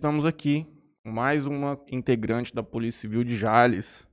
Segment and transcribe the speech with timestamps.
[0.00, 0.66] Estamos aqui
[1.04, 4.08] com mais uma integrante da Polícia Civil de Jales.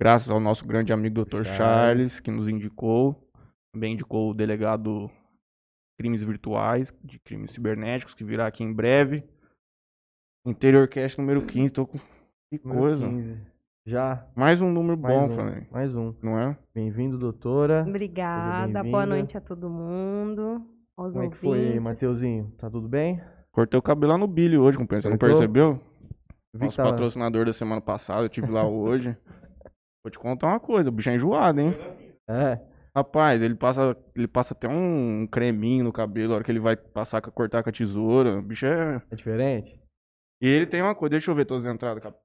[0.00, 1.42] Graças ao nosso grande amigo Dr.
[1.42, 1.56] Charles.
[1.56, 3.20] Charles, que nos indicou.
[3.74, 5.12] Também indicou o delegado de
[5.98, 9.24] crimes virtuais, de crimes cibernéticos, que virá aqui em breve.
[10.46, 11.72] Interior Cast número 15.
[11.72, 11.98] Tô com...
[11.98, 13.08] Que Número coisa.
[13.08, 13.36] 15.
[13.88, 15.34] Já, Mais um número mais bom, um.
[15.34, 15.66] Flamengo.
[15.72, 16.14] Mais um.
[16.22, 16.56] Não é?
[16.72, 17.84] Bem-vindo, doutora.
[17.84, 20.64] Obrigada, Seja boa noite a todo mundo,
[20.96, 21.72] aos Como é que ouvintes.
[21.72, 22.52] foi, Mateuzinho?
[22.56, 23.20] Tá tudo bem?
[23.54, 25.02] Cortei o cabelo lá no Billy hoje, companheiro.
[25.04, 25.38] Você não Cortou?
[25.38, 25.80] percebeu?
[26.54, 29.16] Vi Nosso tava- patrocinador da semana passada, eu tive lá hoje.
[30.04, 31.72] Vou te contar uma coisa, o bicho é enjoado, hein?
[32.28, 32.60] É,
[32.96, 36.76] Rapaz, ele passa, ele passa até um creminho no cabelo, a hora que ele vai
[36.76, 38.38] passar, cortar com a tesoura.
[38.38, 39.02] O bicho é.
[39.10, 39.80] é diferente?
[40.40, 42.16] E ele tem uma coisa, deixa eu ver todas as entradas, cap...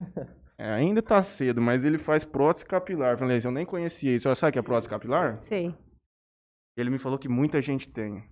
[0.56, 3.18] É, ainda tá cedo, mas ele faz prótese capilar.
[3.18, 4.28] Falei, eu nem conhecia isso.
[4.28, 5.42] Você sabe o que é prótese capilar?
[5.42, 5.74] Sei.
[6.76, 8.22] Ele me falou que muita gente tem.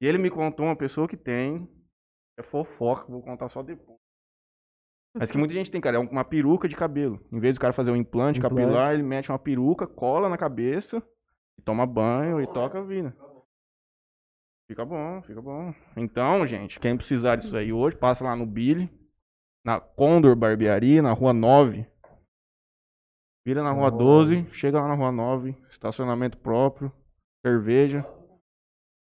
[0.00, 1.68] E ele me contou uma pessoa que tem.
[2.38, 3.98] É fofoca, vou contar só depois.
[5.14, 5.96] Mas que muita gente tem, cara.
[5.96, 7.20] É uma peruca de cabelo.
[7.32, 8.54] Em vez do cara fazer um implante, Implante.
[8.54, 11.02] capilar, ele mete uma peruca, cola na cabeça,
[11.58, 13.14] e toma banho e toca a vida.
[14.68, 15.74] Fica bom, fica bom.
[15.96, 18.88] Então, gente, quem precisar disso aí hoje, passa lá no Billy,
[19.64, 21.84] na Condor Barbearia, na rua 9.
[23.44, 24.36] Vira na rua Nove.
[24.36, 26.92] 12, chega lá na rua 9, estacionamento próprio,
[27.44, 28.06] cerveja.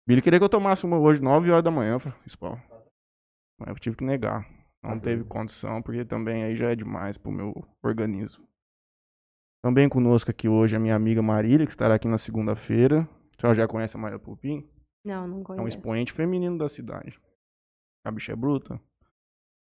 [0.10, 2.58] Billy queria que eu tomasse uma hoje, 9 horas da manhã, Spawn.
[3.60, 4.44] Mas eu tive que negar.
[4.82, 5.28] Não Tá teve doido.
[5.30, 8.44] condição, porque também aí já é demais pro meu organismo.
[9.64, 13.08] Também conosco aqui hoje a minha amiga Marília, que estará aqui na segunda-feira.
[13.38, 14.68] A senhora já conhece a Maria Pupim?
[15.06, 15.78] Não, não É um conheço.
[15.78, 17.20] expoente feminino da cidade.
[18.04, 18.82] A bicha é bruta.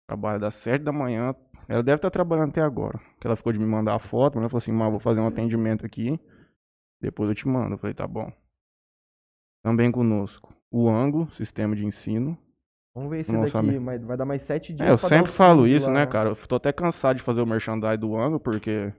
[0.09, 1.35] Trabalha das 7 da manhã.
[1.67, 3.01] Ela deve estar trabalhando até agora.
[3.21, 5.19] Que ela ficou de me mandar a foto, mas ela falou assim, mas vou fazer
[5.19, 6.21] um atendimento aqui.
[7.01, 7.75] Depois eu te mando.
[7.75, 8.31] Eu falei, tá bom.
[9.67, 12.39] Também conosco o Ango, sistema de ensino.
[12.95, 13.85] Vamos ver se Nossa, daqui amigo.
[13.85, 15.93] mas vai dar mais sete dias É, eu sempre falo isso, lá.
[15.93, 16.29] né, cara?
[16.29, 18.93] Eu tô até cansado de fazer o merchandising do Ango, porque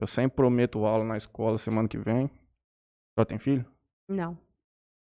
[0.00, 2.28] eu sempre prometo aula na escola semana que vem.
[3.16, 3.64] Só tem filho?
[4.08, 4.36] Não.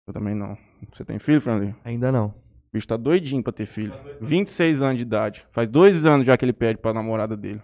[0.08, 0.56] Eu também não.
[0.94, 1.74] Você tem filho, Franley?
[1.84, 2.28] Ainda não.
[2.28, 2.34] O
[2.72, 3.94] bicho tá doidinho pra ter filho.
[4.22, 5.48] 26 anos de idade.
[5.52, 7.62] Faz dois anos já que ele pede pra namorada dele.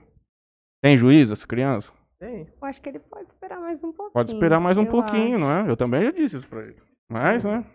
[0.81, 1.91] Tem juízo essa criança?
[2.19, 2.47] Tem.
[2.59, 4.11] Eu acho que ele pode esperar mais um pouquinho.
[4.13, 5.39] Pode esperar mais um pouquinho, acho.
[5.39, 5.69] não é?
[5.69, 6.87] Eu também já disse isso pra ele.
[7.09, 7.65] Mas, né?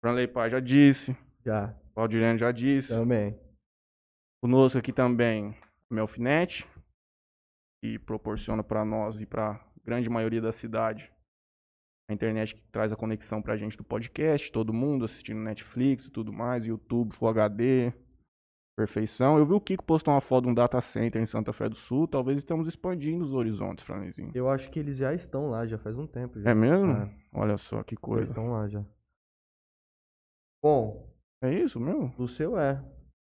[0.00, 1.16] Franley Pai já disse.
[1.44, 1.74] Já.
[1.94, 2.88] Valdirene já disse.
[2.88, 3.38] Também.
[4.42, 5.56] Conosco aqui também
[5.90, 6.66] a Melfinet,
[7.82, 11.10] que proporciona para nós e para a grande maioria da cidade
[12.10, 16.10] a internet que traz a conexão pra gente do podcast, todo mundo assistindo Netflix e
[16.10, 17.92] tudo mais, YouTube, Full HD,
[18.78, 19.36] perfeição.
[19.36, 21.74] Eu vi o Kiko postou uma foto de um data center em Santa Fé do
[21.74, 24.30] Sul, talvez estamos expandindo os horizontes, Franzinho.
[24.34, 26.40] Eu acho que eles já estão lá, já faz um tempo.
[26.40, 26.50] Já.
[26.50, 26.92] É mesmo?
[26.92, 27.10] É.
[27.34, 28.30] Olha só que Eles coisa.
[28.32, 28.84] estão lá já.
[30.62, 31.08] Bom,
[31.42, 32.12] É isso, meu?
[32.18, 32.82] o seu é.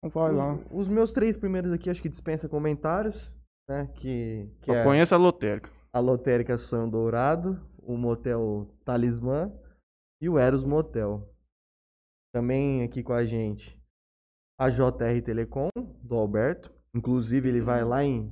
[0.04, 0.54] Então vai lá.
[0.54, 3.30] Os, os meus três primeiros aqui acho que dispensa comentários,
[3.68, 3.86] né?
[3.96, 5.70] Que, que é conheço a lotérica.
[5.92, 9.52] a Lotérica Sonho Dourado, o Motel Talismã
[10.20, 11.28] e o Eros Motel.
[12.34, 13.79] Também aqui com a gente
[14.60, 15.70] a JR Telecom,
[16.02, 16.70] do Alberto.
[16.94, 18.30] Inclusive ele vai lá em,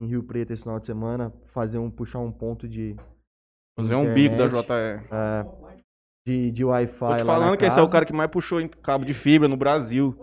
[0.00, 2.94] em Rio Preto esse final de semana fazer um puxar um ponto de
[3.78, 5.14] Fazer um bico da internet, JR.
[5.14, 5.80] é,
[6.26, 7.92] de, de Wi-Fi Tô te lá falando que esse é o casa.
[7.92, 10.14] cara que mais puxou em cabo de fibra no Brasil.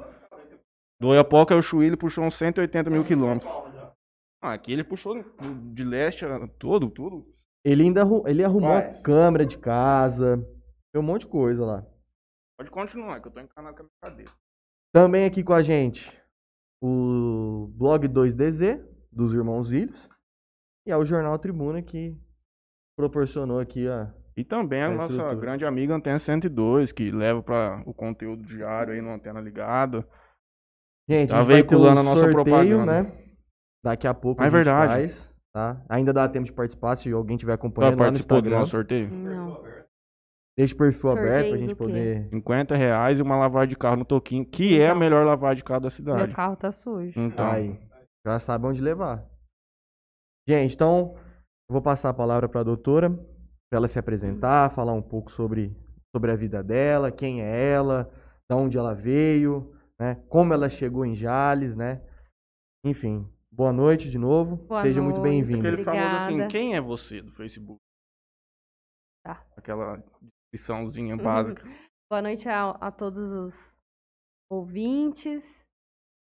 [1.01, 3.51] Do Oiapoque ao Chuí, ele puxou uns 180 mil quilômetros.
[4.43, 5.23] Ah, aqui ele puxou
[5.73, 7.25] de leste a todo, tudo.
[7.65, 10.37] Ele ainda ele arrumou Mas- câmera de casa,
[10.93, 11.85] tem um monte de coisa lá.
[12.59, 14.31] Pode continuar, que eu tô encanado com a minha cadeira.
[14.93, 16.15] Também aqui com a gente
[16.81, 20.09] o blog 2DZ dos Irmãos Ilhos
[20.85, 22.15] e é o Jornal Tribuna que
[22.97, 25.35] proporcionou aqui a E também a A nossa estrutura.
[25.41, 30.07] grande amiga Antena 102, que leva para o conteúdo diário aí no Antena Ligada.
[31.09, 33.03] Gente, Tá a gente vai ter veiculando um a nossa sorteio, propaganda.
[33.03, 33.23] né?
[33.83, 34.87] Daqui a pouco Ah, é a verdade.
[34.91, 35.83] faz, tá?
[35.89, 38.59] Ainda dá tempo de participar se alguém estiver Já acompanhando lá no participou do Instagram.
[38.59, 39.09] nosso sorteio?
[39.11, 39.63] Não.
[40.57, 43.97] Deixa o perfil Sorteio aberto pra gente poder 50 reais e uma lavagem de carro
[43.97, 44.99] no Toquinho, que é a Então.
[44.99, 46.25] melhor lavagem de carro da cidade.
[46.25, 47.19] Meu carro tá sujo.
[47.19, 47.79] Então, Aí,
[48.25, 49.23] já sabe onde levar.
[50.47, 51.13] Gente, então,
[51.69, 55.31] eu vou passar a palavra para a doutora, para ela se apresentar, falar um pouco
[55.31, 55.75] sobre,
[56.15, 58.09] sobre a vida dela, quem é ela,
[58.49, 60.15] da onde ela veio, né?
[60.27, 62.01] Como ela chegou em Jales, né?
[62.83, 64.55] Enfim, boa noite de novo.
[64.55, 65.29] Boa Seja muito noite.
[65.29, 65.67] bem-vindo.
[65.67, 66.51] aquele famoso assim, Obrigada.
[66.51, 67.79] quem é você do Facebook?
[69.23, 69.45] Tá.
[69.57, 70.01] Aquela
[70.57, 71.63] descriçãozinha básica.
[72.09, 73.75] Boa noite a, a todos os
[74.49, 75.43] ouvintes.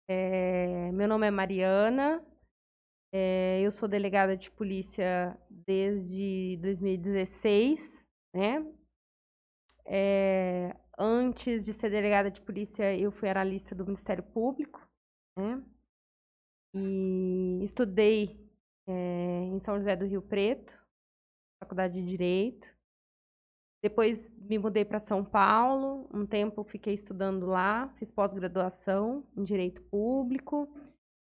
[0.10, 2.24] É, meu nome é Mariana.
[3.14, 7.80] É, eu sou delegada de polícia desde 2016,
[8.36, 8.64] né?
[9.86, 14.86] É, antes de ser delegada de polícia, eu fui analista do Ministério Público,
[15.38, 15.64] né?
[16.76, 18.48] E estudei
[18.88, 20.78] eh, em São José do Rio Preto,
[21.64, 22.79] Faculdade de Direito.
[23.82, 29.82] Depois me mudei para São Paulo, um tempo fiquei estudando lá, fiz pós-graduação em Direito
[29.84, 30.68] Público,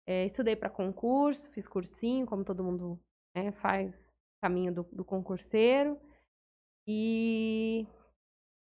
[0.06, 3.00] eh, estudei para concurso, fiz cursinho, como todo mundo
[3.34, 4.06] né, faz
[4.40, 5.98] caminho do, do concurseiro.
[6.86, 7.84] E,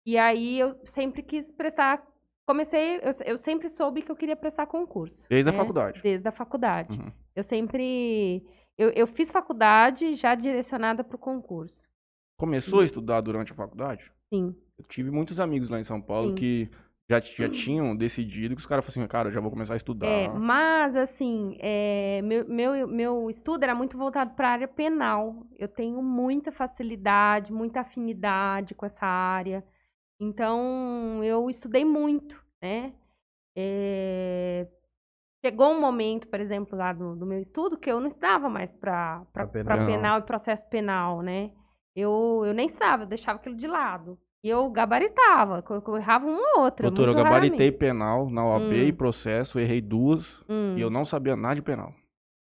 [0.04, 2.04] e aí eu sempre quis prestar.
[2.48, 5.24] Comecei, eu, eu sempre soube que eu queria prestar concurso.
[5.28, 6.02] Desde a né, faculdade.
[6.02, 6.98] Desde a faculdade.
[6.98, 7.12] Uhum.
[7.36, 8.44] Eu sempre.
[8.76, 11.89] Eu, eu fiz faculdade já direcionada para o concurso.
[12.40, 14.10] Começou a estudar durante a faculdade?
[14.32, 14.56] Sim.
[14.78, 16.34] Eu tive muitos amigos lá em São Paulo Sim.
[16.36, 16.70] que
[17.06, 19.76] já, já tinham decidido que os caras falaram assim, cara, eu já vou começar a
[19.76, 20.06] estudar.
[20.06, 25.44] É, mas, assim, é, meu, meu, meu estudo era muito voltado para a área penal.
[25.58, 29.62] Eu tenho muita facilidade, muita afinidade com essa área.
[30.18, 32.94] Então, eu estudei muito, né?
[33.54, 34.66] É,
[35.44, 38.72] chegou um momento, por exemplo, lá do, do meu estudo, que eu não estudava mais
[38.72, 39.86] para penal.
[39.86, 41.50] penal e processo penal, né?
[41.94, 44.18] Eu, eu nem estudava, eu deixava aquilo de lado.
[44.42, 46.88] E eu gabaritava, eu, eu errava uma ou outra.
[46.88, 47.72] Doutora, eu gabaritei raramente.
[47.78, 48.86] penal na OAB Hum.
[48.88, 51.92] e processo, errei duas Hum, e eu não sabia nada de penal.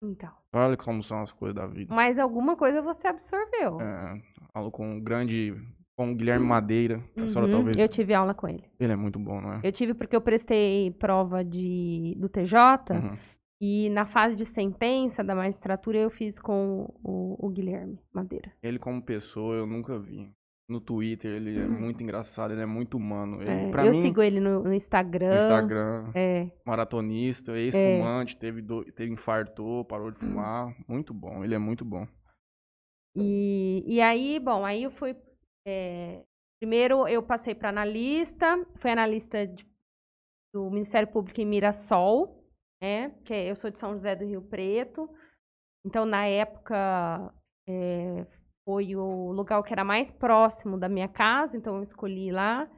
[0.02, 0.30] Então.
[0.52, 1.94] Olha como são as coisas da vida.
[1.94, 3.80] Mas alguma coisa você absorveu.
[3.80, 4.20] É,
[4.52, 5.54] falo com um grande,
[5.96, 8.64] com o Guilherme Madeira, a senhora Uhum, talvez, Eu tive aula com ele.
[8.80, 9.60] ele é muito bom, não é?
[9.62, 12.56] Eu tive porque eu prestei prova de, do TJ
[12.90, 13.16] Uhum.
[13.60, 18.52] E na fase de sentença da magistratura eu fiz com o, o Guilherme Madeira.
[18.62, 20.30] Ele como pessoa eu nunca vi.
[20.68, 23.40] No Twitter ele é muito engraçado, ele é muito humano.
[23.40, 25.28] Ele, É, eu mim, sigo ele no, no Instagram.
[25.30, 30.74] no Instagram, É, maratonista, ex-fumante, teve, do, teve infartou, parou de fumar.
[30.88, 32.04] Muito bom, ele é muito bom.
[33.14, 35.16] E, e aí, bom, aí eu fui.
[35.66, 36.22] é,
[36.60, 39.64] primeiro eu passei para analista, fui analista de-
[40.54, 42.35] do Ministério Público em Mirassol,
[42.80, 43.10] né?
[43.24, 45.08] Que é- eu sou de São José do Rio Preto.
[45.84, 47.32] Então, na época,
[47.68, 48.26] é,
[48.64, 52.68] foi o lugar que era mais próximo da minha casa, então eu escolhi lá.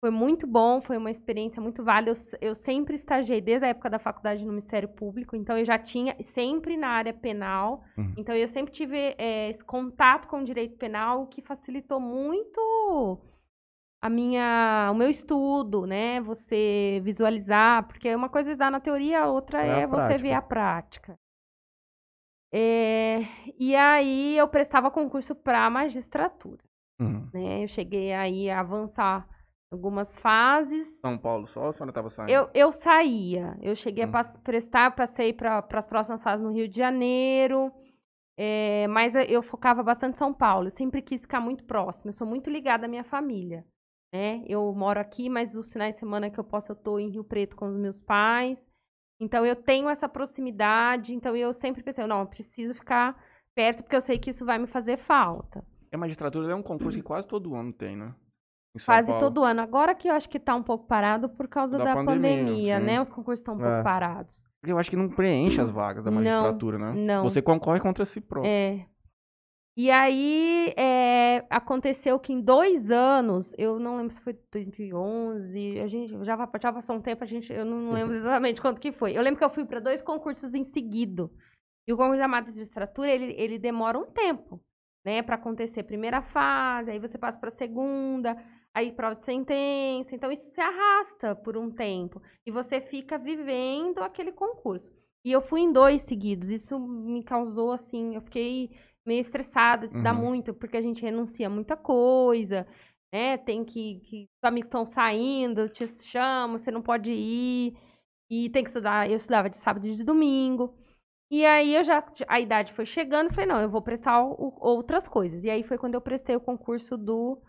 [0.00, 2.12] Foi muito bom, foi uma experiência muito válida.
[2.12, 5.76] Eu, eu sempre estagiei desde a época da faculdade no Ministério Público, então eu já
[5.78, 7.82] tinha sempre na área penal.
[7.96, 8.14] Uhum.
[8.16, 13.18] Então eu sempre tive eh, esse contato com o direito penal, o que facilitou muito
[14.00, 16.20] a minha, o meu estudo, né?
[16.20, 20.18] Você visualizar, porque uma coisa é dar na teoria, a outra É a é, você
[20.18, 20.36] ver prática.
[20.36, 21.18] a prática.
[22.50, 23.18] É,
[23.58, 26.62] e aí eu prestava concurso para magistratura,
[27.00, 27.28] Uhum.
[27.32, 27.64] né?
[27.64, 29.28] Eu cheguei aí a avançar
[29.70, 30.88] algumas fases.
[31.00, 32.32] São Paulo só ou a senhora tava saindo?
[32.32, 34.10] Eu, eu saía, eu cheguei Hum.
[34.14, 37.70] a prestar, passei para as próximas fases no Rio de Janeiro,
[38.38, 42.08] é, mas eu- eu focava bastante em São Paulo, eu sempre quis ficar muito próximo,
[42.08, 43.62] eu sou muito ligada à minha família,
[44.12, 44.42] né?
[44.46, 47.24] Eu moro aqui, mas os finais de semana que eu posso eu tô em Rio
[47.24, 48.58] Preto com os meus pais,
[49.20, 53.16] então eu tenho essa proximidade, então eu sempre pensei, não, eu preciso ficar
[53.54, 55.64] perto porque eu sei que isso vai me fazer falta.
[55.92, 58.14] A magistratura é um concurso que quase todo ano tem, né?
[58.84, 59.20] Quase Paulo.
[59.20, 59.60] todo ano.
[59.60, 62.78] Agora que eu acho que tá um pouco parado por causa Da da, pandemia, pandemia,
[62.80, 63.00] né?
[63.00, 63.64] Os concursos estão um É.
[63.68, 64.40] pouco parados.
[64.60, 66.92] Porque eu acho que não preenche as vagas da Não, magistratura, né?
[66.94, 67.22] não.
[67.24, 68.48] Você concorre contra si próprio.
[68.50, 68.86] É.
[69.80, 75.86] E aí, é, aconteceu que em dois anos, eu não lembro se foi 2011, a
[75.86, 79.16] gente já, já passou um tempo, a gente, eu não lembro exatamente quanto que foi.
[79.16, 81.30] Eu lembro que eu fui para dois concursos em seguida.
[81.86, 84.60] E o concurso da magistratura, ele, ele demora um tempo,
[85.06, 85.84] né, para acontecer.
[85.84, 88.36] Primeira fase, aí você passa para segunda,
[88.74, 90.12] aí prova de sentença.
[90.12, 94.90] Então isso se arrasta por um tempo e você fica vivendo aquele concurso.
[95.24, 96.48] E eu fui em dois seguidos.
[96.48, 98.70] Isso me causou assim, eu fiquei
[99.08, 100.18] meio estressada, isso dá Uhum.
[100.20, 102.66] muito, porque a gente renuncia a muita coisa,
[103.12, 103.36] né?
[103.38, 104.00] Tem que.
[104.04, 107.76] que os amigos estão saindo, te chamam, você não pode ir.
[108.30, 109.10] E tem que estudar.
[109.10, 110.74] Eu estudava de sábado e de domingo.
[111.30, 112.04] E aí eu já.
[112.28, 115.42] A idade foi chegando falei, não, eu vou prestar o- outras coisas.
[115.44, 117.40] E aí foi quando eu prestei o concurso do,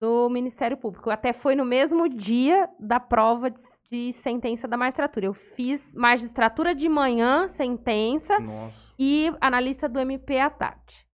[0.00, 1.10] do Ministério Público.
[1.10, 5.26] Até foi no mesmo dia da prova de, de sentença da magistratura.
[5.26, 8.91] Eu fiz magistratura de manhã, sentença, Nossa.
[9.04, 11.04] E analista do MP à tarde.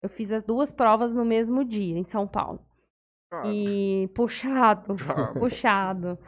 [0.00, 2.64] Eu fiz as duas provas no mesmo dia, em São Paulo.
[3.28, 5.40] Cara, E puxado, Puxado.
[5.40, 6.18] puxado.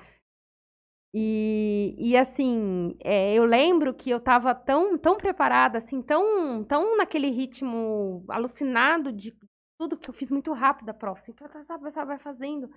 [1.15, 6.97] E, e assim, é, eu lembro que eu tava tão, tão preparada, assim, tão, tão
[6.97, 9.33] naquele ritmo alucinado de
[9.79, 12.69] tudo que eu fiz muito rápido a prova, assim, tá, tá, tá, vai, vai fazendo.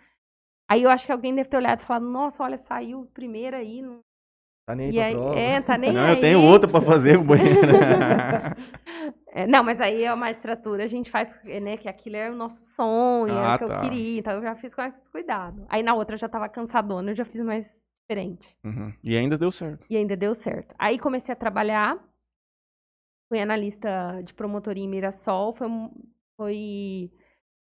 [0.69, 3.81] Aí eu acho que alguém deve ter olhado e falado, nossa, olha, saiu primeiro aí.
[3.81, 4.03] Não...
[4.65, 5.39] Tá nem aí E pra aí, prova.
[5.39, 6.15] é, tá nem não, aí.
[6.15, 7.59] eu tenho outra pra fazer o banheiro.
[9.33, 12.63] É, não, mas aí a magistratura a gente faz, né, que aquilo é o nosso
[12.75, 13.79] sonho, é Ah, o que eu tá.
[13.79, 15.65] queria, então eu já fiz com esse cuidado.
[15.69, 17.65] Aí na outra eu já tava cansadona, eu já fiz mais
[18.01, 18.55] diferente.
[18.63, 18.93] Uhum.
[19.03, 19.85] E ainda deu certo.
[19.89, 20.75] E ainda deu certo.
[20.77, 21.97] Aí comecei a trabalhar,
[23.29, 25.89] fui analista de promotoria em Mirassol, foi um,
[26.35, 27.09] foi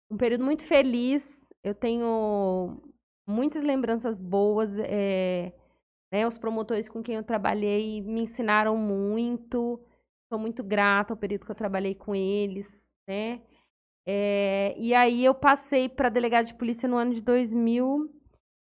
[0.08, 1.24] um período muito feliz,
[1.64, 2.80] eu tenho
[3.26, 5.52] muitas lembranças boas, é,
[6.16, 9.78] né, os promotores com quem eu trabalhei me ensinaram muito,
[10.32, 12.66] sou muito grata ao período que eu trabalhei com eles,
[13.08, 13.40] né,
[14.08, 18.08] é, e aí eu passei para delegado de polícia no ano de 2000,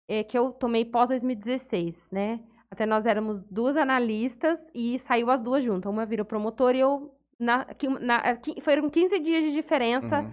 [0.09, 2.39] é, que eu tomei pós 2016, né,
[2.69, 5.89] até nós éramos duas analistas e saiu as duas juntas.
[5.91, 7.13] Uma virou promotora e eu.
[7.39, 7.65] Na,
[8.01, 10.31] na- que- foram 15 dias de diferença, Uhum.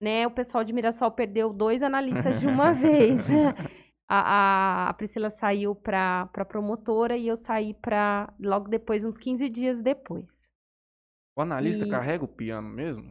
[0.00, 0.26] né?
[0.26, 3.20] O pessoal de Mirassol perdeu dois analistas de uma vez.
[4.08, 9.48] A, a- Priscila saiu para pra promotora e eu saí para logo depois, uns 15
[9.48, 10.26] dias depois.
[11.36, 13.10] O analista E- carrega o piano mesmo?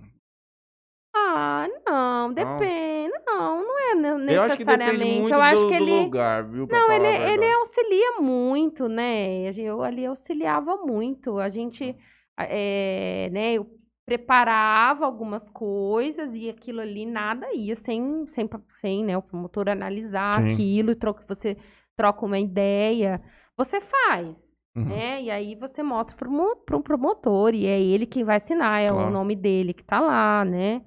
[1.15, 3.12] Ah, não, depende.
[3.25, 5.19] Não, não é ne- Eu acho que depende necessariamente.
[5.21, 6.00] muito Eu acho do, que ele.
[6.03, 6.67] lugar, viu?
[6.67, 9.50] pra Não, ele, ele auxilia muito, né?
[9.57, 11.38] Eu ali auxiliava muito.
[11.39, 11.95] A gente,
[12.38, 13.53] é, né?
[13.53, 13.65] Eu
[14.05, 18.50] preparava algumas coisas e aquilo ali nada ia sem, sem,
[18.81, 19.17] sem né?
[19.17, 20.53] O promotor analisar Sim.
[20.53, 21.58] aquilo, troca, você
[21.96, 23.22] troca uma ideia.
[23.58, 24.36] Você faz,
[24.75, 24.86] Uhum.
[24.86, 25.22] né?
[25.24, 26.29] E aí você mostra para
[26.77, 29.10] um promotor e é ele quem vai assinar, é Claro.
[29.10, 30.81] o nome dele que tá lá, né?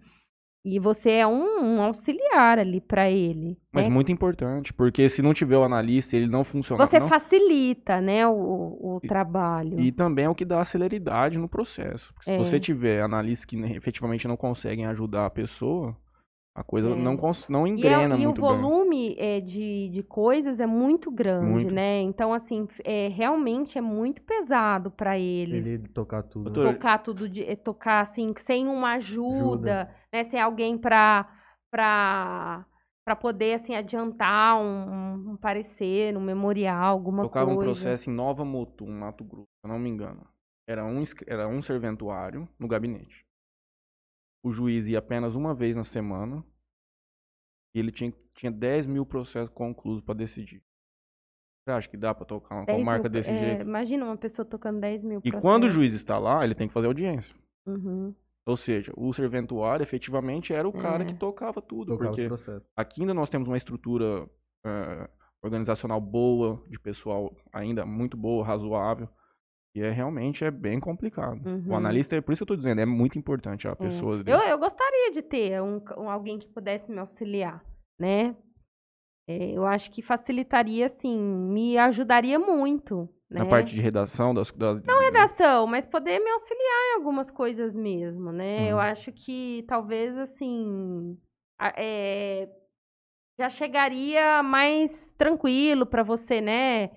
[0.65, 3.59] E você é um, um auxiliar ali para ele.
[3.71, 3.91] Mas né?
[3.91, 6.85] muito importante, porque se não tiver o analista, ele não funciona.
[6.87, 9.79] Você não- facilita, né, o, o E- trabalho.
[9.79, 12.15] E também é o que dá celeridade no processo.
[12.15, 12.39] Porque É.
[12.39, 15.95] Se você tiver analistas que efetivamente não conseguem ajudar a pessoa,
[16.55, 16.95] a coisa É.
[16.95, 17.17] não,
[17.49, 18.51] não E, é- engrena e o muito bem.
[18.51, 21.75] volume é, de, de coisas é muito grande, Muito.
[21.75, 22.01] né?
[22.01, 25.67] Então, assim, é, realmente é muito pesado para eles.
[25.67, 26.51] Ele tocar tudo.
[26.51, 29.95] Doutor, Tocar tudo, de, é, tocar assim, sem uma ajuda, Ajuda.
[30.13, 30.25] né?
[30.25, 31.29] Sem alguém para
[33.05, 37.73] para poder, assim, adiantar um, um parecer, um memorial, alguma Tocava um coisa.
[37.73, 40.25] processo em Nova Mutum, Mato Grosso, se eu não me engano.
[40.69, 43.24] Era um, era um serventuário no gabinete.
[44.45, 46.45] O juiz ia apenas uma vez na semana.
[47.75, 50.63] E ele tinha, tinha 10 mil processos concluídos para decidir.
[51.65, 53.63] Você acha que dá para tocar uma 10 mil desse é, jeito?
[53.63, 55.75] Imagina uma pessoa tocando 10 mil E quando o processos.
[55.75, 57.35] juiz está lá, ele tem que fazer audiência.
[57.67, 58.15] Uhum.
[58.47, 61.07] Ou seja, o serventuário efetivamente era o cara É.
[61.07, 61.93] que tocava tudo.
[61.93, 62.69] Tocar os porque processos.
[62.77, 64.29] aqui ainda nós temos uma estrutura
[64.67, 65.09] eh,
[65.43, 69.09] organizacional boa, de pessoal ainda muito boa, razoável.
[69.75, 71.41] E é realmente é bem complicado.
[71.45, 71.77] O Uhum.
[71.77, 74.15] analista, é por isso que eu tô dizendo, é muito importante a pessoa.
[74.21, 74.31] ali.
[74.31, 77.65] Eu, eu gostaria de ter um, um- alguém que pudesse me auxiliar,
[77.99, 78.37] né?
[79.29, 83.41] É, eu acho que facilitaria, assim, me ajudaria muito, né?
[83.41, 84.51] Na parte de redação das.
[84.53, 88.69] das Não redação, mas poder me auxiliar em algumas coisas mesmo, né?
[88.69, 88.83] Eu Uhum.
[88.83, 91.19] acho que talvez, assim,
[91.77, 92.49] é,
[93.39, 96.91] já chegaria mais tranquilo para você, né?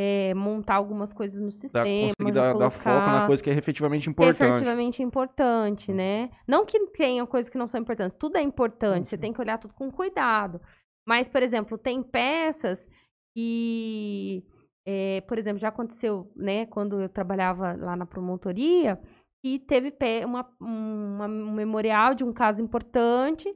[0.00, 3.50] É, montar algumas coisas no sistema, conseguir já dar, dar foco na colocar coisa que
[3.50, 4.42] é efetivamente é importante.
[4.42, 6.30] efetivamente importante, né?
[6.46, 9.20] Não que tenham coisas que não são importantes, tudo é importante, você sim.
[9.20, 10.60] tem que olhar tudo com cuidado.
[11.04, 12.86] Mas, por exemplo, tem peças
[13.34, 14.44] que,
[14.86, 19.00] eh, por exemplo, já aconteceu, né, quando eu trabalhava lá na promotoria,
[19.42, 19.92] que teve
[20.24, 23.52] uma, uma- um memorial de um caso importante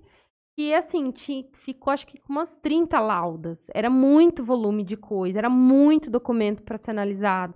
[0.56, 3.64] que, assim, ti- ficou acho que com umas 30 laudas.
[3.74, 7.54] Era muito volume de coisa, era muito documento para ser analisado.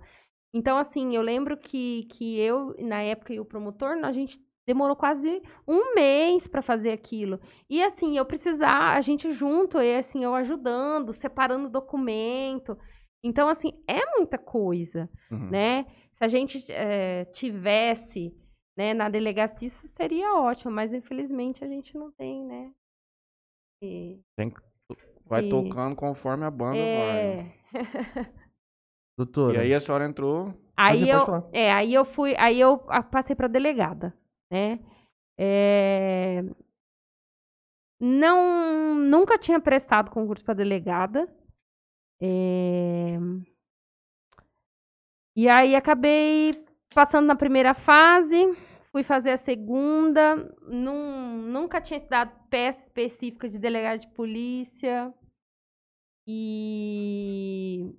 [0.53, 4.95] Então, assim, eu lembro que, que eu, na época, e o promotor, a gente demorou
[4.95, 7.39] quase um mês para fazer aquilo.
[7.69, 12.77] E, assim, eu precisar, a gente junto, e, assim, eu ajudando, separando documento.
[13.23, 15.49] Então, assim, é muita coisa, Uhum.
[15.51, 15.85] né?
[16.13, 18.33] Se a gente eh, tivesse,
[18.75, 22.71] né, na delegacia, isso seria ótimo, mas infelizmente a gente não tem, né?
[23.81, 24.19] E-
[25.25, 27.19] Vai e- tocando conforme a banda vai.
[27.19, 27.53] é,
[29.17, 29.55] Doutora.
[29.55, 30.53] E aí a senhora entrou.
[30.75, 31.49] Aí eu, falar.
[31.51, 32.77] é, aí eu fui, aí eu
[33.11, 34.13] passei para delegada,
[34.51, 34.79] né?
[35.39, 36.43] É,
[37.99, 41.27] não, nunca tinha prestado concurso para delegada.
[42.21, 43.17] É,
[45.35, 46.53] e aí acabei
[46.93, 48.35] passando na primeira fase,
[48.97, 55.13] fui fazer a segunda, num, nunca tinha estudado peça específica de delegado de polícia.
[56.25, 57.93] E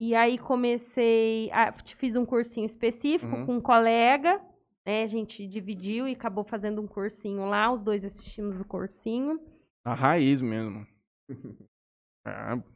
[0.00, 3.46] e aí comecei, a, fiz um cursinho específico Uhum.
[3.46, 4.40] com um colega,
[4.86, 5.02] né?
[5.02, 9.40] A gente dividiu e acabou fazendo um cursinho lá, os dois assistimos o cursinho.
[9.84, 10.86] A raiz mesmo.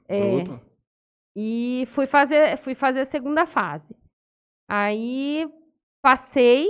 [0.08, 0.60] É, É.
[1.36, 3.94] E fui fazer, fui fazer a segunda fase.
[4.68, 5.46] Aí
[6.02, 6.66] passei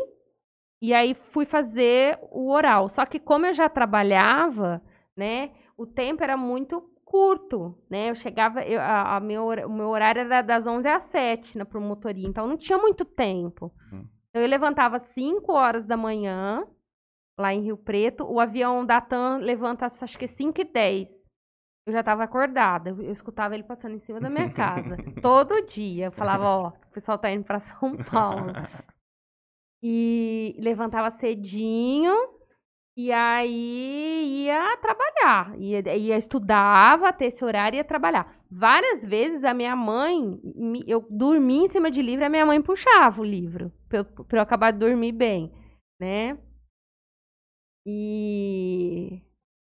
[0.83, 2.89] E aí fui fazer o oral.
[2.89, 4.83] Só que como eu já trabalhava,
[5.17, 8.11] né, o tempo era muito curto, né?
[8.11, 11.65] Eu chegava, eu, a, a meu, o meu horário era das 11 às 7 na
[11.65, 13.73] promotoria, então não tinha muito tempo.
[13.93, 14.07] Hum.
[14.31, 16.67] Então eu levantava às 5 horas da manhã,
[17.39, 21.09] lá em Rio Preto, o avião da TAM levanta acho que 5 e 10.
[21.87, 25.65] Eu já estava acordada, eu, eu escutava ele passando em cima da minha casa, todo
[25.67, 26.07] dia.
[26.07, 28.53] Eu falava, ó, o pessoal tá indo para São Paulo.
[29.83, 32.15] E levantava cedinho,
[32.97, 38.39] e aí ia trabalhar, ia, ia estudava até esse horário e ia trabalhar.
[38.51, 40.39] Várias vezes a minha mãe,
[40.87, 44.41] eu dormia em cima de livro, a minha mãe puxava o livro pra eu, eu
[44.41, 45.51] acabar de dormir bem,
[46.01, 46.39] né?
[47.87, 49.21] E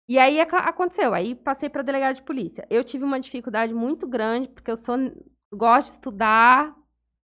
[0.08, 2.66] e aí aconteceu, aí passei para delegado de polícia.
[2.70, 4.96] Eu tive uma dificuldade muito grande porque eu sou
[5.52, 6.76] gosto de estudar,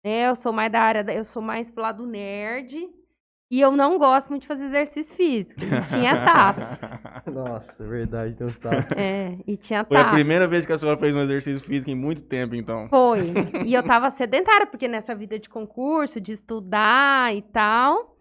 [0.05, 0.29] né?
[0.29, 2.77] Eu sou mais da área, da- eu sou mais pro lado nerd.
[3.53, 5.59] E eu não gosto muito de fazer exercício físico.
[5.65, 6.61] E tinha TAF.
[7.35, 8.71] Nossa, é verdade, então tá.
[8.97, 10.15] É, e tinha Foi a TAF.
[10.15, 12.89] primeira vez que a senhora fez um exercício físico em muito tempo, então.
[12.89, 13.33] Foi.
[13.67, 18.17] E eu tava sedentária, porque nessa vida de concurso, de estudar e tal.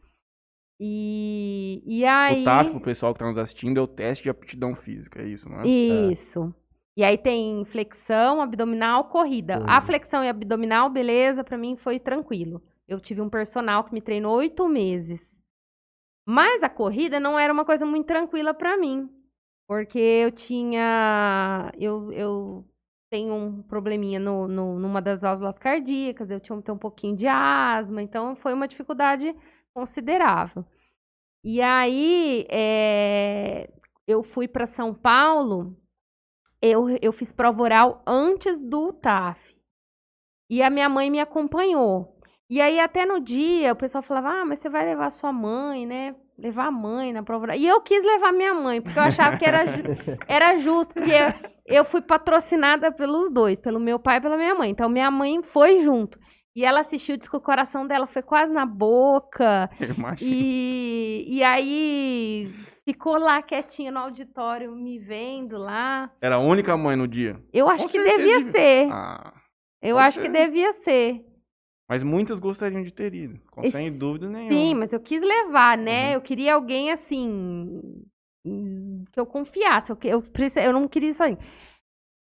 [0.79, 2.41] E, e aí.
[2.41, 5.27] O TAF, pro pessoal que tá nos assistindo, é o teste de aptidão física, é
[5.27, 5.67] isso, não é?
[5.67, 6.53] Isso.
[6.99, 9.63] E aí tem flexão, abdominal, corrida.
[9.65, 9.81] A Corrida.
[9.81, 12.61] flexão e abdominal, beleza, pra mim foi tranquilo.
[12.87, 15.21] Eu tive um personal que me treinou oito meses.
[16.25, 19.09] Mas a corrida não era uma coisa muito tranquila pra mim.
[19.67, 21.71] Porque eu tinha.
[21.79, 22.65] Eu, eu
[23.11, 27.27] tenho um probleminha no, no- numa das válvulas cardíacas, eu tinha um, um pouquinho de
[27.27, 29.35] asma, então foi uma dificuldade
[29.73, 30.65] considerável.
[31.43, 33.69] E aí, é,
[34.07, 35.75] eu fui para São Paulo,
[36.61, 39.39] eu, eu fiz prova oral antes do TAF.
[40.49, 42.15] E a minha mãe me acompanhou.
[42.49, 45.85] E aí, até no dia, o pessoal falava: Ah, mas você vai levar sua mãe,
[45.85, 46.15] né?
[46.37, 47.57] Levar a mãe na prova oral.
[47.57, 49.83] E eu quis levar minha mãe, porque eu achava que era, ju-
[50.27, 51.13] era justo, porque
[51.65, 54.71] eu fui patrocinada pelos dois, pelo meu pai e pela minha mãe.
[54.71, 56.17] Então, minha mãe foi junto.
[56.55, 59.69] E ela assistiu, disse que o coração dela foi quase na boca.
[59.79, 60.31] Imagina.
[60.33, 62.51] E, e aí
[62.93, 66.11] ficou lá quietinha no auditório, me vendo lá.
[66.21, 67.39] Era a única mãe no dia.
[67.53, 68.91] Eu acho Com que certeza devia ser.
[68.91, 69.33] Ah,
[69.81, 70.31] Eu acho que ser.
[70.31, 71.25] devia ser.
[71.87, 73.39] mas muitas gostariam de ter ido.
[73.63, 74.51] Esse- Sem dúvida nenhuma.
[74.51, 76.07] Sim, mas eu quis levar, né?
[76.09, 76.13] Uhum.
[76.15, 77.81] Eu queria alguém assim.
[79.11, 79.89] Que eu confiasse.
[79.91, 80.23] Eu, que- eu,
[80.63, 81.37] eu não queria isso aí.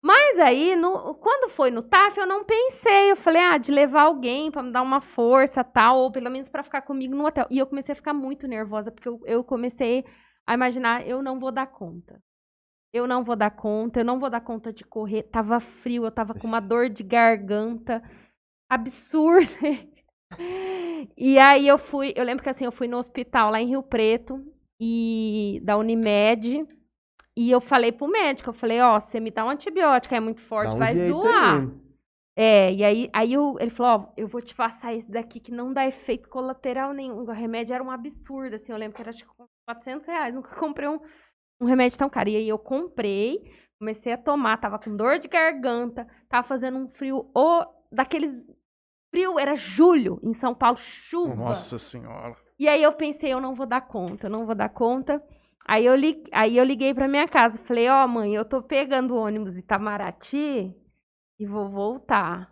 [0.03, 3.11] Mas aí, no- quando foi no TAF, eu não pensei.
[3.11, 6.49] Eu falei, ah, de levar alguém pra me dar uma força tal, ou pelo menos
[6.49, 7.47] pra ficar comigo no hotel.
[7.51, 10.05] E eu comecei a ficar muito nervosa, porque eu, eu comecei
[10.49, 12.23] a imaginar, eu não vou dar conta.
[12.93, 15.25] Eu não vou dar conta, eu não vou dar conta de correr.
[15.25, 18.03] Tava frio, eu tava com uma dor de garganta
[18.71, 19.51] absurda.
[21.17, 23.83] E aí eu fui, eu lembro que assim, eu fui no hospital lá em Rio
[23.83, 24.45] Preto
[24.81, 26.67] e da Unimed
[27.37, 30.41] e eu falei pro médico, eu falei, ó, você me dá um antibiótico, é muito
[30.43, 31.69] forte, um vai aí.
[32.37, 35.53] É, e aí, aí eu- ele falou, ó, eu vou te passar esse daqui que
[35.53, 37.19] não dá efeito colateral nenhum.
[37.21, 39.31] O remédio era um absurdo, assim, eu lembro que era acho que
[39.69, 40.99] 400 reais, nunca comprei um,
[41.61, 42.31] um remédio tão caro.
[42.31, 43.39] E aí eu comprei,
[43.79, 48.47] comecei a tomar, tava com dor de garganta, tava fazendo um frio, o daqueles
[49.11, 51.35] frio, era julho, em São Paulo, chuva.
[51.35, 52.37] Nossa senhora.
[52.59, 55.23] E aí eu pensei, eu não vou dar conta, eu não vou dar conta.
[55.67, 59.15] Aí eu, li, aí eu liguei pra minha casa, falei, ó mãe, eu tô pegando
[59.15, 60.75] o ônibus Itamaraty
[61.39, 62.51] e vou voltar.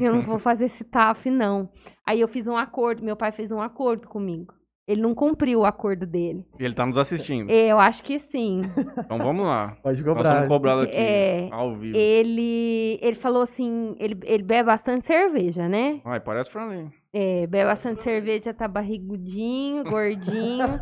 [0.00, 1.68] Eu não vou fazer esse TAF, não.
[2.06, 4.54] Aí eu fiz um acordo, meu pai fez um acordo comigo.
[4.92, 6.46] Ele não cumpriu o acordo dele.
[6.58, 7.50] Ele tá nos assistindo.
[7.50, 8.62] Eu acho que sim.
[9.04, 9.76] Então vamos lá.
[9.82, 10.34] Pode Nós cobrar.
[10.34, 11.96] somos cobrados aqui, É, ao vivo.
[11.96, 16.00] Ele, ele falou assim, ele, ele bebe bastante cerveja, né?
[16.04, 16.88] Ai, parece Franley.
[17.12, 20.80] É, bebe bastante cerveja, tá barrigudinho, gordinho.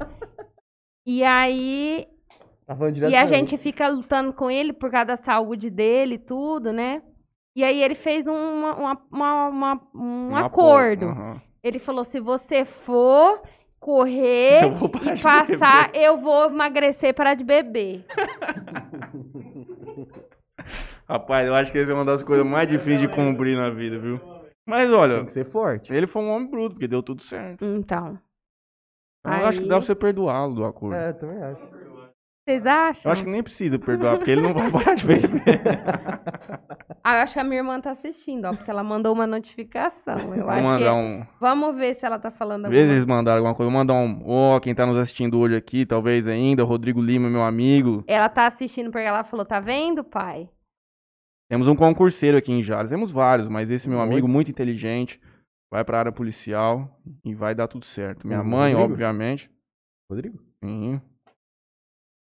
[1.07, 2.07] e aí,
[2.67, 2.77] Tá
[3.09, 3.29] e a pra mim.
[3.29, 7.03] gente fica lutando com ele por causa da saúde dele e tudo, né?
[7.57, 11.07] E aí ele fez uma, uma- uma- uma- um Um acordo.
[11.65, 13.43] Ele falou, se você for
[13.81, 18.05] correr e passar, eu vou emagrecer para de beber.
[21.09, 23.99] Rapaz, eu acho que essa é uma das coisas mais difíceis de cumprir na vida,
[23.99, 24.21] viu?
[24.67, 25.93] Mas olha, Tem que ser forte.
[25.93, 27.65] ele foi um homem bruto, porque deu tudo certo.
[27.65, 28.19] Então,
[29.21, 30.95] Então, eu acho que Aí- dá pra você perdoá-lo do acordo.
[30.97, 31.80] É, também acho.
[32.51, 33.03] Vocês acham?
[33.05, 35.31] Eu acho que nem precisa perdoar, porque ele não vai parar de beber.
[37.03, 40.19] Ah, eu acho que a minha irmã tá assistindo, ó, porque ela mandou uma notificação.
[40.35, 40.97] Eu Vou acho mandar que...
[40.99, 41.27] um.
[41.41, 43.71] Vamos ver se ela tá falando Às vezes alguma eles mandaram alguma coisa.
[43.71, 44.23] Vou mandar um.
[44.27, 48.05] Ó, quem tá nos assistindo hoje aqui, talvez ainda, Rodrigo Lima, meu amigo.
[48.07, 50.51] Ela tá assistindo porque ela falou, tá vendo, pai?
[51.49, 52.91] Temos um concurseiro aqui em Jales.
[52.91, 54.13] Temos vários, mas esse meu Muito.
[54.13, 55.19] amigo, muito inteligente.
[55.73, 58.27] vai pra área policial e vai dar tudo certo.
[58.27, 58.93] Minha O mãe, Rodrigo?
[58.93, 59.51] obviamente.
[60.11, 60.39] Rodrigo?
[60.63, 61.01] Sim.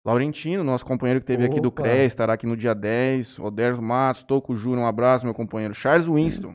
[0.05, 1.81] Laurentino, nosso companheiro que teve aqui do Opa.
[1.81, 3.39] CREA, estará aqui no dia 10.
[3.39, 5.73] Oderzo Matos, Toco Júnior, um abraço, meu companheiro.
[5.73, 6.53] Charles Winston.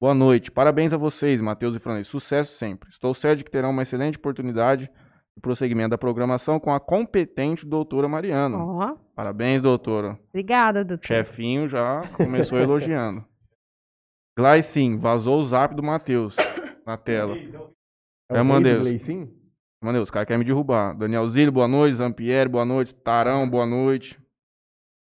[0.00, 0.50] Boa noite.
[0.50, 2.04] Parabéns a vocês, Matheus e Franley.
[2.04, 2.90] Sucesso sempre.
[2.90, 4.90] Estou certo de que terão uma excelente oportunidade
[5.36, 8.58] de prosseguimento da programação com a competente doutora Mariana.
[9.14, 10.18] Parabéns, doutora.
[10.30, 11.06] obrigada, doutor.
[11.06, 13.24] Chefinho já começou elogiando.
[14.36, 16.34] Glycin, vazou o zap do Matheus
[16.84, 17.36] na tela.
[18.28, 18.80] É, Mandeus.
[18.80, 19.45] Gleicinho?
[19.86, 20.94] Mano, os caras querem me derrubar.
[20.98, 21.94] Daniel Zilli, boa noite.
[21.94, 22.92] Zampieri, boa noite.
[22.92, 24.18] Tarão, boa noite.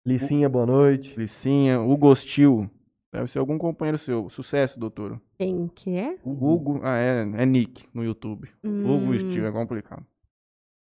[0.06, 1.18] Licinha, boa noite.
[1.18, 2.70] Licinha, Hugo Hostil.
[3.10, 4.30] Deve ser algum companheiro seu.
[4.30, 5.18] Sucesso, doutor.
[5.40, 6.18] Quem que é?
[6.26, 8.50] Hugo, ah, é, é Nick no YouTube.
[8.62, 10.06] Hugo Hum, Hostil, é complicado.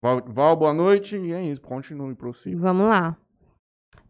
[0.03, 1.17] Val, Val, boa noite.
[1.17, 2.59] E é isso, continue, prossiga.
[2.59, 3.17] Vamos lá.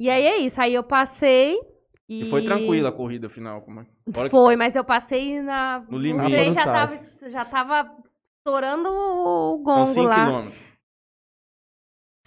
[0.01, 0.59] E aí é isso.
[0.63, 1.61] Aí eu passei
[2.09, 2.23] e.
[2.23, 3.61] E foi tranquila a corrida final.
[3.61, 3.87] Como é?
[4.17, 5.85] Hora que- Foi, mas eu passei na.
[5.91, 6.55] No o limite.
[6.55, 8.08] já tava, já tava
[8.49, 10.25] estourando o São gongo 5 lá.
[10.27, 10.69] quilômetros.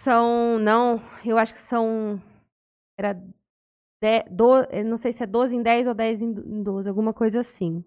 [0.00, 2.20] São, não, eu acho que são,
[2.98, 7.12] era, de, do, não sei se é 12 em 10 ou 10 em 12, alguma
[7.14, 7.84] coisa assim.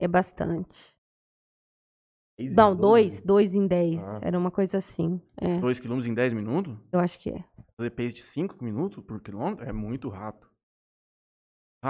[0.00, 0.68] É bastante.
[2.54, 4.20] Não, 2, 2 em 10, Ah.
[4.22, 5.20] era uma coisa assim.
[5.36, 6.76] É, 2 quilômetros em 10 minutos?
[6.92, 7.44] eu acho que é.
[7.76, 9.64] Fazer pace de 5 minutos por quilômetro?
[9.68, 10.48] É muito rápido.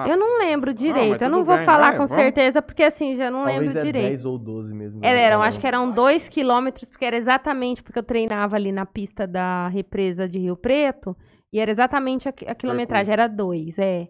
[0.06, 2.14] Eu não lembro direito, mas eu não vou bem, falar vai, com vamos.
[2.22, 4.08] certeza, porque assim, já não Talvez lembro é direito.
[4.08, 5.02] 10 ou 12 mesmo.
[5.02, 8.70] É, eram, Não, acho que eram dois quilômetros, porque era exatamente porque eu treinava ali
[8.70, 11.16] na pista da represa de Rio Preto,
[11.50, 14.08] e era exatamente a, a quilometragem, era dois, é.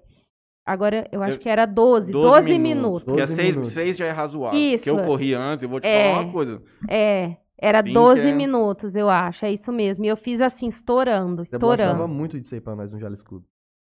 [0.66, 3.04] Agora, eu acho Eu- que era 12, 12, 12 minutos.
[3.04, 3.96] Porque 12 6, minutos.
[3.96, 4.58] já é razoável.
[4.58, 4.84] Isso.
[4.84, 6.10] Porque eu corri antes, eu vou te É.
[6.10, 6.62] falar uma coisa.
[6.90, 10.04] É, era Sim, 12 que é- minutos, eu acho, é isso mesmo.
[10.04, 12.08] E eu fiz assim, estourando, Você gostava estourando.
[12.08, 13.46] muito de ser pra nós no Jales Clube.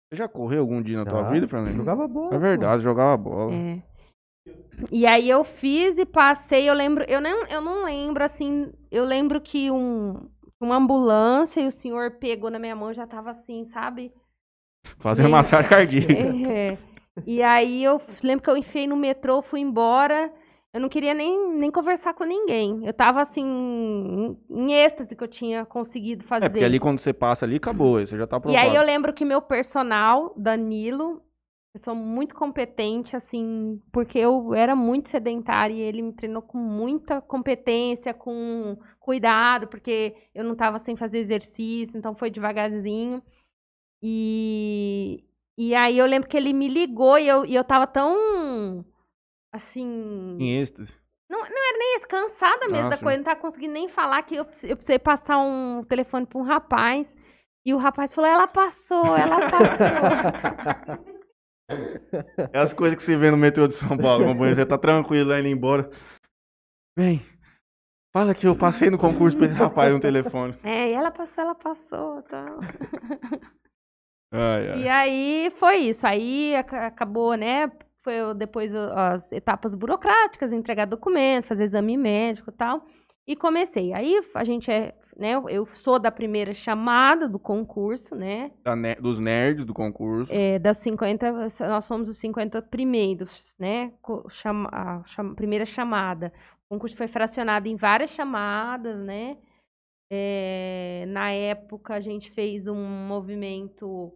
[0.08, 1.30] Você já correu algum dia na tua Já.
[1.30, 1.76] vida, Fernando?
[1.76, 2.34] Jogava bola.
[2.34, 3.52] É verdade, jogava bola.
[3.52, 3.82] É.
[4.92, 9.04] E aí eu fiz e passei, eu lembro, eu não, eu não lembro assim, eu
[9.04, 10.28] lembro que um,
[10.60, 14.12] uma ambulância e o senhor pegou na minha mão, já tava assim, sabe?
[14.98, 16.12] Fazendo massagem cardíaca.
[16.48, 16.78] É.
[17.26, 20.30] E aí eu lembro que eu enfiei no metrô, fui embora.
[20.76, 22.84] Eu não queria nem, nem conversar com ninguém.
[22.84, 26.44] Eu tava assim, em, êxtase que eu tinha conseguido fazer.
[26.44, 27.98] É, porque ali quando você passa ali, acabou.
[27.98, 28.68] Você já tá E aprovado.
[28.68, 31.22] aí eu lembro que meu personal, Danilo,
[31.72, 37.22] pessoa muito competente, assim, porque eu era muito sedentária e ele me treinou com muita
[37.22, 43.22] competência, com cuidado, porque eu não tava sem fazer exercício, então foi devagarzinho.
[44.02, 45.24] E,
[45.56, 48.84] e aí eu lembro que ele me ligou e eu, e eu tava tão,
[49.56, 50.92] assim, Em êxtase.
[51.28, 53.02] nem cansada mesmo Ah, da sim.
[53.02, 56.42] coisa, não tava conseguindo nem falar que eu, eu precisei passar um telefone pra um
[56.44, 57.12] rapaz.
[57.66, 61.06] E o rapaz falou, ela passou, ela passou.
[62.52, 64.54] É as coisas que você vê no metrô de São Paulo, companheiro.
[64.54, 65.90] Você tá tranquilo lá indo embora.
[66.96, 67.20] Vem,
[68.16, 70.56] fala que eu passei no concurso pra esse rapaz no telefone.
[70.62, 72.22] é, e ela passou, ela passou.
[72.22, 72.60] Tal.
[74.32, 74.78] Ai, ai.
[74.82, 76.06] E aí foi isso.
[76.06, 77.68] Aí aca- acabou, né?
[78.06, 82.86] Foi depois as etapas burocráticas, entregar documento, fazer exame médico e tal.
[83.26, 83.92] E comecei.
[83.92, 85.32] Aí a gente é, né?
[85.48, 88.52] Eu sou da primeira chamada do concurso, né?
[88.76, 90.32] Ne- dos nerds do concurso.
[90.32, 91.32] É, das 50,
[91.68, 93.92] nós fomos os 50 primeiros, né?
[94.30, 95.02] chama- a
[95.34, 96.32] primeira chamada.
[96.70, 99.36] O concurso foi fracionado em várias chamadas, né?
[100.08, 102.76] É, na época, a gente fez um
[103.08, 104.12] movimento.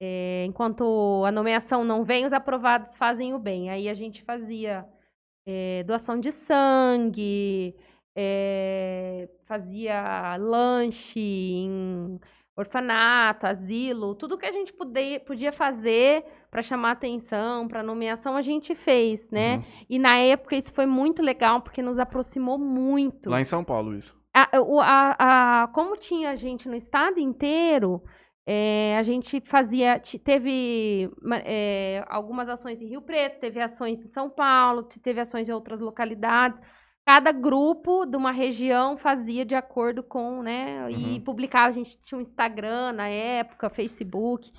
[0.00, 3.70] É, enquanto a nomeação não vem, os aprovados fazem o bem.
[3.70, 4.86] Aí a gente fazia
[5.46, 7.74] é, doação de sangue,
[8.16, 12.20] é, fazia lanche em
[12.56, 18.42] orfanato, asilo, tudo que a gente podia, podia fazer para chamar atenção, para nomeação, a
[18.42, 19.56] gente fez, né?
[19.58, 19.62] Uhum.
[19.88, 23.30] E na época isso foi muito legal, porque nos aproximou muito.
[23.30, 24.16] Lá em São Paulo, isso.
[24.34, 24.48] A-
[24.82, 28.02] a- a- como tinha gente no estado inteiro,
[28.50, 30.00] é, a gente fazia.
[30.24, 31.10] Teve
[31.44, 35.52] é, algumas ações em Rio Preto, teve ações em São Paulo, te- teve ações em
[35.52, 36.58] outras localidades.
[37.06, 40.90] Cada grupo de uma região fazia de acordo com, né?
[40.90, 41.20] E Uhum.
[41.24, 41.68] publicava.
[41.68, 44.50] A gente tinha um Instagram na época, Facebook.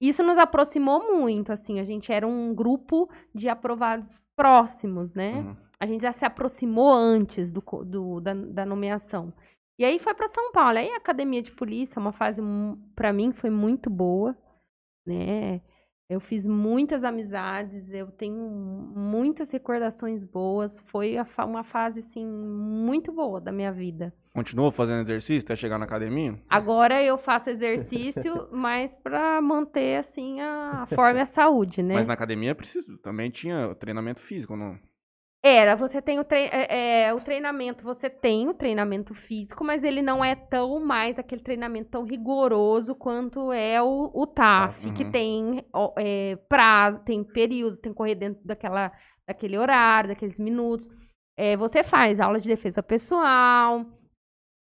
[0.00, 1.78] Isso nos aproximou muito, assim.
[1.80, 5.32] A gente era um grupo de aprovados próximos, né?
[5.34, 5.56] Uhum.
[5.80, 9.32] a gente já se aproximou antes do, do- da, da nomeação.
[9.78, 10.76] E aí foi para São Paulo.
[10.78, 12.42] Aí a academia de polícia, uma fase
[12.96, 14.36] para mim foi muito boa,
[15.06, 15.60] né?
[16.10, 20.80] Eu fiz muitas amizades, eu tenho muitas recordações boas.
[20.86, 24.12] Foi uma fase, assim, muito boa da minha vida.
[24.34, 26.40] Continua fazendo exercício até chegar na academia?
[26.48, 31.94] Agora eu faço exercício, mas para manter, assim, a forma e a saúde, né?
[31.94, 32.96] Mas na academia preciso.
[32.98, 34.78] Também tinha treinamento físico, não?
[35.48, 39.82] Era, você tem o, trei- é, é, o treinamento, você tem o treinamento físico, mas
[39.82, 45.04] ele não é tão mais aquele treinamento tão rigoroso quanto é o, o TAF, que
[45.04, 45.10] Uhum.
[45.10, 48.92] tem ó, é, prazo, tem período, tem que correr dentro daquela,
[49.26, 50.88] daquele horário, daqueles minutos.
[51.36, 53.86] É, você faz aula de defesa pessoal,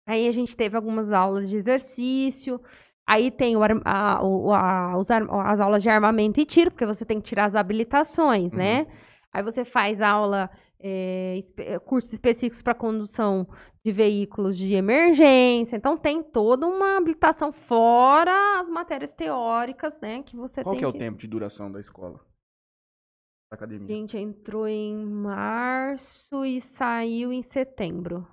[0.07, 2.61] aí a gente teve algumas aulas de exercício,
[3.07, 7.05] aí tem o a- o- a- os as aulas de armamento e tiro, porque você
[7.05, 8.59] tem que tirar as habilitações, Uhum.
[8.59, 8.87] né?
[9.33, 11.43] Aí você faz aula, é,
[11.85, 13.49] cursos específicos para condução
[13.85, 15.77] de veículos de emergência.
[15.77, 20.23] Então tem toda uma habilitação fora as matérias teóricas, né?
[20.23, 22.19] Que você Qual tem que é o tempo de duração da escola?
[23.51, 23.87] Da A academia?
[23.87, 28.27] gente entrou em março e saiu em setembro.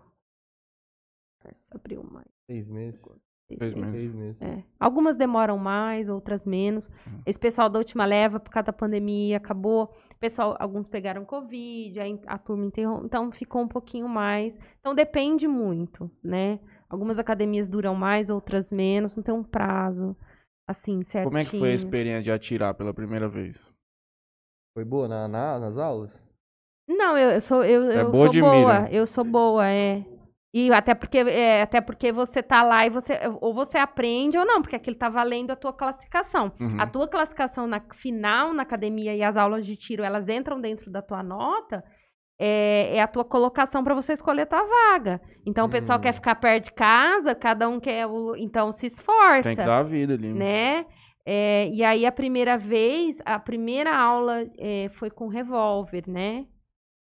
[1.43, 2.25] Março, abril, maio.
[2.49, 3.01] Seis meses.
[3.47, 3.95] seis Seis meses.
[3.95, 4.41] Seis meses.
[4.41, 4.63] É.
[4.79, 6.87] Algumas demoram mais, outras menos.
[7.05, 7.21] Uhum.
[7.25, 9.93] Esse pessoal da última leva, por causa da pandemia, acabou.
[10.23, 13.05] Pessoal, alguns pegaram Covid, aí a turma interrompeu.
[13.05, 14.57] Então ficou um pouquinho mais.
[14.79, 16.61] Então depende muito, né?
[16.87, 20.15] Algumas academias duram mais, outras menos, não tem um prazo
[20.65, 21.29] assim, certinho.
[21.29, 23.57] Como é que foi a experiência de atirar pela primeira vez?
[24.73, 26.17] Foi boa na, na- nas aulas?
[26.87, 28.93] Não, eu, eu sou eu, É eu boa sou boa, mira.
[28.95, 30.05] eu sou boa, é.
[30.53, 34.45] E até porque é, até porque você tá lá e você ou você aprende ou
[34.45, 36.51] não, porque aquilo tá valendo a tua classificação.
[36.59, 36.79] Uhum.
[36.79, 40.91] A tua classificação na final na academia e as aulas de tiro, elas entram dentro
[40.91, 41.83] da tua nota,
[42.39, 45.19] é, é a tua colocação para você escolher a tua vaga.
[45.45, 46.01] Então o pessoal Hum.
[46.01, 49.79] quer ficar perto de casa, cada um quer o, então se esforça Tem que dar
[49.79, 50.31] a vida ali.
[50.33, 50.85] né?
[51.25, 56.45] É, e aí a primeira vez, a primeira aula é, foi com revólver, né?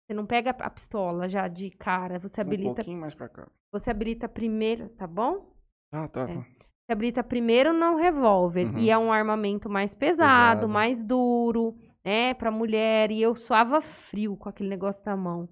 [0.09, 3.47] Você não pega a pistola já de cara, você Um habilita, pouquinho mais pra cá.
[3.71, 5.53] você habilita primeiro, tá bom?
[5.93, 6.23] Ah, tá.
[6.23, 6.35] É.
[6.35, 6.41] tá.
[6.41, 8.79] Você habilita primeiro no revólver Uhum.
[8.79, 10.69] e é um armamento mais pesado, Pesado.
[10.69, 13.11] mais duro, né, para mulher.
[13.11, 15.47] E eu suava frio com aquele negócio na mão.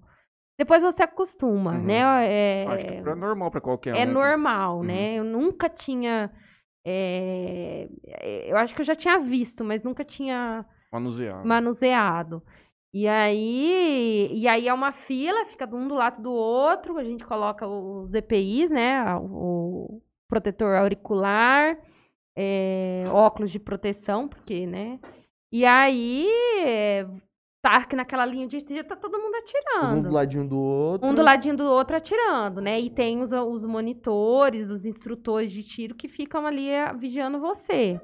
[0.59, 1.83] Depois você acostuma, Uhum.
[1.83, 2.01] né?
[2.27, 3.97] É, Acho que é normal pra qualquer um.
[3.97, 4.11] é né?
[4.11, 4.83] normal, Uhum.
[4.85, 5.13] né?
[5.19, 6.31] Eu nunca tinha.
[6.83, 7.87] é,
[8.47, 11.45] eu acho que eu já tinha visto, mas nunca tinha Manusear.
[11.45, 12.41] manuseado.
[12.93, 17.25] E aí, e aí é uma fila, fica um do lado do outro, a gente
[17.25, 19.03] coloca os EPIs, né?
[19.15, 21.77] O protetor auricular,
[22.35, 24.99] é, óculos de proteção, porque, né?
[25.51, 26.27] E aí
[26.63, 27.05] é,
[27.61, 30.09] tá naquela linha de tiro, tá todo mundo Um atirando.
[30.09, 31.07] do ladinho do outro.
[31.07, 32.79] Um do ladinho do outro atirando, né?
[32.79, 37.99] E tem os, os monitores, os instrutores de tiro que ficam ali eh, vigiando você.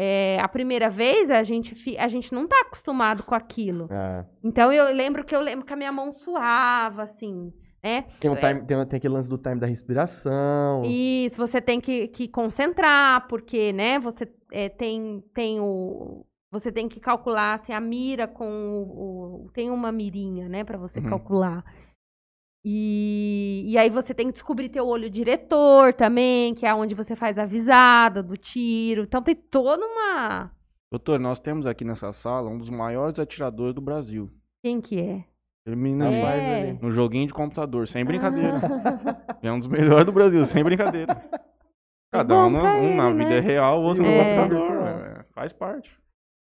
[0.00, 3.88] É, a primeira vez a gente, a gente não tá acostumado com aquilo.
[3.90, 4.24] É.
[4.44, 8.04] Então eu lembro que eu lembro que a minha mão suava, assim, né?
[8.20, 10.82] Tem, um time, tem, tem aquele lance do time da respiração.
[10.84, 16.24] Isso, você tem que, que concentrar, porque, né, você é, tem, tem o.
[16.52, 19.46] Você tem que calcular assim, a mira com o.
[19.46, 21.08] o- tem uma mirinha, né, pra você Uhum.
[21.10, 21.64] calcular.
[22.64, 27.14] E, e aí você tem que descobrir teu olho diretor também, que é onde você
[27.16, 29.02] faz a visada do tiro.
[29.02, 30.50] Então tem toda uma.
[30.90, 34.30] Doutor, nós temos aqui nessa sala um dos maiores atiradores do Brasil.
[34.62, 35.24] Quem que é?
[35.66, 36.72] Ele menino É.
[36.80, 38.58] no joguinho de computador, sem brincadeira.
[39.42, 41.14] É um dos melhores do Brasil, sem brincadeira.
[42.10, 43.40] Cada bom um, na- um na ele, vida né?
[43.40, 44.34] real, o outro no É.
[44.36, 44.72] computador.
[44.88, 45.90] é, faz parte.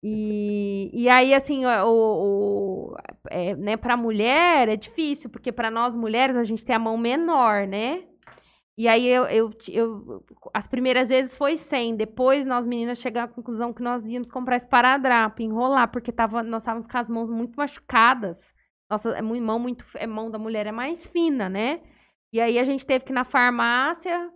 [0.04, 2.96] E, e aí, assim, o, o,
[3.30, 6.98] é, né, pra mulher é difícil, porque pra nós mulheres a gente tem a mão
[6.98, 8.04] menor, né?
[8.78, 13.34] E aí eu, eu, eu- as primeiras vezes foi 100, depois nós meninas chegamos à
[13.36, 17.56] conclusão que nós íamos comprar esparadrapo, enrolar, porque tava, nós estávamos com as mãos muito
[17.56, 18.38] machucadas.
[18.90, 21.82] Nossa, é mão muito, é mão da mulher é mais fina, né?
[22.34, 24.32] E aí a gente teve que ir na farmácia.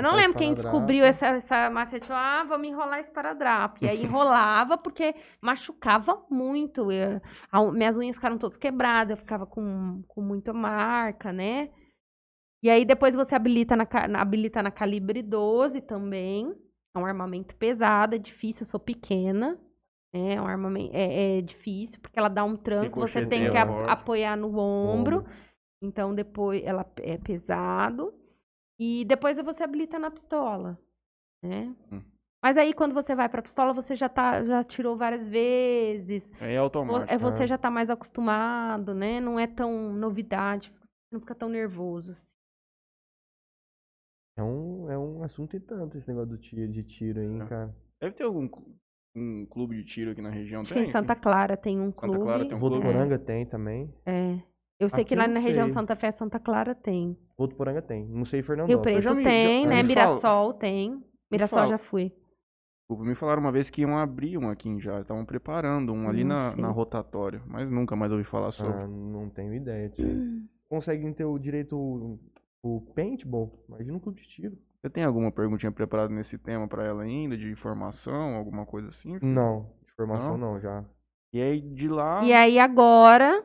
[0.00, 2.06] Eu não lembro quem descobriu essa, essa macete.
[2.06, 3.84] Falou, ah, vamos enrolar esparadrapo.
[3.84, 6.90] E aí enrolava porque machucava muito.
[6.90, 7.20] Eu-
[7.52, 11.70] a- minhas unhas ficaram todas quebradas, eu ficava com, com muita marca, né?
[12.62, 16.54] E aí depois você habilita na, na- habilita na calibre 12 também.
[16.94, 19.58] É um armamento pesado, é difícil, eu sou pequena.
[20.12, 20.34] né?
[20.34, 23.62] É um armamento, é, é difícil, porque ela dá um tranco, você tem que a-
[23.92, 25.18] apoiar no ombro.
[25.20, 25.24] Ombro.
[25.82, 28.12] Então depois ela é pesado.
[28.80, 30.78] E depois você habilita na pistola,
[31.42, 31.76] né?
[31.92, 32.02] Hum.
[32.42, 36.32] Mas aí quando você vai pra pistola, você já tá já tirou várias vezes.
[36.40, 37.12] É automático.
[37.12, 37.46] é, você né?
[37.46, 39.20] já tá mais acostumado, né?
[39.20, 40.72] Não é tão novidade,
[41.12, 42.12] não fica tão nervoso.
[42.12, 42.30] assim.
[44.38, 47.46] É um, é um assunto e tanto esse negócio do tiro, de tiro aí, É.
[47.46, 47.76] cara.
[48.00, 48.48] Deve ter algum.
[49.14, 50.62] um clube de tiro aqui na região?
[50.62, 50.88] Acho que tem?
[50.88, 52.18] em Santa Clara tem um clube.
[52.18, 52.76] Clara tem um clube.
[52.76, 53.94] Votuporanga tem também.
[54.06, 54.40] É.
[54.80, 55.80] Eu sei Aqui que lá na não região de sei.
[55.80, 57.16] Santa Fé, Santa Clara tem.
[57.36, 58.06] Votuporanga tem.
[58.06, 59.04] Não sei Rio Fernandópolis.
[59.04, 59.82] já Preto tem, né?
[59.82, 61.04] Mirassol tem.
[61.30, 61.70] Mirassol fala.
[61.70, 62.10] já fui.
[62.88, 65.02] Desculpa, me falaram uma vez que iam abrir um aqui em Jales.
[65.02, 66.62] Estavam preparando um ali Não na, sei.
[66.62, 67.42] na rotatória.
[67.46, 68.72] Mas nunca mais ouvi falar sobre.
[68.72, 69.90] Ah, não tenho ideia.
[69.90, 70.08] Tio.
[70.68, 72.18] Conseguem ter o direito o,
[72.62, 73.52] o paintball?
[73.68, 74.56] Imagina um clube de tiro.
[74.80, 77.36] Você tem alguma perguntinha preparada nesse tema pra ela ainda?
[77.36, 79.18] De informação, alguma coisa assim?
[79.20, 80.52] Não, informação Não?
[80.54, 80.82] não, já.
[81.34, 82.24] E aí de lá.
[82.24, 83.44] E aí agora,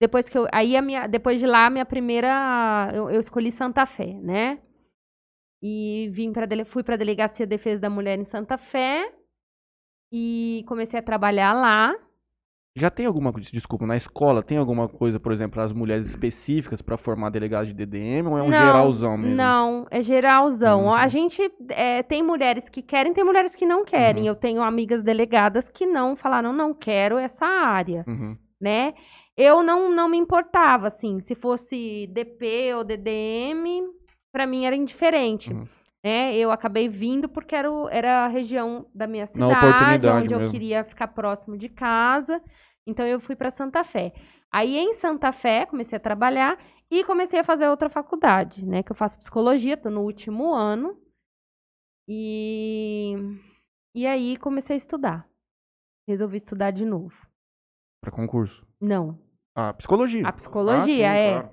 [0.00, 3.52] depois que eu, aí a minha, depois de lá, a minha primeira, eu, eu escolhi
[3.52, 4.58] Santa Fé, né?
[5.62, 9.10] E vim para fui para a delegacia de defesa da mulher em Santa Fé
[10.12, 11.94] e comecei a trabalhar lá.
[12.76, 16.82] Já tem alguma coisa, desculpa, na escola tem alguma coisa, por exemplo, as mulheres específicas
[16.82, 19.36] pra formar delegados de DDM ou é um Não, geralzão mesmo?
[19.36, 20.86] Não, é geralzão.
[20.86, 20.92] Uhum.
[20.92, 24.24] A gente é, tem mulheres que querem, tem mulheres que não querem.
[24.24, 24.28] Uhum.
[24.28, 28.04] Eu tenho amigas delegadas que não falaram, não quero essa área.
[28.08, 28.36] Uhum.
[28.60, 28.92] né?
[29.36, 33.82] Eu não, não me importava, assim, se fosse DP ou DDM,
[34.32, 35.52] pra mim era indiferente.
[35.52, 35.66] Uhum.
[36.04, 36.36] Né?
[36.36, 40.52] Eu acabei vindo porque era, o- era a região da minha cidade, onde eu mesmo.
[40.52, 42.40] queria ficar próximo de casa.
[42.86, 44.12] Então eu fui pra Santa Fé.
[44.52, 46.58] Aí em Santa Fé comecei a trabalhar
[46.90, 48.82] e comecei a fazer outra faculdade, né?
[48.82, 50.96] Que eu faço psicologia, tô no último ano.
[52.08, 53.14] E,
[53.94, 55.28] e aí comecei a estudar.
[56.06, 57.26] Resolvi estudar de novo.
[58.02, 58.64] Pra concurso.
[58.80, 59.18] Não,
[59.54, 60.26] Ah, psicologia.
[60.26, 61.50] a psicologia Ah, sim, é, claro.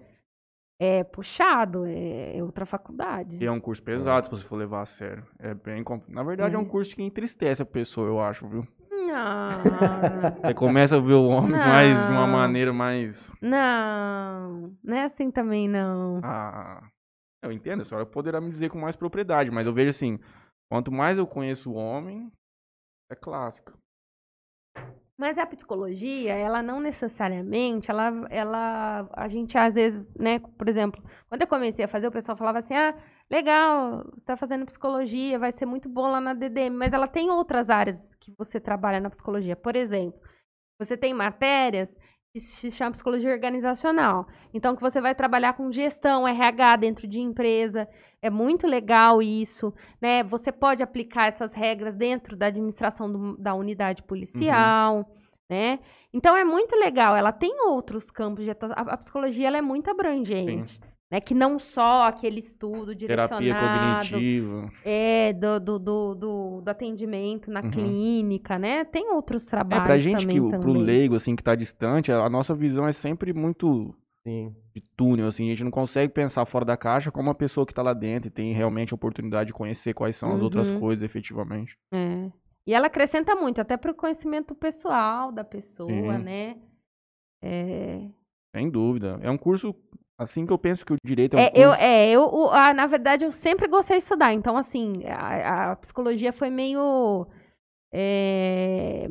[0.79, 3.37] é puxado, é, é outra faculdade.
[3.39, 5.25] E é um curso pesado, se você for levar a sério.
[5.39, 5.83] É bem.
[6.07, 6.65] Na verdade, é, um É.
[6.65, 8.67] curso que entristece a pessoa, eu acho, viu?
[8.89, 12.27] Não, Você começa a ver o homem mais de uma Não.
[12.33, 13.31] maneira mais.
[13.41, 16.21] não, não é assim também não.
[16.23, 16.81] Ah,
[17.43, 20.17] eu entendo, a senhora poderá me dizer com mais propriedade, mas eu vejo assim:
[20.71, 22.31] quanto mais eu conheço o homem,
[23.11, 23.73] é clássico.
[25.21, 30.99] Mas a psicologia, ela não necessariamente, ela, ela, a gente às vezes, né, por exemplo,
[31.29, 32.95] quando eu comecei a fazer, o pessoal falava assim, ah,
[33.29, 37.29] legal, você tá fazendo psicologia, vai ser muito bom lá na DDM, mas ela tem
[37.29, 39.55] outras áreas que você trabalha na psicologia.
[39.55, 40.19] Por exemplo,
[40.79, 41.95] você tem matérias
[42.33, 44.27] que se chama psicologia organizacional.
[44.51, 47.87] Então, que você vai trabalhar com gestão, RH dentro de empresa.
[48.21, 50.23] É muito legal isso, né?
[50.23, 55.09] Você pode aplicar essas regras dentro da administração do- da unidade policial,
[55.49, 55.79] né?
[56.13, 57.15] Então, é muito legal.
[57.15, 58.75] Ela tem outros campos de atuação.
[58.77, 60.79] A, psicologia, ela é muito abrangente.
[61.09, 61.19] Né?
[61.19, 64.71] Que não só aquele estudo Terapia direcionado cognitiva.
[64.85, 67.69] é, do, do, do, do, do atendimento na Uhum.
[67.71, 68.85] clínica, né?
[68.85, 70.83] Tem outros É, trabalhos pra gente também, que, o- pro também.
[70.83, 73.93] leigo, assim, que tá distante, a a nossa visão é sempre muito
[74.25, 74.55] Sim.
[74.75, 77.73] de túnel, assim, a gente não consegue pensar fora da caixa como uma pessoa que
[77.73, 80.79] tá lá dentro e tem realmente a oportunidade de conhecer quais são as outras Uhum.
[80.79, 81.75] coisas efetivamente.
[81.91, 82.31] É.
[82.67, 86.23] E ela acrescenta muito, até pro conhecimento pessoal da pessoa, Sim.
[86.23, 86.55] né?
[87.41, 88.07] É,
[88.55, 89.17] Sem dúvida.
[89.23, 89.73] É um curso,
[90.19, 91.63] assim que eu penso que o direito é um É, curso...
[91.63, 94.33] eu, é, eu, o- ah, na verdade, eu sempre gostei de estudar.
[94.33, 97.25] Então, assim, a, a psicologia foi meio.
[97.91, 99.07] é,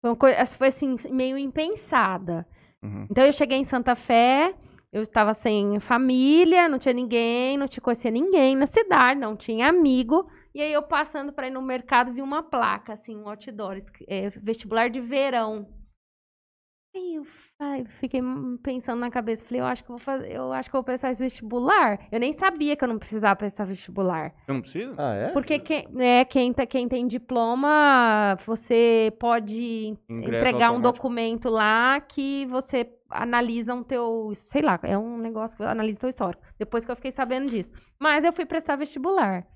[0.00, 2.46] foi, uma coi- foi assim, meio impensada.
[2.82, 3.06] Uhum.
[3.10, 4.54] Então, eu cheguei em Santa Fé,
[4.92, 9.68] eu estava sem família, não tinha ninguém, não tinha conhecia ninguém na cidade, não tinha
[9.68, 10.28] amigo.
[10.54, 14.30] E aí, eu passando para ir no mercado, vi uma placa, assim, um outdoor, é,
[14.30, 15.66] vestibular de verão.
[16.94, 17.24] Aí eu
[17.58, 18.20] fa- fiquei
[18.62, 20.84] pensando na cabeça, falei, eu acho que eu vou fazer, eu acho que eu vou
[20.84, 21.98] prestar esse vestibular.
[22.10, 24.32] Eu nem sabia que eu não precisava prestar vestibular.
[24.44, 24.94] Você não precisa?
[24.98, 25.28] Ah, é?
[25.28, 32.00] Porque quem, é, quem, tá- quem tem diploma, você pode Ingresso entregar um documento lá
[32.00, 36.42] que você analisa um teu, sei lá, é um negócio que analisa teu histórico.
[36.58, 37.70] Depois que eu fiquei sabendo disso.
[38.00, 39.46] Mas eu fui prestar vestibular.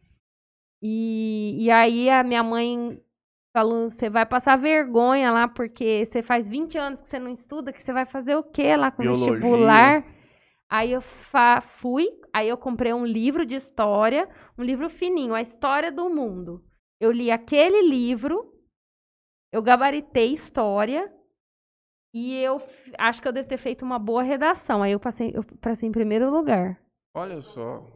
[0.83, 3.01] E, e aí a minha mãe
[3.57, 7.73] falou, você vai passar vergonha lá, porque você faz 20 anos que você não estuda,
[7.73, 9.33] que você vai fazer o quê lá com Biologia.
[9.33, 10.05] vestibular?
[10.69, 15.91] Aí eu fui, aí eu comprei um livro de história, um livro fininho, A História
[15.91, 16.63] do Mundo.
[17.01, 18.53] Eu li aquele livro,
[19.51, 21.11] eu gabaritei história
[22.13, 22.61] e eu
[22.99, 24.83] acho que eu devo ter feito uma boa redação.
[24.83, 26.79] Aí eu passei, eu passei em primeiro lugar.
[27.15, 27.87] Olha só.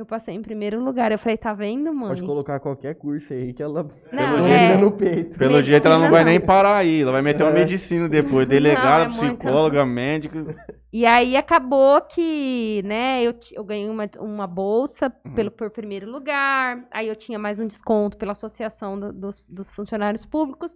[0.00, 1.12] Eu passei em primeiro lugar.
[1.12, 2.08] Eu falei, tá vendo, mãe?
[2.08, 3.90] Pode colocar qualquer curso aí que ela Não,
[4.36, 4.64] Pelo é.
[4.72, 5.36] entra no peito.
[5.36, 6.30] Pelo Medicina jeito ela não vai não.
[6.30, 7.54] nem parar aí, ela vai meter uma É.
[7.54, 10.56] medicina depois, delegada, é muito- psicóloga, médica.
[10.90, 15.34] E aí acabou que, né, eu, eu ganhei uma, uma bolsa Uhum.
[15.34, 19.70] pelo, por primeiro lugar, aí eu tinha mais um desconto pela associação do- dos, dos
[19.70, 20.74] funcionários públicos,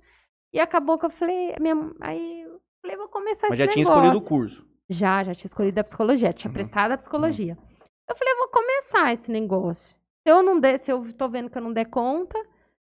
[0.52, 3.84] e acabou que eu falei, minha, aí eu falei, vou começar Mas esse já tinha
[3.84, 4.02] negócio.
[4.04, 4.66] escolhido o curso.
[4.90, 6.54] Já, já tinha escolhido a psicologia, tinha Uhum.
[6.54, 7.56] prestado a psicologia.
[8.08, 9.96] Eu falei, eu vou começar esse negócio.
[10.22, 12.38] Se eu não der, se eu tô vendo que eu não der conta,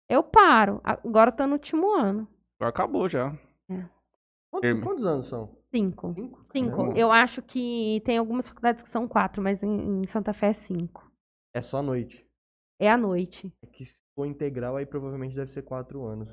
[0.07, 0.80] Eu paro.
[0.84, 2.28] Agora eu tô no último ano.
[2.59, 3.36] Acabou já.
[4.61, 4.84] Termo.
[4.84, 5.57] quantos anos são?
[5.72, 6.13] Cinco.
[6.13, 6.45] Cinco?
[6.51, 6.78] Cinco.
[6.78, 6.97] Caramba.
[6.97, 10.53] Eu acho que tem algumas faculdades que são quatro, mas em, em Santa Fé é
[10.53, 11.11] cinco.
[11.53, 12.26] É só à noite.
[12.80, 13.51] É à noite.
[13.61, 16.30] É que se for integral, aí provavelmente deve ser quatro anos.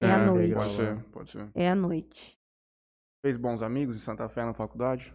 [0.00, 0.54] É à noite.
[0.54, 1.50] Pode ser, pode ser.
[1.54, 2.38] É à noite.
[3.24, 5.14] Fez bons amigos em Santa Fé na faculdade?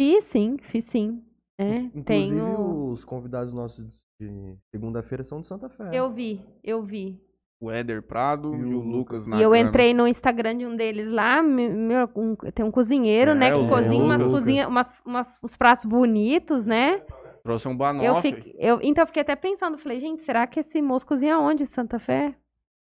[0.00, 1.24] Fiz sim, fiz sim.
[1.58, 2.90] É, Inclusive, tenho.
[2.92, 3.86] os convidados nossos
[4.20, 5.90] de segunda-feira são de Santa Fé.
[5.92, 7.20] Eu vi, eu vi.
[7.60, 11.40] O Éder Prado e, o Lucas E eu entrei no Instagram de um deles lá,
[11.42, 14.38] me- meu, um- tem um cozinheiro, É, né, que o cozinha umas Lucas.
[14.40, 16.98] cozinha, umas, umas- uns pratos bonitos, né?
[17.44, 18.34] Trouxe um Eu banoffee.
[18.34, 21.62] fiquei, eu, então eu fiquei até pensando, falei, gente, será que esse moço cozinha onde,
[21.62, 22.34] em Santa Fé?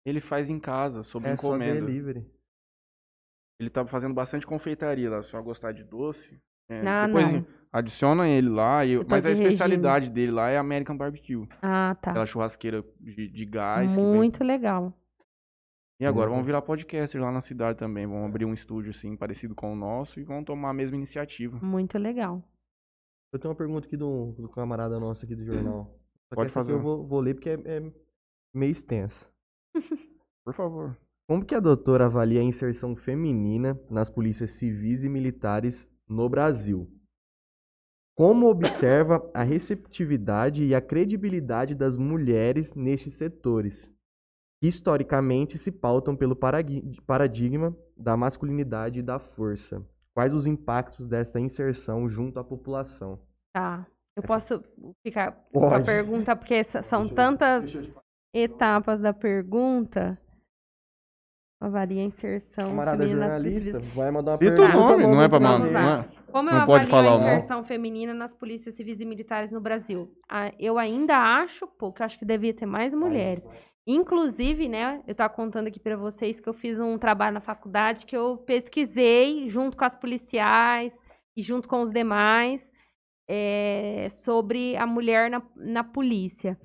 [0.06, 1.84] Ele faz em casa, sob É só encomenda.
[1.84, 2.24] delivery.
[3.60, 6.38] Ele tá fazendo bastante confeitaria lá, se eu gostar de doce.
[6.70, 7.46] é, Ah, depois não.
[7.72, 8.84] Adiciona ele lá.
[8.84, 11.46] e mas a de especialidade dele lá é American Barbecue.
[11.62, 12.10] Ah, tá.
[12.10, 13.92] Aquela churrasqueira de, de gás.
[13.94, 14.92] vem- Muito legal.
[16.00, 16.34] E agora Uhum.
[16.34, 18.06] vamos virar podcaster lá na cidade também.
[18.06, 21.58] Vamos abrir um estúdio assim, parecido com o nosso, e vamos tomar a mesma iniciativa.
[21.60, 22.42] Muito legal.
[23.32, 25.84] Eu tenho uma pergunta aqui do, do camarada nosso aqui do jornal.
[25.84, 26.78] Só que Pode essa aqui fazer.
[26.78, 27.92] eu vou, vou ler porque é, é
[28.54, 29.26] meio extensa.
[30.44, 30.96] Por favor.
[31.28, 36.88] Como que a doutora avalia a inserção feminina nas polícias civis e militares no Brasil?
[38.18, 43.88] Como observa a receptividade e a credibilidade das mulheres nestes setores,
[44.60, 46.34] que historicamente se pautam pelo
[47.06, 49.86] paradigma da masculinidade e da força?
[50.12, 53.20] Quais os impactos dessa inserção junto à população?
[53.54, 53.86] Tá.
[54.16, 54.64] Eu Essa- posso
[55.06, 55.84] ficar com a Pode.
[55.86, 57.72] pergunta, porque são tantas
[58.34, 60.20] etapas da pergunta.
[61.60, 64.78] Avalia a inserção Camarada feminina nas jornalista, polícias- vai mandar uma Cita o pergunta.
[64.78, 65.46] nome, manda não é pra mim.
[65.46, 66.04] mandar.
[66.04, 66.18] é?
[66.30, 67.30] Como eu Não pode avalio falar a o nome.
[67.36, 70.12] inserção feminina nas polícias civis e militares no Brasil?
[70.28, 73.44] Ah, eu ainda acho pouco, acho que devia ter mais mulheres.
[73.86, 78.06] Inclusive, né, eu tava contando aqui pra vocês que eu fiz um trabalho na faculdade
[78.06, 80.92] que eu pesquisei junto com as policiais
[81.36, 82.60] e junto com os demais
[83.28, 86.56] é, sobre a mulher na, na polícia.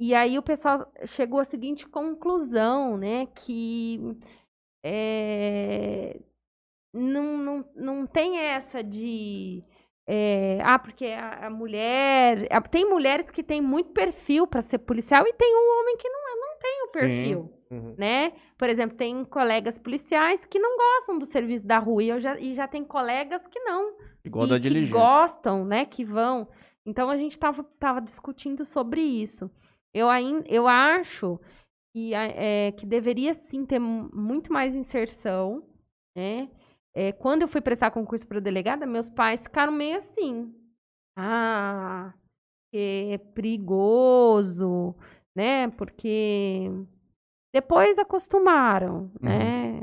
[0.00, 4.00] E aí o pessoal chegou à seguinte conclusão, né, que
[4.84, 6.20] é,
[6.94, 9.62] não, não, não tem essa de
[10.06, 12.46] é, ah, porque a, a mulher.
[12.50, 16.08] a- tem mulheres que têm muito perfil para ser policial e tem um homem que
[16.08, 17.94] não, não tem o perfil, Uhum.
[17.98, 18.32] né?
[18.56, 22.38] Por exemplo, tem colegas policiais que não gostam do serviço da rua e, eu já,
[22.40, 23.92] e já tem colegas que não.
[24.24, 24.94] Igual e da que diligência.
[24.98, 25.84] gostam, né?
[25.84, 26.48] Que vão.
[26.86, 29.50] Então a gente estava tava discutindo sobre isso.
[29.94, 30.08] Eu,
[30.46, 31.38] eu acho
[31.92, 35.62] que, é, que deveria sim ter mu- muito mais inserção,
[36.16, 36.50] né?
[36.94, 40.52] É, quando eu fui prestar concurso para delegada, meus pais ficaram meio assim.
[41.16, 42.12] Ah,
[42.72, 44.94] que é perigoso,
[45.34, 45.68] né?
[45.70, 46.70] Porque
[47.54, 49.80] depois acostumaram, né?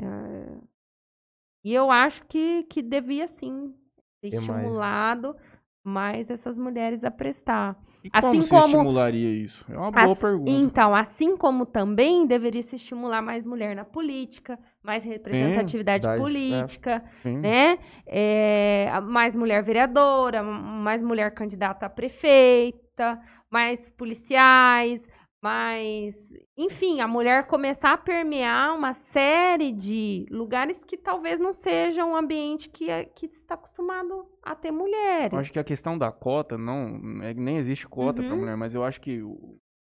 [1.64, 3.74] E eu acho que, que devia sim
[4.20, 4.30] ser
[4.62, 5.36] estimulado
[5.84, 7.76] mais essas mulheres a prestar.
[8.04, 9.64] E Assim como se como- estimularia isso?
[9.68, 10.50] É uma boa As- pergunta.
[10.50, 16.16] Então, assim como também deveria se estimular mais mulher na política, mais representatividade é.
[16.16, 17.38] política, Sim.
[17.38, 17.78] né?
[18.06, 23.20] É, mais mulher vereadora, mais mulher candidata a prefeita,
[23.50, 25.06] mais policiais,
[25.50, 26.16] mais.
[26.56, 32.16] Enfim, a mulher começar a permear uma série de lugares que talvez não sejam um
[32.16, 35.32] ambiente que, é- que está acostumado a ter mulheres.
[35.32, 38.40] Eu acho que a questão da cota, não, é nem existe cota para Uhum.
[38.40, 39.22] mulher, mas eu acho que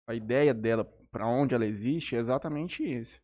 [0.08, 3.20] a ideia dela, para onde ela existe, é exatamente esse.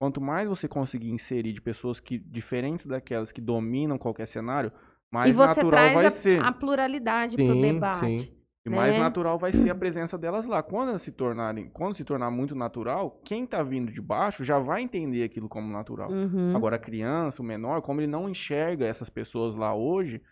[0.00, 4.72] Quanto mais você conseguir inserir de pessoas que diferentes daquelas que dominam qualquer cenário,
[5.12, 6.40] mais e você natural traz vai a, ser.
[6.42, 8.00] a pluralidade para o debate.
[8.24, 8.41] sim.
[8.64, 9.00] E mais né?
[9.00, 10.62] natural vai ser a presença delas lá.
[10.62, 14.58] Quando elas se tornarem, quando se tornar muito natural, quem tá vindo de baixo já
[14.58, 16.10] vai entender aquilo como natural.
[16.12, 16.54] Uhum.
[16.54, 20.22] Agora a criança, o menor, como ele não enxerga essas pessoas lá hoje,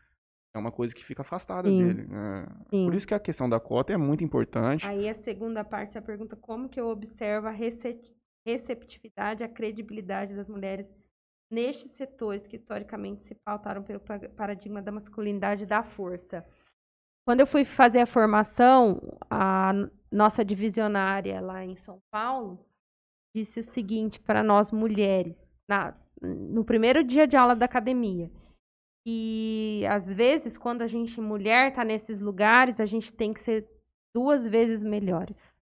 [0.55, 1.78] é uma coisa que fica afastada Sim.
[1.78, 2.09] dele.
[2.12, 2.47] É.
[2.70, 2.85] Sim.
[2.85, 4.87] Por isso que a questão da cota é muito importante.
[4.87, 8.01] Aí a segunda parte da pergunta, como que eu observo a rece-
[8.47, 10.87] receptividade, a credibilidade das mulheres
[11.51, 16.47] nestes setores que historicamente se pautaram pelo pa- paradigma da masculinidade e da força?
[17.27, 19.01] Quando eu fui fazer a formação,
[19.31, 19.73] a
[20.11, 22.59] nossa divisionária lá em São Paulo
[23.35, 28.31] disse o seguinte para nós mulheres, na- no primeiro dia de aula da academia,
[29.07, 33.66] que às vezes, quando a gente mulher está nesses lugares, a gente tem que ser
[34.14, 35.55] duas vezes melhores.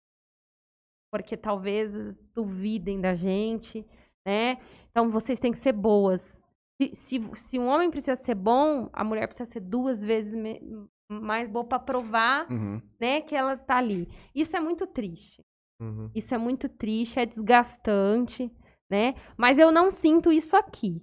[1.12, 1.92] Porque talvez
[2.34, 3.86] duvidem da gente,
[4.26, 4.58] né?
[4.90, 6.22] Então vocês têm que ser boas.
[6.80, 10.60] Se, se, se um homem precisa ser bom, a mulher precisa ser duas vezes me-
[11.08, 12.80] mais boa para provar Uhum.
[13.00, 14.08] né, que ela tá ali.
[14.34, 15.42] Isso é muito triste.
[15.80, 16.10] Uhum.
[16.14, 18.50] Isso é muito triste, é desgastante,
[18.90, 19.14] né?
[19.36, 21.02] Mas eu não sinto isso aqui,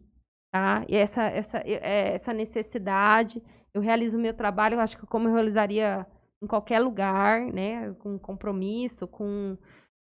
[0.54, 0.86] tá?
[0.90, 3.42] E essa, essa, é, essa necessidade.
[3.74, 6.06] Eu realizo o meu trabalho, eu acho que como eu realizaria
[6.42, 7.94] em qualquer lugar, né?
[8.00, 9.58] Com compromisso, com.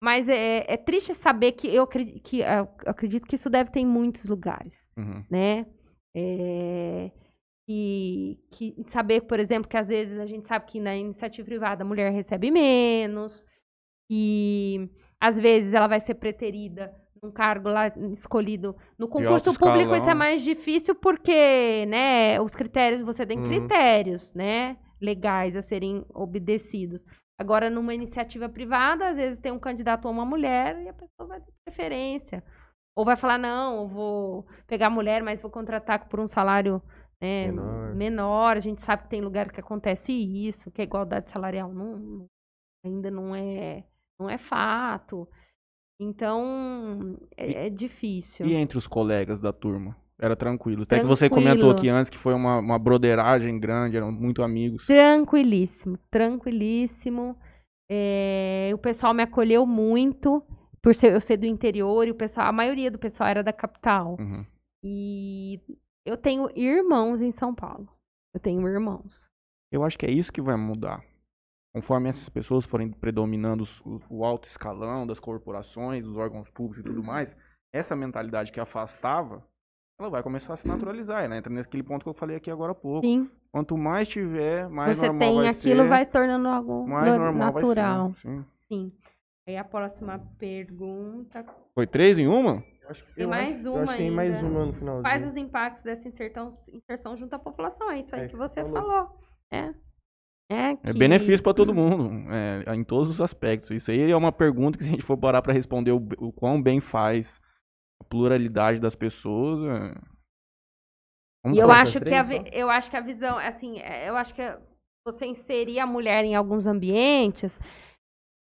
[0.02, 3.80] Mas é, é triste saber que eu acredito que, eu acredito que isso deve ter
[3.80, 5.24] em muitos lugares, Uhum.
[5.30, 5.66] né?
[6.16, 7.10] É,
[7.66, 11.82] que, que saber, por exemplo, que às vezes a gente sabe que na iniciativa privada
[11.82, 13.44] a mulher recebe menos,
[14.08, 14.90] que
[15.20, 16.92] às vezes ela vai ser preterida
[17.22, 20.18] num cargo lá escolhido no concurso público isso é escalão.
[20.18, 23.48] mais difícil porque né os critérios você tem Uhum.
[23.48, 27.02] critérios né legais a serem obedecidos
[27.40, 31.26] agora numa iniciativa privada às vezes tem um candidato a uma mulher e a pessoa
[31.26, 32.44] vai ter preferência
[32.94, 36.82] ou vai falar não eu vou pegar a mulher mas vou contratar por um salário
[37.24, 37.94] né, Menor.
[37.94, 42.26] menor a gente sabe que tem lugar que acontece isso que a igualdade salarial não,
[42.84, 43.84] ainda não é
[44.20, 45.26] não é fato.
[46.00, 48.46] Então, é, é difícil.
[48.46, 49.96] E entre os colegas da turma?
[50.20, 50.82] Era tranquilo.
[50.82, 54.86] Até que você comentou aqui antes que foi uma, uma broderagem grande, eram muito amigos.
[54.86, 57.36] Tranquilíssimo, tranquilíssimo.
[57.90, 60.42] É, o pessoal me acolheu muito,
[60.80, 63.52] por ser, eu ser do interior, e o pessoal, a maioria do pessoal era da
[63.52, 64.16] capital.
[64.20, 64.44] Uhum.
[64.84, 65.60] E
[66.04, 67.88] eu tenho irmãos em São Paulo.
[68.34, 69.24] Eu tenho irmãos.
[69.72, 71.04] Eu acho que é isso que vai mudar.
[71.74, 73.64] Conforme essas pessoas forem predominando
[74.08, 77.36] o, alto escalão das corporações, dos órgãos públicos e tudo mais,
[77.72, 79.44] essa mentalidade que afastava,
[79.98, 81.24] ela vai começar a se naturalizar.
[81.24, 83.04] Ela entra naquele ponto que eu falei aqui agora há pouco.
[83.06, 87.06] Sim, Quanto mais tiver, mais você normal tem vai aquilo, ser, vai tornando algo mais
[87.12, 88.08] no- normal natural.
[88.10, 88.28] vai ser.
[88.28, 88.44] Sim.
[88.68, 88.92] Sim.
[89.48, 91.44] Aí a próxima pergunta.
[91.74, 92.64] Foi três em uma?
[92.88, 95.00] Acho Tem eu mais acho- eu uma acho que tem mais uma no final.
[95.00, 97.90] Quais os impactos dessa inserção, inserção junto à população?
[97.90, 98.74] É isso aí É, que você falou.
[98.82, 99.18] falou.
[99.50, 99.74] É.
[100.52, 103.70] É, É que- benefício para todo mundo, é, em todos os aspectos.
[103.70, 106.30] Isso aí é uma pergunta que se a gente for parar para responder o, o
[106.32, 107.40] quão bem faz
[108.00, 109.60] a pluralidade das pessoas.
[109.64, 110.14] é-
[111.42, 114.34] Vamos E eu acho que a, eu acho que a visão, assim, é, eu acho
[114.34, 114.42] que
[115.06, 117.58] você inserir a mulher em alguns ambientes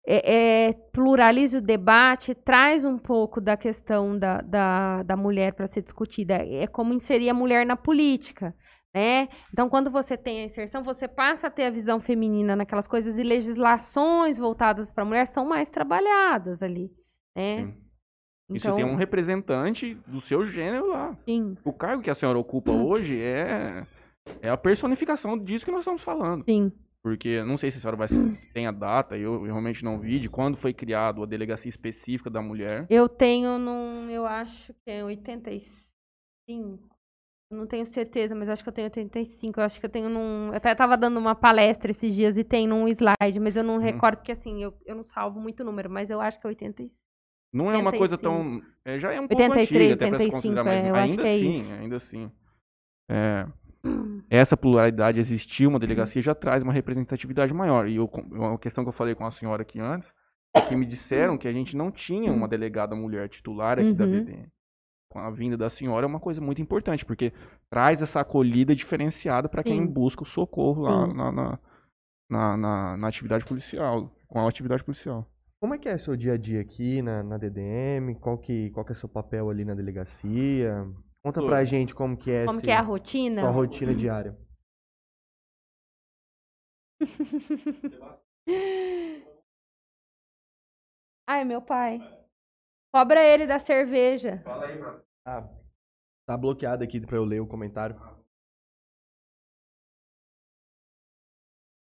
[0.07, 5.67] é, é, pluraliza o debate, traz um pouco da questão da, da, da mulher para
[5.67, 6.35] ser discutida.
[6.35, 8.55] É como inserir a mulher na política.
[8.95, 9.29] Né?
[9.53, 13.17] Então, quando você tem a inserção, você passa a ter a visão feminina naquelas coisas
[13.17, 16.91] e legislações voltadas para a mulher são mais trabalhadas ali.
[17.37, 17.57] Né?
[17.65, 17.75] Sim.
[18.51, 21.17] E Então, você tem um representante do seu gênero lá.
[21.25, 22.85] sim, O cargo que a senhora ocupa Hum.
[22.87, 23.87] hoje é,
[24.43, 26.45] é a personificação disso que nós estamos falando.
[26.45, 26.71] sim.
[27.03, 28.37] Porque não sei se a senhora vai Hum.
[28.55, 32.31] tem a data, eu, eu realmente não vi, de quando foi criado a delegacia específica
[32.31, 32.87] da mulher.
[32.89, 35.69] Eu tenho num, eu acho que é 85.
[37.51, 39.59] Eu Não tenho certeza, mas acho que eu tenho 85.
[39.59, 40.49] Eu acho que eu tenho num.
[40.49, 43.79] Eu até tava dando uma palestra esses dias e tem num slide, mas eu não
[43.79, 46.95] recordo, porque assim, eu, eu não salvo muito número, mas eu acho que é 85.
[47.53, 48.23] Não é uma coisa 85.
[48.23, 48.63] tão.
[48.85, 51.29] é, já é um pouco 83, antiga, até pra se 85, considerar, mas é, ainda
[51.29, 51.73] é assim, isso.
[51.75, 52.33] ainda assim.
[53.11, 53.47] É,
[54.37, 57.87] essa pluralidade existir, uma delegacia já traz uma representatividade maior.
[57.89, 60.13] E eu, com- uma questão que eu falei com a senhora aqui antes,
[60.57, 64.05] é que me disseram que a gente não tinha uma delegada mulher titular aqui da
[64.05, 64.11] Uhum.
[64.11, 64.49] DDM.
[65.11, 67.33] Com a vinda da senhora é uma coisa muito importante, porque
[67.71, 69.87] traz essa acolhida diferenciada para quem Sim.
[69.87, 71.59] busca o socorro lá na, na,
[72.31, 75.27] na, na- na atividade policial, com a atividade policial.
[75.61, 78.15] Como é que é seu dia a dia aqui na, na DDM?
[78.19, 80.87] Qual que, qual que é seu papel ali na delegacia?
[81.25, 81.49] Conta Tudo.
[81.51, 83.41] pra gente como que é, Como esse- que é a rotina?
[83.43, 84.37] sua rotina diária.
[91.29, 91.99] Ai, meu pai.
[92.95, 94.43] Cobra ele da cerveja.
[95.27, 95.49] Ah,
[96.27, 97.97] tá bloqueado aqui pra eu ler o comentário.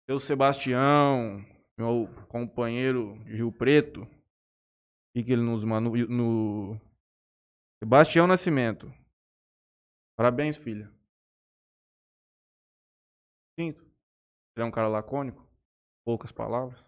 [0.09, 1.45] Seu Sebastião,
[1.79, 4.07] meu companheiro de Rio Preto, o
[5.15, 6.81] que, que ele nos manda no, no-
[7.83, 8.93] Sebastião Nascimento.
[10.21, 10.87] Parabéns, filha.
[13.59, 13.81] Sinto.
[14.55, 15.43] Ele é um cara lacônico,
[16.05, 16.79] poucas palavras.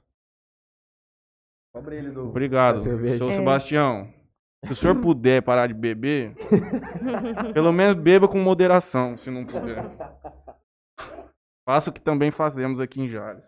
[1.74, 2.28] Cobra ele do.
[2.28, 3.34] Obrigado, seu É.
[3.34, 4.12] Sebastião.
[4.66, 6.34] Se o senhor puder parar de beber,
[7.54, 9.82] pelo menos beba com moderação, se não puder.
[11.66, 13.42] Faça o que também fazemos aqui em Jales.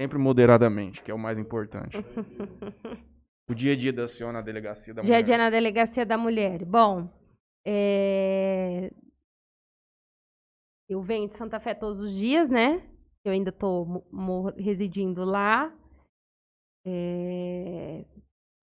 [0.00, 1.96] Sempre moderadamente, que é o mais importante.
[3.50, 5.22] O dia a dia da senhora na delegacia da Dia a mulher.
[5.26, 6.64] dia na delegacia da mulher.
[6.64, 7.10] Bom,
[7.66, 8.90] é,
[10.88, 12.82] eu venho de Santa Fé todos os dias, né?
[13.24, 14.04] Eu ainda estou
[14.56, 15.72] residindo lá.
[16.86, 18.04] É,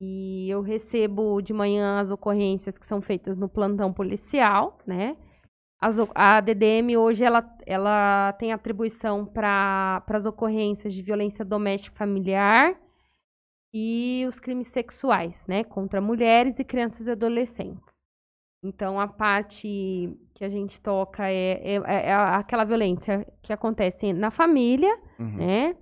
[0.01, 5.17] E eu recebo de manhã as ocorrências que são feitas no plantão policial, né?
[5.81, 12.77] As a DDM hoje ela, ela tem atribuição para as ocorrências de violência doméstica familiar
[13.73, 17.90] e os crimes sexuais, né, contra mulheres e crianças e adolescentes.
[18.63, 24.29] Então, a parte que a gente toca é, é, é aquela violência que acontece na
[24.31, 25.37] família, Uhum.
[25.37, 25.75] né?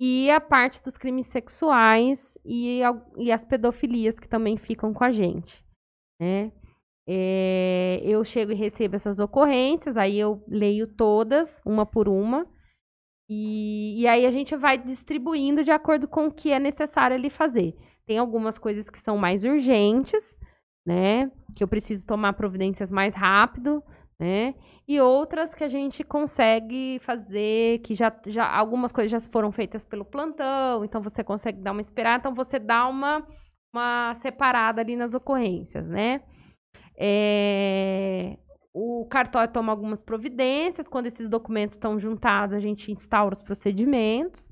[0.00, 2.80] E a parte dos crimes sexuais e,
[3.16, 5.64] e as pedofilias que também ficam com a gente,
[6.20, 6.50] né?
[7.06, 12.46] É, eu chego e recebo essas ocorrências, aí eu leio todas, uma por uma,
[13.28, 17.30] e, e aí a gente vai distribuindo de acordo com o que é necessário ali
[17.30, 17.76] fazer.
[18.06, 20.36] Tem algumas coisas que são mais urgentes,
[20.84, 21.30] né?
[21.56, 23.82] Que eu preciso tomar providências mais rápido,
[24.18, 24.54] né?
[24.86, 29.84] E outras que a gente consegue fazer, que já, já algumas coisas já foram feitas
[29.84, 33.26] pelo plantão, então você consegue dar uma esperada, então você dá uma,
[33.72, 36.22] uma separada ali nas ocorrências, né?
[36.96, 38.36] É,
[38.74, 44.48] o cartório toma algumas providências, quando esses documentos estão juntados, a gente instaura os procedimentos.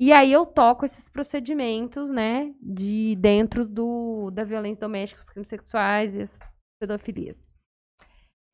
[0.00, 5.48] E aí eu toco esses procedimentos, né, de dentro do, da violência doméstica, os crimes
[5.48, 6.38] sexuais e as
[6.80, 7.36] pedofilias.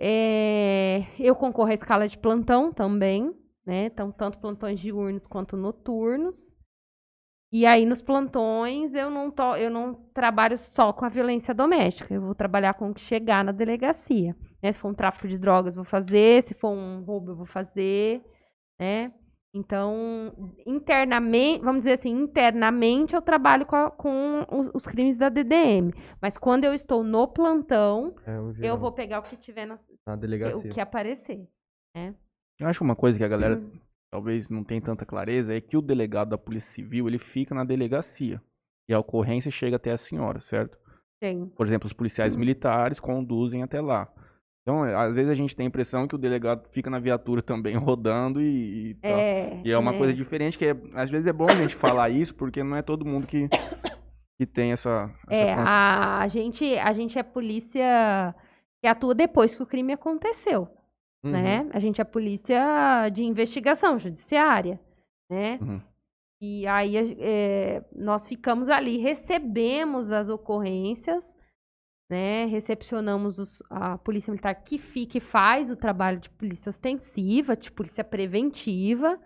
[0.01, 3.33] É, eu concorro à escala de plantão também,
[3.65, 3.87] né?
[3.87, 6.37] Então, tanto plantões diurnos quanto noturnos.
[7.53, 12.13] E aí, nos plantões, eu não, to, eu não trabalho só com a violência doméstica.
[12.13, 14.37] Eu vou trabalhar com o que chegar na delegacia.
[14.61, 14.73] Né?
[14.73, 16.43] Se for um tráfico de drogas, vou fazer.
[16.43, 18.21] Se for um roubo, eu vou fazer.
[18.79, 19.13] Né?
[19.57, 20.33] Então,
[20.67, 25.93] internamente, vamos dizer assim, internamente eu trabalho com, a- com os, os crimes da DDM.
[26.21, 29.79] Mas quando eu estou no plantão, É, o eu vou pegar o que tiver na,
[30.07, 30.71] na o delegacia.
[30.71, 31.49] que aparecer.
[32.59, 33.71] Eu acho uma coisa que a galera Uhum.
[34.11, 37.65] talvez não tem tanta clareza é que o delegado da Polícia Civil, ele fica na
[37.65, 38.41] delegacia.
[38.89, 40.77] E a ocorrência chega até a senhora, certo?
[41.19, 41.47] Tem.
[41.49, 42.41] Por exemplo, os policiais Uhum.
[42.41, 44.07] militares conduzem até lá.
[44.67, 47.41] Então, é, às vezes a gente tem a impressão que o delegado fica na viatura
[47.41, 49.13] também rodando e, e tal.
[49.13, 49.99] É, E é uma né?
[49.99, 52.83] coisa diferente, que é- às vezes é bom a gente falar isso, porque não é
[52.83, 53.49] todo mundo que,
[54.37, 58.35] que tem essa, essa É, a, a gente, a gente é polícia
[58.83, 60.69] que atua depois que o crime aconteceu,
[61.25, 61.31] Uhum.
[61.33, 61.69] né?
[61.73, 64.81] A gente é polícia de investigação judiciária,
[65.31, 65.59] né?
[65.61, 65.81] Uhum.
[66.43, 71.25] E aí é, nós ficamos ali, recebemos as ocorrências,
[72.11, 72.47] né?
[72.47, 77.71] Recepcionamos os- a polícia militar que fica e faz o trabalho de polícia ostensiva, de
[77.73, 79.21] polícia preventiva.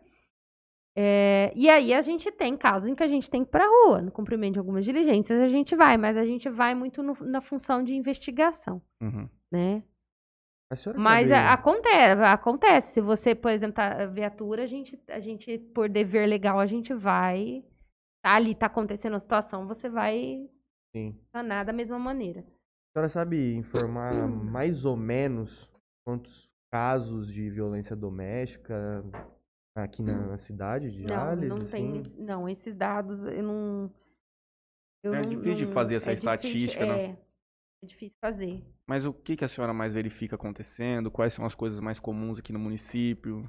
[0.96, 3.64] É, e aí a gente tem casos em que a gente tem que ir pra
[3.66, 7.16] rua, no cumprimento de algumas diligências a gente vai, mas a gente vai muito no-
[7.20, 9.28] na função de investigação, Uhum.
[9.52, 9.82] né?
[10.96, 12.92] Mas sabe- a- acontece, acontece.
[12.92, 16.94] Se você, por exemplo, tá viatura, a gente, a gente, por dever legal, a gente
[16.94, 17.64] vai.
[18.22, 20.48] Tá ali, tá acontecendo a situação, você vai
[20.94, 21.18] Sim.
[21.32, 22.44] sanar da mesma maneira.
[22.90, 25.70] A senhora sabe informar mais ou menos
[26.04, 29.04] quantos casos de violência doméstica
[29.76, 31.48] aqui na, na cidade de Não, Jales?
[31.48, 32.00] não tem.
[32.00, 32.14] assim?
[32.18, 33.94] Não, esses dados eu não.
[35.04, 37.04] eu É não- difícil de não- fazer essa é difícil, estatística, né?
[37.04, 37.16] É,
[37.84, 38.64] é difícil fazer.
[38.88, 41.12] Mas o que, que a senhora mais verifica acontecendo?
[41.12, 43.48] Quais são as coisas mais comuns aqui no município?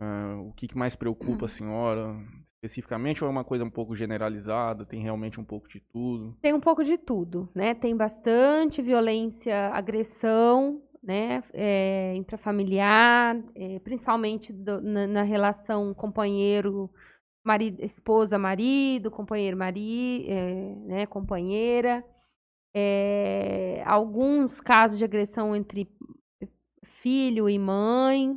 [0.00, 2.16] Ah, o que, que mais preocupa a senhora
[2.64, 4.86] especificamente ou é uma coisa um pouco generalizada?
[4.86, 6.36] Tem realmente um pouco de tudo?
[6.40, 7.74] Tem um pouco de tudo, né?
[7.74, 11.42] Tem bastante violência, agressão, né?
[11.52, 16.90] É, intrafamiliar, é, principalmente do- na, na relação companheiro,
[17.44, 20.26] marido, esposa, marido, companheiro, marido,
[20.86, 21.06] né?
[21.06, 22.02] Companheira.
[22.76, 25.88] É, alguns casos de agressão entre
[27.02, 28.36] filho e mãe,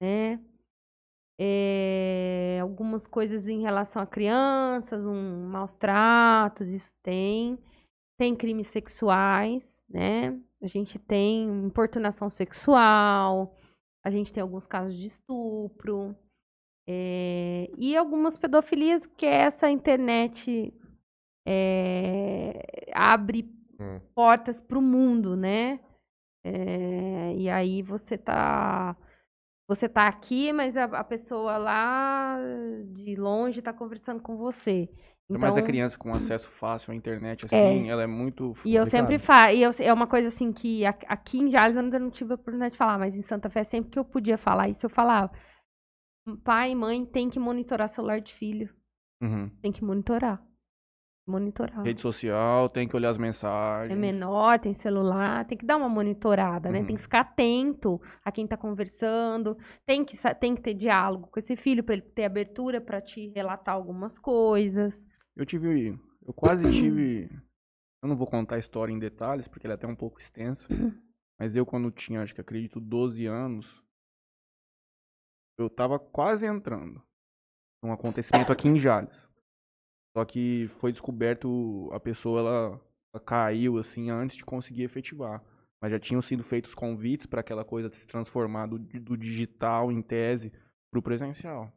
[0.00, 0.40] né?
[1.40, 7.58] É, algumas coisas em relação a crianças, um maus tratos, isso tem.
[8.18, 10.38] Tem crimes sexuais, né?
[10.62, 13.56] A gente tem importunação sexual,
[14.04, 16.16] a gente tem alguns casos de estupro,
[16.88, 20.72] é, e algumas pedofilias que essa internet
[21.46, 23.48] é, abre
[23.80, 24.00] Hum.
[24.14, 25.78] portas para o mundo, né?
[26.44, 28.96] É, e aí você tá
[29.68, 32.38] você tá aqui, mas a, a pessoa lá
[32.94, 34.88] de longe tá conversando com você.
[35.30, 38.54] Então, Mas a criança com acesso fácil à internet, assim, ela é muito.
[38.64, 41.82] e eu sempre falo, e eu- é uma coisa assim que aqui em Jales eu
[41.82, 44.38] ainda não tive a oportunidade de falar, mas em Santa Fé sempre que eu podia
[44.38, 45.30] falar isso eu falava.
[46.44, 48.74] Pai e mãe tem que monitorar celular de filho,
[49.22, 49.50] Uhum.
[49.60, 50.42] tem que monitorar.
[51.28, 51.82] Monitorar.
[51.82, 53.98] Rede social, tem que olhar as É mensagens.
[53.98, 56.80] menor, tem celular, tem que dar uma monitorada, né?
[56.80, 56.86] Uhum.
[56.86, 61.38] Tem que ficar atento a quem tá conversando, tem que, tem que ter diálogo com
[61.38, 65.06] esse filho para ele ter abertura para te relatar algumas coisas.
[65.36, 65.98] Eu tive.
[66.26, 67.28] Eu quase tive.
[68.02, 70.66] Eu não vou contar a história em detalhes, porque ela é até um pouco extensa.
[71.38, 73.84] Mas eu, quando tinha, acho que acredito, 12 anos,
[75.58, 77.02] eu tava quase entrando
[77.82, 79.27] num acontecimento aqui em Jales.
[80.16, 82.80] Só que foi descoberto, a pessoa ela,
[83.14, 85.42] ela caiu assim antes de conseguir efetivar.
[85.80, 90.02] Mas já tinham sido feitos convites para aquela coisa se transformar do, do digital em
[90.02, 90.50] tese
[90.90, 91.72] para o presencial.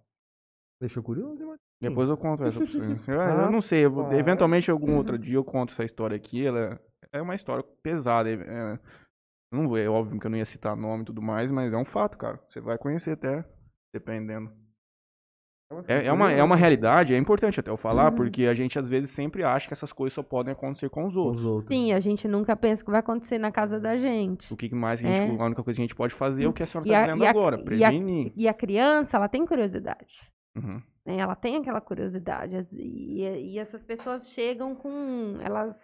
[0.81, 1.55] Deixou curioso, hein?
[1.79, 2.77] Depois eu conto essa pra você.
[3.11, 4.13] Eu, Ah, eu não sei, eu claro.
[4.13, 6.45] eventualmente algum outro dia eu conto essa história aqui.
[6.45, 6.79] Ela
[7.11, 8.29] é uma história pesada.
[8.29, 8.79] é- é-
[9.51, 11.85] não é óbvio que eu não ia citar nome e tudo mais, mas é um
[11.85, 12.39] fato, cara.
[12.49, 13.43] Você vai conhecer até,
[13.93, 14.51] dependendo.
[15.87, 18.15] É, é uma, é uma realidade, é importante até eu falar, Uhum.
[18.15, 21.15] porque a gente às vezes sempre acha que essas coisas só podem acontecer com os
[21.15, 21.43] outros.
[21.43, 21.67] os outros.
[21.75, 24.51] Sim, a gente nunca pensa que vai acontecer na casa da gente.
[24.53, 25.41] O que mais a, gente, É.
[25.41, 27.01] a única coisa que a gente pode fazer é o que a senhora E está
[27.05, 28.33] dizendo e a- agora, e a- prevenir.
[28.35, 30.29] E a criança, ela tem curiosidade.
[30.55, 30.81] Uhum.
[31.05, 31.17] né?
[31.17, 32.67] Ela tem aquela curiosidade.
[32.73, 33.21] E,
[33.53, 35.37] e essas pessoas chegam com.
[35.41, 35.75] Elas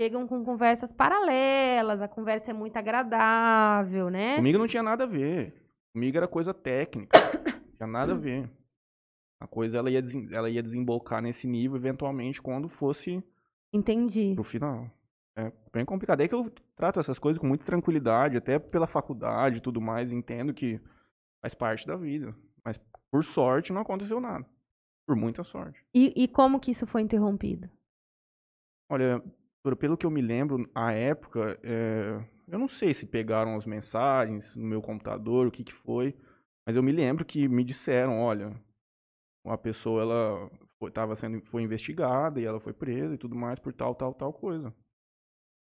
[0.00, 4.36] chegam com conversas paralelas, a conversa é muito agradável, né?
[4.36, 5.54] Comigo não tinha nada a ver.
[5.92, 7.10] Comigo era coisa técnica.
[7.80, 8.48] Não tinha nada a ver.
[9.40, 13.24] A coisa ela ia, ela ia desembocar nesse nível eventualmente quando fosse
[13.72, 14.34] Entendi.
[14.34, 14.90] pro final.
[15.36, 16.20] É bem complicado.
[16.20, 20.12] É que eu trato essas coisas com muita tranquilidade, até pela faculdade e tudo mais,
[20.12, 20.78] entendo que
[21.40, 22.36] faz parte da vida.
[22.64, 22.78] Mas
[23.10, 24.46] por sorte não aconteceu nada.
[25.06, 25.82] Por muita sorte.
[25.94, 27.70] E, e como que isso foi interrompido?
[28.90, 29.22] Olha,
[29.78, 34.54] pelo que eu me lembro, à época, é, eu não sei se pegaram as mensagens
[34.54, 36.14] no meu computador, o que que foi,
[36.66, 38.54] mas eu me lembro que me disseram, olha,
[39.44, 43.58] uma pessoa, ela foi, tava sendo, foi investigada e ela foi presa e tudo mais
[43.58, 44.72] por tal, tal, tal coisa.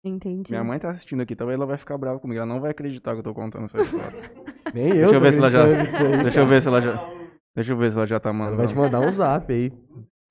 [0.06, 0.52] Entendi.
[0.52, 3.14] Minha mãe tá assistindo aqui, talvez ela vai ficar brava comigo, ela não vai acreditar
[3.14, 4.32] que eu tô contando essa história.
[4.74, 5.10] Nem eu.
[5.12, 7.10] Deixa eu ver se ela já- aí, Deixa eu ver se ela já,
[7.56, 8.58] deixa eu ver se ela já tá Ela mandando.
[8.58, 9.72] vai te mandar um zap aí.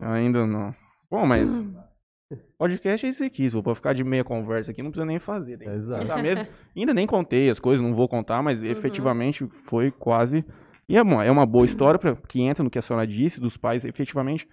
[0.00, 0.74] Ainda não.
[1.10, 1.48] Bom, mas
[2.58, 3.48] podcast é isso aqui.
[3.48, 5.56] Se eu for ficar de meia conversa aqui, não precisa nem fazer.
[5.58, 6.22] Tem Exato.
[6.22, 6.46] mesmo.
[6.76, 8.42] Ainda nem contei as coisas, não vou contar, Uhum.
[8.44, 10.44] mas efetivamente foi quase.
[10.88, 13.40] E é uma, é uma boa história pra, que entra no que a senhora disse,
[13.40, 14.48] dos pais efetivamente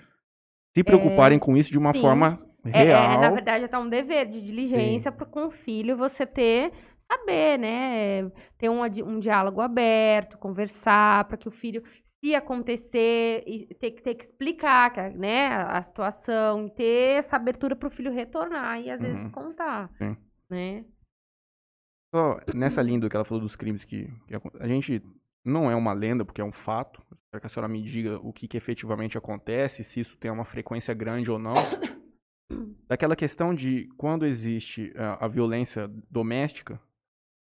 [0.76, 2.02] se preocuparem com isso de uma sim.
[2.02, 3.14] forma É, real.
[3.14, 6.72] é, na verdade, até um dever de diligência para com o filho você ter,
[7.12, 8.30] saber, né?
[8.58, 11.84] Ter um, um diálogo aberto, conversar, para que o filho,
[12.24, 17.76] se acontecer, e ter, que- ter que explicar né, a situação, e ter essa abertura
[17.76, 19.32] para o filho retornar e às vezes Uhum.
[19.32, 19.90] contar.
[19.98, 20.16] Sim.
[20.50, 20.86] Né?
[22.14, 25.02] Só nessa linha do que ela falou dos crimes que, que a gente
[25.46, 27.02] não é uma lenda, porque é um fato.
[27.12, 30.46] Espero que a senhora me diga o que, que efetivamente acontece, se isso tem uma
[30.46, 31.54] frequência grande ou não.
[32.88, 36.82] Daquela questão de quando existe eh, a violência doméstica,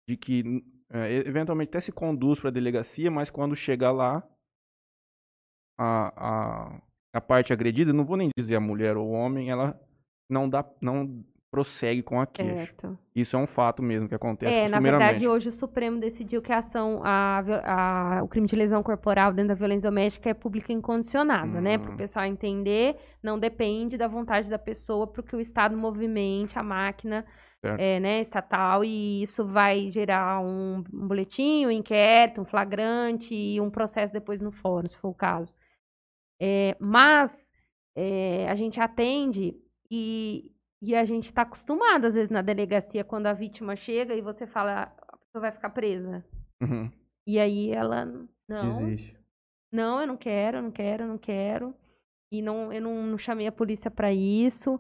[0.08, 4.24] de que eh, eventualmente até se conduz para a delegacia, mas quando chega lá,
[5.78, 6.82] a, a,
[7.16, 9.80] a parte agredida, não vou nem dizer a mulher ou o homem, ela
[10.30, 12.56] não dá, não prossegue com a queixa.
[12.56, 12.98] Certo.
[13.16, 16.52] Isso é um fato mesmo que acontece É, na verdade, hoje o Supremo decidiu que
[16.52, 17.44] a ação, a,
[18.18, 21.78] a- o crime de lesão corporal dentro da violência doméstica é pública incondicionada, né?
[21.78, 21.98] Para o Hum.
[21.98, 27.24] pessoal entender, não depende da vontade da pessoa para que o Estado movimente a máquina
[27.80, 33.62] é, né, estatal e isso vai gerar um, um boletim, um inquérito, um flagrante e
[33.62, 35.54] um processo depois no fórum, se for o caso.
[36.42, 37.32] É, mas
[37.96, 39.56] é, a gente atende
[39.90, 40.52] e,
[40.84, 44.46] e a gente está acostumado, às vezes, na delegacia, quando a vítima chega e você
[44.46, 46.24] fala, a pessoa vai ficar presa.
[46.62, 46.92] Uhum.
[47.26, 48.04] E aí ela,
[48.50, 49.18] não, Existe.
[49.72, 51.74] não, eu não quero, eu não quero, eu não quero.
[52.32, 54.80] E não, eu não, não chamei a polícia para isso.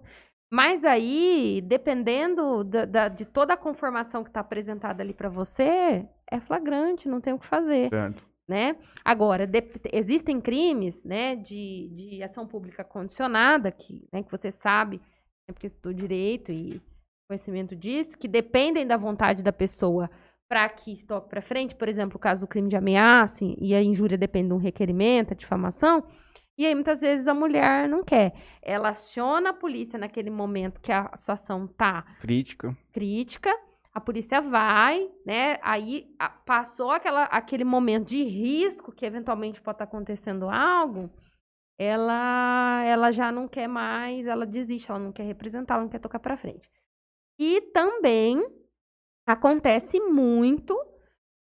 [0.51, 6.05] Mas aí, dependendo da, da- de toda a conformação que está apresentada ali para você,
[6.29, 8.23] é flagrante, não tem o que fazer, Certo.
[8.47, 8.75] né?
[9.05, 15.01] Agora, de- existem crimes, né, de, de ação pública condicionada, que, né, que você sabe,
[15.51, 16.81] porque estudou direito e
[17.27, 20.09] conhecimento disso, que dependem da vontade da pessoa
[20.47, 23.81] para que toque para frente, por exemplo, o caso do crime de ameaça e a
[23.81, 26.03] injúria depende de um requerimento, a difamação,
[26.57, 28.33] e aí muitas vezes a mulher não quer.
[28.61, 32.77] Ela aciona a polícia naquele momento que a situação tá Crítica.
[32.91, 33.51] crítica,
[33.91, 35.57] a polícia vai, né?
[35.63, 41.09] Aí a- passou aquela, aquele momento de risco que eventualmente pode estar acontecendo algo,
[41.77, 45.99] ela, ela já não quer mais, ela desiste, ela não quer representar, ela não quer
[45.99, 46.69] tocar para frente.
[47.39, 48.43] E também
[49.27, 50.77] acontece muito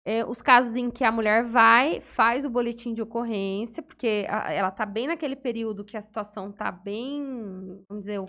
[0.05, 4.51] é, os casos em que a mulher vai, faz o boletim de ocorrência, porque a-
[4.53, 8.27] ela tá bem naquele período que a situação tá bem, vamos dizer, o,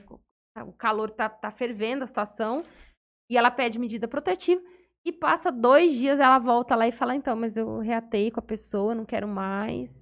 [0.66, 2.64] o calor tá, tá fervendo a situação,
[3.30, 4.62] e ela pede medida protetiva,
[5.04, 8.42] e passa dois dias, ela volta lá e fala, então, mas eu reatei com a
[8.42, 9.99] pessoa, não quero mais.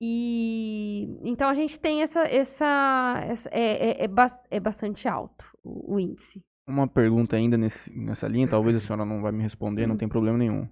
[0.00, 2.20] E então a gente tem essa.
[2.22, 4.08] essa, essa- é, é, é,
[4.50, 6.40] é bastante alto o, o índice.
[6.68, 10.08] Uma pergunta ainda nesse, nessa linha, talvez a senhora não vai me responder, não tem
[10.08, 10.68] problema nenhum.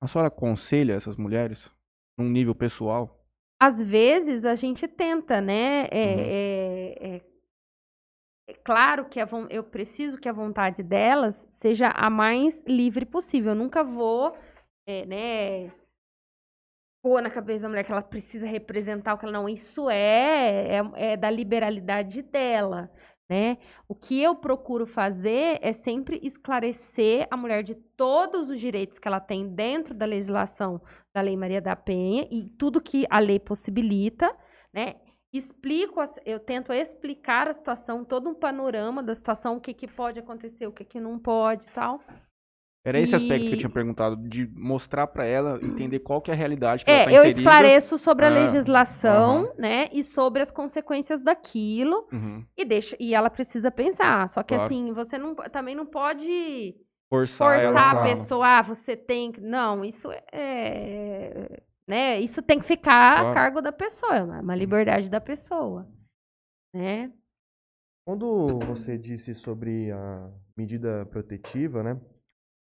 [0.00, 1.68] A senhora aconselha essas mulheres,
[2.18, 3.16] num nível pessoal,
[3.60, 5.86] às vezes a gente tenta, né?
[5.90, 6.14] É,
[7.00, 7.22] é- é-
[8.48, 13.50] é claro que a eu preciso que a vontade delas seja a mais livre possível.
[13.52, 14.36] Eu nunca vou,
[14.86, 15.72] é, né?
[17.08, 19.48] Pôr na cabeça da mulher que ela precisa representar o que ela não.
[19.48, 22.90] Isso é, é, é da liberalidade dela,
[23.30, 23.56] né?
[23.88, 29.08] O que eu procuro fazer é sempre esclarecer a mulher de todos os direitos que
[29.08, 30.82] ela tem dentro da legislação
[31.14, 34.30] da Lei Maria da Penha e tudo que a lei possibilita,
[34.70, 34.96] né?
[35.32, 40.20] Explico, eu tento explicar a situação, todo um panorama da situação, o que, que pode
[40.20, 42.02] acontecer, o que, que não pode e tal.
[42.88, 46.30] Era esse aspecto que eu E- tinha perguntado, de mostrar pra ela, entender qual que
[46.30, 47.40] é a realidade que ela tá É, eu inserida.
[47.40, 49.88] esclareço sobre a Ah, legislação, né?
[49.92, 52.08] E sobre as consequências daquilo.
[52.12, 52.44] Uhum.
[52.56, 54.28] E deixa, e ela precisa pensar.
[54.30, 54.64] Só que Claro.
[54.64, 56.74] assim, você não, também não pode
[57.10, 59.40] Forçar, forçar a pessoa, ah, você tem que.
[59.40, 61.60] Não, isso é.
[61.86, 62.20] Né?
[62.20, 63.28] Isso tem que ficar Claro.
[63.30, 65.86] a cargo da pessoa, é uma uma liberdade da pessoa.
[66.74, 67.10] Né?
[68.06, 71.98] Quando você disse sobre a medida protetiva, né?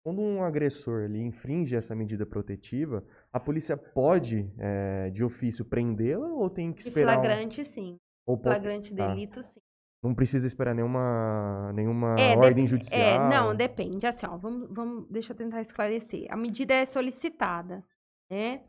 [0.06, 6.28] Quando um agressor ele infringe essa medida protetiva, a polícia pode, eh, de ofício, prendê-la
[6.28, 7.18] ou tem que De esperar?
[7.18, 7.96] um- flagrante, sim.
[8.24, 9.08] ou pode- Flagrante tá.
[9.08, 9.58] delito, sim.
[10.00, 13.00] Não precisa esperar nenhuma, nenhuma É, ordem dep- judicial?
[13.00, 14.06] É, não, depende.
[14.06, 16.28] Assim, ó, vamos, vamos, deixa eu tentar esclarecer.
[16.30, 17.82] A medida é solicitada,
[18.30, 18.62] né?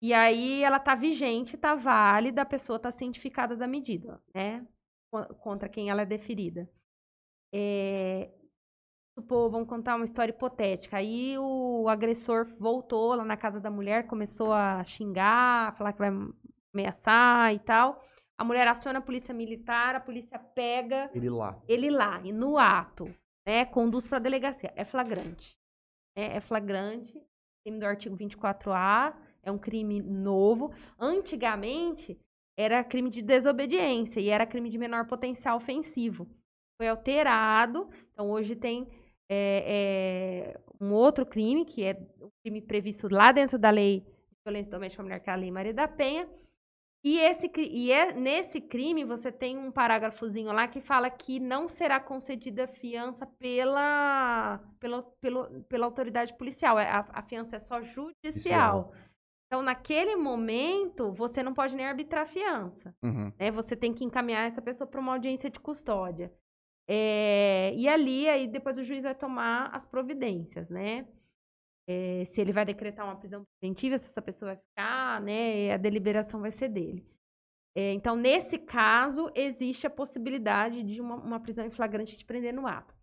[0.00, 4.64] E aí ela tá vigente, tá válida, a pessoa tá cientificada da medida, né?
[5.10, 6.70] Co- Contra quem ela é deferida.
[7.52, 8.30] É,
[9.14, 10.96] supor, vamos contar uma história hipotética.
[10.96, 16.10] Aí o agressor voltou lá na casa da mulher, começou a xingar, falar que vai
[16.74, 18.02] ameaçar e tal.
[18.36, 21.56] A mulher aciona a polícia militar, a polícia pega Ele lá.
[21.68, 23.04] ele lá, e no ato,
[23.46, 24.72] né, conduz para a delegacia.
[24.74, 25.56] É flagrante.
[26.16, 27.12] É, é flagrante,
[27.64, 30.72] crime do artigo 24A, é um crime novo.
[30.98, 32.18] Antigamente,
[32.58, 36.26] era crime de desobediência e era crime de menor potencial ofensivo.
[36.76, 38.88] Foi alterado, então hoje tem
[39.28, 44.36] é, é, um outro crime, que é o crime previsto lá dentro da lei de
[44.46, 46.28] violência doméstica à mulher, que é a Lei Maria da Penha,
[47.06, 51.68] e, esse, e é, nesse crime, você tem um parágrafozinho lá que fala que não
[51.68, 56.78] será concedida fiança pela, pela, pelo- pela autoridade policial.
[56.78, 58.90] É, A, a fiança é só judicial.
[59.46, 62.94] Então, naquele momento, você não pode nem arbitrar fiança.
[63.02, 63.30] Uhum.
[63.38, 63.50] Né?
[63.50, 66.32] Você tem que encaminhar essa pessoa para uma audiência de custódia.
[66.88, 71.06] É, e ali, aí depois o juiz vai tomar as providências, né?
[71.86, 75.72] É, se ele vai decretar uma prisão preventiva, se essa pessoa vai ficar, né?
[75.72, 77.06] A deliberação vai ser dele.
[77.76, 82.54] É, então, nesse caso, existe a possibilidade de uma, uma prisão em flagrante de prender
[82.54, 82.94] no ato.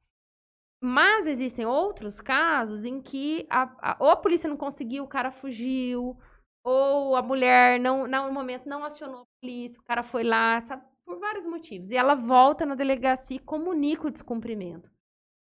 [0.84, 5.32] Mas existem outros casos em que a, a- ou a polícia não conseguiu, o cara
[5.32, 6.17] fugiu,
[6.63, 10.61] ou a mulher não, não, no momento não acionou a polícia, o cara foi lá,
[10.61, 11.91] sabe, por vários motivos.
[11.91, 14.89] E ela volta na delegacia e comunica o descumprimento.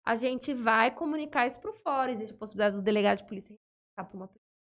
[0.06, 2.12] A gente vai comunicar isso para fora.
[2.12, 3.54] Existe a possibilidade do delegado de polícia
[3.96, 4.30] para uma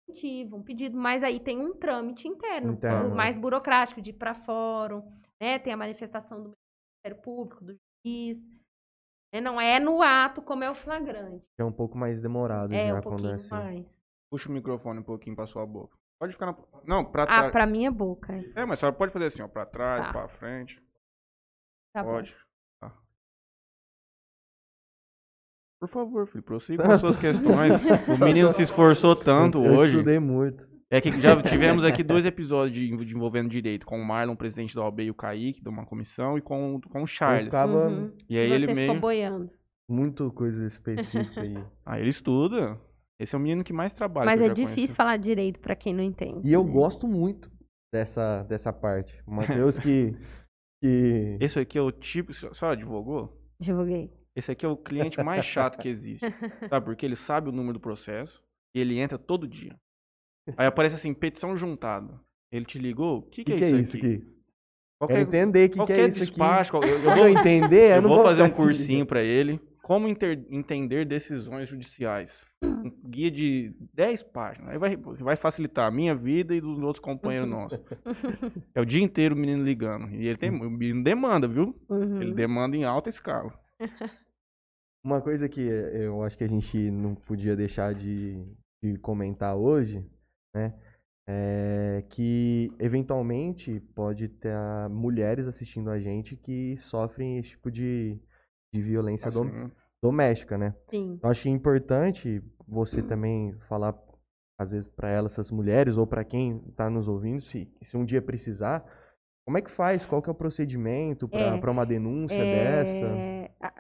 [0.07, 3.09] preventiva, um pedido, mas aí tem um trâmite interno, Interno.
[3.13, 5.03] o mais burocrático, de ir para fórum,
[5.41, 5.59] né?
[5.59, 6.53] Tem a manifestação do
[7.05, 7.77] Ministério Público, do
[8.07, 8.39] juiz.
[9.35, 9.41] né?
[9.41, 11.45] Não é no ato como é o flagrante.
[11.59, 13.51] É um pouco mais demorado É já um quando é assim.
[13.51, 13.87] mais.
[14.31, 15.98] Puxa o microfone um pouquinho pra sua boca.
[16.21, 16.57] Pode ficar na.
[16.85, 17.53] Não, pra Ah, trás.
[17.53, 18.33] pra minha boca.
[18.35, 18.45] é.
[18.57, 20.13] É, mas a senhora pode fazer assim, ó, pra trás, Tá.
[20.13, 20.83] pra frente.
[21.95, 22.11] Tá bom.
[22.13, 22.35] pode.
[22.81, 22.93] Tá.
[25.81, 27.73] Por favor, filho, prossiga com as suas questões.
[28.21, 29.93] O menino se esforçou tanto eu hoje.
[29.95, 30.67] estudei muito.
[30.91, 34.75] É que já tivemos aqui dois episódios de, de envolvendo direito, com o Marlon, presidente
[34.75, 37.45] da OAB, e o Kaique, de uma comissão, e com, com o Eu Charles.
[37.45, 38.13] ficava Uhum.
[38.29, 39.01] E aí Você ele ficou meio.
[39.01, 39.51] boiando.
[39.89, 41.63] muito coisa específica aí.
[41.85, 42.81] Ah, ele estuda.
[43.21, 44.27] Esse é o menino que mais trabalha.
[44.27, 44.95] Mas que é difícil conheci.
[44.95, 46.41] falar direito pra quem não entende.
[46.49, 47.51] E eu gosto muito
[47.93, 49.21] dessa, dessa parte.
[49.27, 50.13] O Matheus que,
[50.83, 52.33] que Esse aqui é o tipo.
[52.33, 53.37] Senhora advogou?
[53.61, 54.13] Divulguei.
[54.37, 56.25] Esse aqui é o cliente mais chato que existe.
[56.71, 56.85] Sabe?
[56.87, 58.41] Porque ele sabe o número do processo
[58.77, 59.75] e ele entra todo dia.
[60.57, 62.21] Aí aparece assim, petição juntada.
[62.53, 63.19] Ele te ligou?
[63.19, 64.07] O que, que, que, que é isso aqui?
[64.07, 64.19] aqui?
[64.21, 64.39] Quero
[65.01, 66.87] Qualquer, entender o que, que qualquer é isso despacho, aqui.
[66.87, 69.23] qual- eu, eu Pra vou, eu entender, eu, eu não vou fazer um cursinho pra
[69.23, 69.61] ele.
[69.89, 72.45] Como inter- entender decisões judiciais.
[72.63, 74.69] Um guia de 10 páginas.
[74.69, 77.81] Aí vai, vai facilitar a minha vida e dos outros companheiros nossos.
[78.75, 80.11] É o dia inteiro o menino ligando.
[80.15, 81.75] E ele tem, o menino demanda, viu?
[81.89, 82.21] Uhum.
[82.21, 83.59] Ele demanda em alta escala.
[85.03, 88.45] Uma coisa que eu acho que a gente não podia deixar de,
[88.83, 90.05] de comentar hoje,
[90.55, 90.75] né?
[91.27, 94.55] É que eventualmente pode ter
[94.91, 98.19] mulheres assistindo a gente que sofrem esse tipo de,
[98.73, 99.71] de violência dom- Assim,
[100.03, 100.75] doméstica, né?
[100.91, 101.19] Sim.
[101.23, 103.95] Eu acho que é importante você também falar
[104.61, 108.05] às vezes para elas, essas mulheres, ou para quem está nos ouvindo, se, se um
[108.05, 108.85] dia precisar,
[109.47, 110.05] como é que faz?
[110.05, 113.07] Qual que é o procedimento para É, uma denúncia dessa?
[113.07, 113.73] É, a-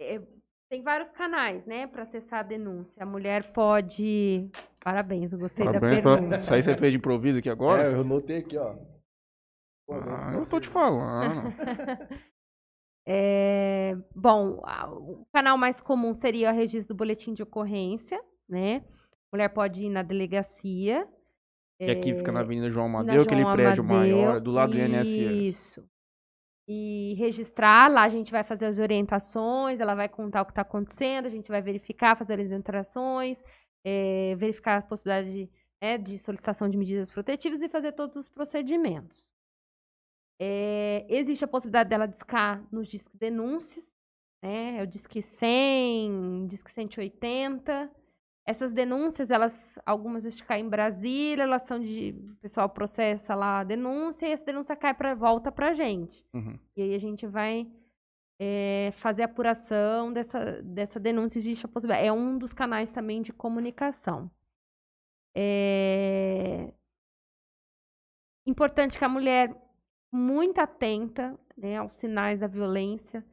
[0.00, 0.22] é,
[0.70, 3.02] tem vários canais, né, para acessar a denúncia.
[3.02, 4.50] A mulher pode.
[4.84, 6.16] Parabéns, eu gostei Parabéns da pra...
[6.18, 6.40] pergunta.
[6.40, 7.82] Isso aí você fez de improviso aqui agora?
[7.82, 8.74] É, eu notei aqui, ó.
[9.86, 11.52] Pô, Ah, não- eu tô te falando.
[13.10, 14.60] É, bom,
[14.98, 18.84] o canal mais comum seria o registro do boletim de ocorrência, né?
[19.32, 21.08] A mulher pode ir na delegacia.
[21.80, 25.06] Que aqui fica na é, Avenida João Amadeu, aquele prédio maior, do lado do INSS.
[25.06, 25.88] Isso.
[26.68, 30.60] E registrar, lá a gente vai fazer as orientações, ela vai contar o que está
[30.60, 33.42] acontecendo, a gente vai verificar, fazer as orientações,
[33.86, 35.50] eh, verificar a possibilidade de,
[35.80, 39.32] né, de solicitação de medidas protetivas e fazer todos os procedimentos.
[40.40, 43.84] Eh, existe a possibilidade dela discar nos discos denúncias,
[44.42, 44.78] né?
[44.78, 47.90] É o Disque 100, Disque 180.
[48.46, 52.14] Essas denúncias, elas, algumas vezes caem em Brasília, elas são de.
[52.32, 56.24] O pessoal processa lá a denúncia e essa denúncia cai pra, volta pra gente.
[56.32, 56.58] Uhum.
[56.76, 57.70] E aí a gente vai
[58.40, 61.38] eh, fazer a apuração dessa, dessa denúncia.
[61.38, 62.06] Existe a possibilidade.
[62.06, 64.30] É um dos canais também de comunicação.
[65.36, 66.72] É
[68.46, 69.54] importante que a mulher
[70.12, 73.24] muito atenta né, aos sinais da violência.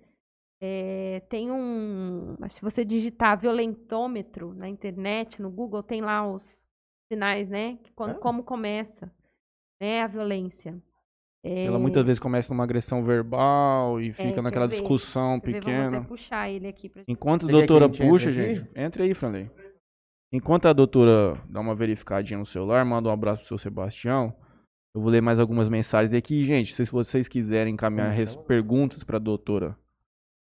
[0.62, 2.36] É, tem um.
[2.40, 6.66] mas Se você digitar violentômetro na internet, no Google, tem lá os
[7.12, 7.78] sinais, né?
[7.84, 8.20] Que quando, Ah.
[8.20, 9.12] Como começa
[9.82, 10.82] né, a violência.
[11.44, 14.78] É, Ela muitas vezes começa numa agressão verbal e fica quer naquela ver?
[14.80, 15.54] discussão ver?
[15.54, 15.98] Pequena.
[16.00, 18.56] até puxar ele aqui pra Enquanto a doutora gente entre puxa, aqui?
[18.56, 19.52] gente, entre aí, Franley.
[20.32, 24.34] Enquanto a doutora dá uma verificadinha no celular, manda um abraço pro seu Sebastião.
[24.96, 26.46] Eu vou ler mais algumas mensagens aqui.
[26.46, 28.16] Gente, se vocês quiserem encaminhar
[28.48, 29.78] perguntas pra doutora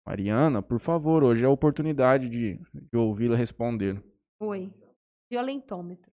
[0.05, 4.03] Mariana, por favor, hoje é a oportunidade de, de ouvi-la responder.
[4.39, 4.71] Oi.
[5.31, 6.11] Violentômetro.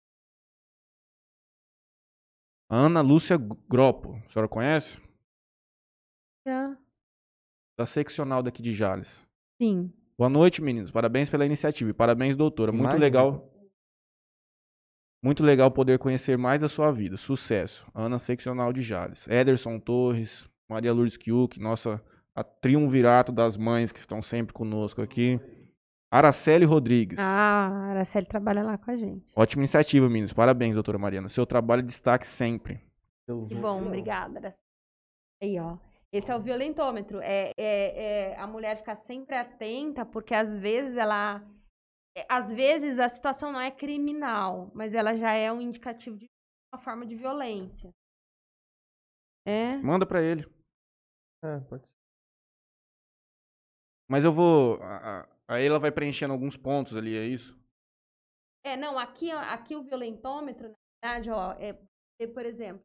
[2.71, 5.01] Ana Lúcia Gropo, a senhora conhece?
[6.47, 6.77] Já.
[7.79, 9.27] Da seccional daqui de Jales.
[9.57, 9.91] Sim.
[10.19, 10.91] Boa noite, meninos.
[10.91, 11.89] Parabéns pela iniciativa.
[11.89, 12.73] E parabéns, doutora.
[12.73, 13.51] Muito Imagem, legal.
[15.23, 17.17] Muito legal poder conhecer mais da sua vida.
[17.17, 17.87] Sucesso.
[17.95, 19.27] Ana Seccional de Jales.
[19.29, 22.01] Ederson Torres, Maria Lourdes Kiuk, nossa
[22.35, 25.41] a triunvirato das mães que estão sempre conosco aqui.
[26.11, 27.19] Araceli Rodrigues.
[27.19, 29.27] Ah, a Araceli trabalha lá com a gente.
[29.37, 30.33] Ótima iniciativa, meninos.
[30.33, 31.29] Parabéns, doutora Mariana.
[31.29, 32.81] Seu trabalho é destaque sempre.
[33.27, 34.39] Que bom, obrigada.
[34.39, 34.55] Araceli.
[35.43, 35.77] Aí, ó.
[36.11, 37.21] Esse é o violentômetro.
[37.21, 41.43] É, é, é a mulher ficar sempre atenta, porque às vezes ela.
[42.21, 46.27] É, Às vezes a situação não é criminal, mas ela já é um indicativo de
[46.73, 47.91] uma forma de violência.
[49.47, 49.77] É?
[49.79, 50.45] Manda pra ele.
[51.43, 51.89] É, pode ser.
[54.11, 54.79] Mas eu vou.
[55.47, 57.57] Aí ela vai preenchendo alguns pontos ali, é isso?
[58.65, 60.69] É, não, aqui, aqui o violentômetro,
[61.03, 61.79] na verdade, ó, é,
[62.21, 62.83] é, por exemplo,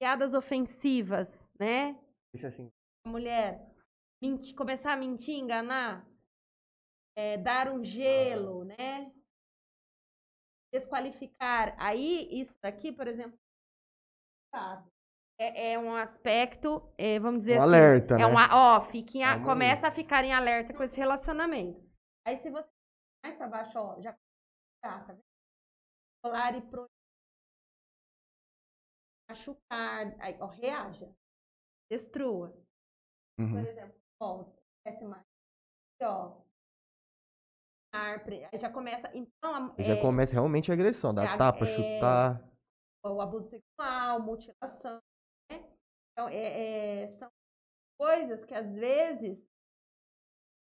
[0.00, 1.98] piadas ofensivas, né?
[2.34, 2.70] Isso assim.
[3.04, 3.74] A mulher
[4.22, 6.06] menti- começar a mentir, enganar,
[7.16, 9.10] é, dar um gelo, né?
[10.72, 11.74] Desqualificar.
[11.78, 13.38] Aí, isso daqui, por exemplo?
[15.38, 17.68] É, é um aspecto, é, vamos dizer Um assim.
[17.68, 18.26] alerta, é né?
[18.26, 18.48] um, a-
[18.78, 21.84] ó, fiquem a- começa a ficar em alerta com esse relacionamento.
[22.26, 22.68] Aí, se você
[23.24, 24.12] mais pra baixo, ó, já
[24.82, 25.22] tá, tá vendo?
[26.24, 26.86] Colar e pro
[29.28, 31.12] machucar, aí, ó, reaja,
[31.90, 32.56] destrua.
[33.38, 33.50] Uhum.
[33.50, 34.44] Por exemplo, ó,
[34.86, 36.40] esse mais, aqui, ó,
[38.58, 42.42] já começa, então, Já é, começa realmente a agressão, dar é, tapa, é, chutar.
[43.04, 45.00] o abuso sexual, mutilação,
[45.50, 45.64] né?
[46.12, 47.30] Então, é, é, são
[47.98, 49.38] coisas que às vezes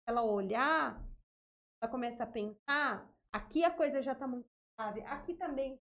[0.07, 1.01] ela olhar,
[1.81, 4.47] ela começa a pensar, aqui a coisa já está muito
[4.79, 5.79] grave, aqui também.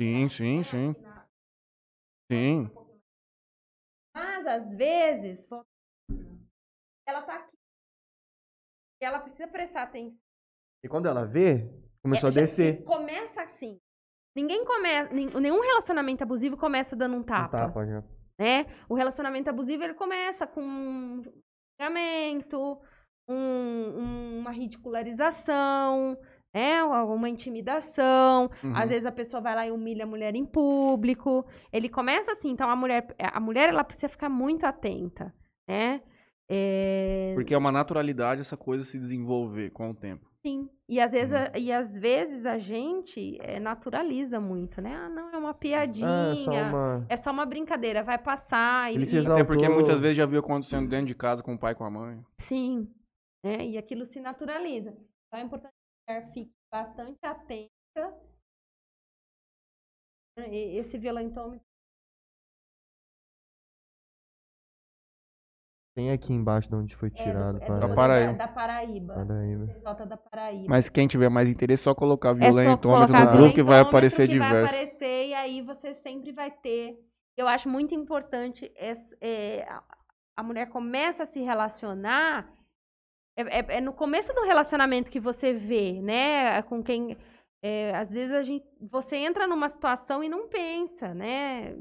[0.00, 0.64] Sim, sim, né?
[0.64, 1.00] sim.
[1.00, 1.24] Na-
[2.32, 2.70] Sim.
[4.16, 5.38] Mas às vezes
[7.06, 7.53] ela está aqui.
[9.04, 10.16] E ela precisa prestar atenção.
[10.82, 11.70] E quando ela vê,
[12.02, 12.82] começou É, a descer.
[12.84, 13.78] Começa assim.
[14.34, 17.58] Ninguém começa, nenhum relacionamento abusivo começa dando um Um tapa.
[17.68, 18.02] tapa já.
[18.38, 18.64] né?
[18.88, 21.22] O relacionamento abusivo ele começa com um
[21.78, 22.80] xingamento,
[23.28, 26.18] um- uma ridicularização,
[26.54, 26.82] né?
[26.82, 28.50] Uma intimidação.
[28.62, 28.74] Uhum.
[28.74, 31.44] Às vezes a pessoa vai lá e humilha a mulher em público.
[31.70, 35.32] Ele começa assim, então a mulher, a mulher ela precisa ficar muito atenta,
[35.68, 36.00] né?
[36.50, 40.30] É, Porque é uma naturalidade essa coisa se desenvolver com o tempo.
[40.46, 40.68] Sim.
[40.86, 41.46] E às vezes, Uhum.
[41.54, 44.94] a, e às vezes a gente é, naturaliza muito, né?
[44.94, 46.06] Ah, não, é uma piadinha.
[46.06, 47.06] Ah, só uma.
[47.08, 48.92] É só uma brincadeira, vai passar.
[48.92, 49.36] E, Ele se e- exaltou.
[49.42, 51.84] Até porque muitas vezes já viu acontecendo dentro de casa com o pai e com
[51.84, 52.22] a mãe.
[52.40, 52.92] Sim.
[53.42, 53.64] Né?
[53.68, 54.90] E aquilo se naturaliza.
[54.90, 57.70] Então é importante que a mulher fique bastante atenta
[60.36, 61.64] E- Esse violentômetro.
[65.94, 67.58] Tem aqui embaixo de onde foi É, tirado.
[67.58, 68.32] do, é para- do- Da Paraíba.
[68.32, 69.14] Da, da Paraíba.
[69.14, 69.66] Paraíba.
[69.66, 70.66] CJ da Paraíba.
[70.68, 74.28] Mas quem tiver mais interesse, é só colocar É violentômetro no grupo que vai aparecer
[74.28, 74.68] que vai diversos.
[74.70, 76.98] aparecer e aí você sempre vai ter.
[77.36, 79.82] Eu acho muito importante esse- é, a-
[80.36, 82.48] a mulher começa a se relacionar.
[83.38, 86.60] É, é- é no começo do relacionamento que você vê, né?
[86.62, 87.16] Com quem.
[87.66, 91.74] é, às vezes a gente, você entra numa situação e não pensa, né?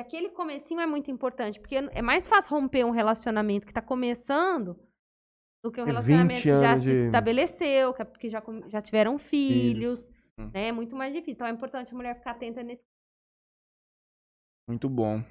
[0.00, 3.82] E aquele comecinho é muito importante, porque é mais fácil romper um relacionamento que está
[3.82, 4.74] começando
[5.62, 8.80] do que um É 20 relacionamento que já se de- estabeleceu, que, que já, já
[8.80, 10.02] tiveram filhos,
[10.38, 10.50] Hum.
[10.54, 10.68] né?
[10.68, 11.34] É muito mais difícil.
[11.34, 12.82] Então é importante a mulher ficar atenta nesse.
[14.66, 15.22] Muito bom.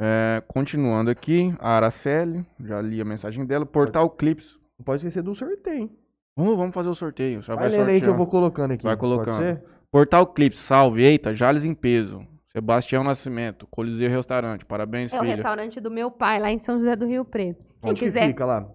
[0.00, 3.66] É, continuando aqui, a Araceli, já li a mensagem dela.
[3.66, 4.56] Portal Clips.
[4.78, 5.90] Não pode esquecer do sorteio.
[6.36, 7.42] Vamos, vamos fazer o sorteio.
[7.42, 8.84] Vai vai lendo aí que eu vou colocando aqui.
[8.84, 9.42] Vai Pode colocando.
[9.42, 9.64] ser?
[9.90, 11.02] Portal Clips, salve.
[11.02, 12.24] Eita, Jales em peso.
[12.54, 14.64] Sebastião Nascimento, Coliseu Restaurante.
[14.64, 15.34] Parabéns, É o filha.
[15.36, 17.62] restaurante do meu pai, lá em São José do Rio Preto.
[17.80, 18.68] Quem Onde que quiser, fica lá?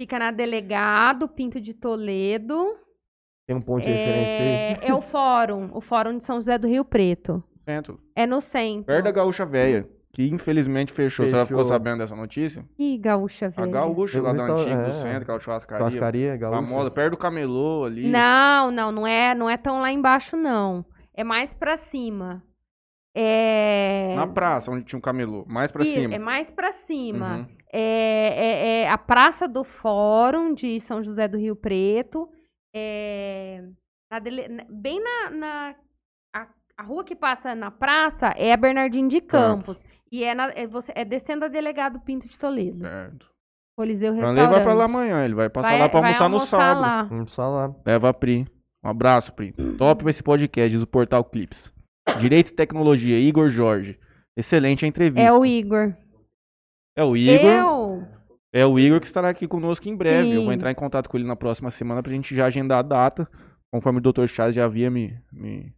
[0.00, 2.74] fica na Delegado, Pinto de Toledo.
[3.46, 4.48] Tem um ponto de referência aí?
[4.48, 7.42] É, é o fórum, o fórum de São José do Rio Preto.
[7.64, 8.00] Centro.
[8.16, 8.86] É no centro.
[8.86, 11.26] Perto da Gaúcha Velha, que infelizmente fechou.
[11.26, 11.72] Você já ficou Fechou.
[11.72, 12.64] sabendo dessa notícia?
[12.78, 13.70] Ih, gaúcha, A velho.
[13.70, 14.92] Gaúcha, lá do Restaur- antigo, do é.
[14.94, 15.78] centro, aquela churrascaria.
[15.78, 16.60] Churrascaria, gaúcha.
[16.62, 18.08] Famosa, perto do camelô ali.
[18.08, 20.84] Não, não, não é, não é tão lá embaixo, não.
[21.14, 22.42] É mais pra cima.
[23.16, 24.14] É.
[24.16, 25.44] Na praça, onde tinha um camelô.
[25.48, 26.14] Mais pra Isso, cima.
[26.14, 27.36] É mais pra cima.
[27.38, 27.46] Uhum.
[27.72, 32.28] É, é- é a Praça do Fórum de São José do Rio Preto.
[32.74, 33.64] É,
[34.10, 35.30] na dele- bem na.
[35.30, 35.74] na-
[36.34, 36.46] a,
[36.78, 39.82] a rua que passa na praça é a Bernardino de Campos.
[40.12, 42.78] E é, na- é você, é descendo a Delegado Pinto de Toledo.
[42.80, 43.26] Certo.
[43.78, 44.50] Coliseu Restaurante.
[44.50, 46.80] vai pra lá amanhã, ele vai passar Vai- lá pra vai almoçar no sábado.
[46.80, 47.26] lá.
[47.28, 47.74] Só lá.
[47.86, 48.46] Leva a Pri.
[48.84, 49.52] Um abraço, Pri.
[49.78, 51.72] Top esse podcast, diz o Portal Clips.
[52.18, 53.98] Direito e Tecnologia, Igor Jorge.
[54.36, 55.28] Excelente a entrevista.
[55.28, 55.94] É o Igor.
[56.96, 57.50] É o Igor.
[57.50, 58.02] Eu?
[58.52, 60.30] É o Igor que estará aqui conosco em breve.
[60.32, 60.56] Eu vou Sim.
[60.56, 63.28] entrar em contato com ele na próxima semana pra gente já agendar a data.
[63.72, 64.26] Conforme o Dr.
[64.26, 65.72] Charles já havia me, me,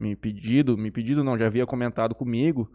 [0.00, 2.68] me pedido, me pedido não, já havia comentado comigo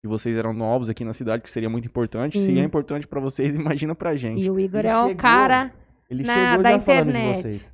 [0.00, 2.38] que vocês eram novos aqui na cidade, que seria muito importante.
[2.38, 2.60] Se Sim.
[2.60, 4.40] é importante pra vocês, imagina pra gente.
[4.42, 5.16] E o Igor Ele é o chegou.
[5.16, 5.72] cara.
[6.10, 7.71] Ele Na- chegou da já falando de internet.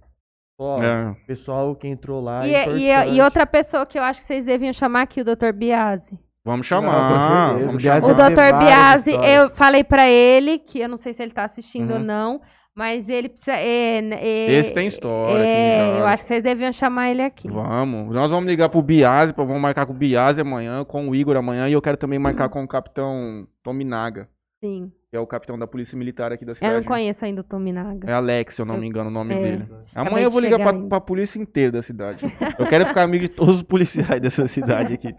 [0.58, 0.80] Vocês.
[0.80, 1.16] Ó, É.
[1.26, 2.46] pessoal que entrou lá.
[2.46, 3.20] E, é e- e importante.
[3.22, 5.52] outra pessoa que eu acho que vocês deviam chamar aqui, o Dr.
[5.54, 6.18] Biasi.
[6.44, 7.50] Vamos Não, chamar.
[7.50, 7.58] certeza.
[7.66, 9.10] vamos O Biase Dr.
[9.10, 9.42] histórias.
[9.42, 12.04] eu falei pra ele, que eu não sei se ele tá assistindo ou Uhum.
[12.04, 12.40] não,
[12.74, 13.56] mas ele precisa.
[13.56, 16.00] é, é, Esse tem história aqui é.
[16.00, 17.48] Eu acho que vocês deviam chamar ele aqui.
[17.50, 18.14] Vamos.
[18.14, 21.68] Nós vamos ligar pro Biase, vamos marcar com o Biase amanhã, com o Igor amanhã,
[21.68, 24.28] e eu quero também marcar com o capitão Tominaga,
[24.64, 24.90] Sim.
[25.10, 26.74] Que é o capitão da Polícia Militar aqui da Eu cidade.
[26.74, 28.10] não conheço ainda o Tominaga.
[28.10, 29.40] É Alex, se eu não Eu- me engano o nome é.
[29.42, 29.68] dele.
[29.94, 32.24] Amanhã eu vou ligar pra, pra polícia inteira da cidade.
[32.58, 35.14] Eu quero ficar amigo de todos os policiais dessa cidade aqui.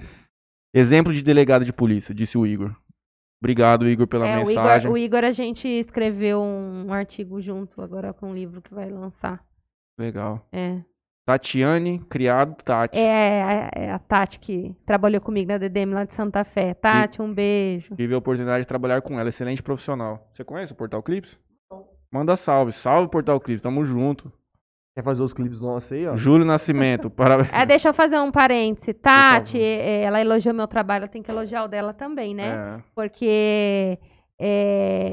[0.73, 2.75] Exemplo de delegado de polícia, disse o Igor.
[3.41, 4.85] Obrigado, Igor, pela É, o mensagem.
[4.87, 8.89] Igor, o Igor, a gente escreveu um artigo junto agora com um livro que vai
[8.89, 9.41] lançar.
[9.97, 10.45] Legal.
[10.51, 10.81] É.
[11.33, 12.97] Tatiane, criado Tati.
[12.97, 16.73] É, a- é a Tati que trabalhou comigo na DDM lá de Santa Fé.
[16.73, 17.95] Tati, um beijo.
[17.95, 20.27] Tive a oportunidade de trabalhar com ela, excelente profissional.
[20.33, 21.37] Você conhece o Portal Clips?
[22.11, 24.33] Manda salve, salve Portal Clips, tamo junto.
[24.95, 26.17] Quer fazer os clipes nossos aí, ó?
[26.17, 27.49] Júlio Nascimento, parabéns.
[27.53, 28.91] Ah, deixa eu fazer um parêntese.
[28.95, 32.47] Tati, eh, ela elogiou meu trabalho, eu tenho que elogiar o dela também, né?
[32.79, 33.99] É, Porque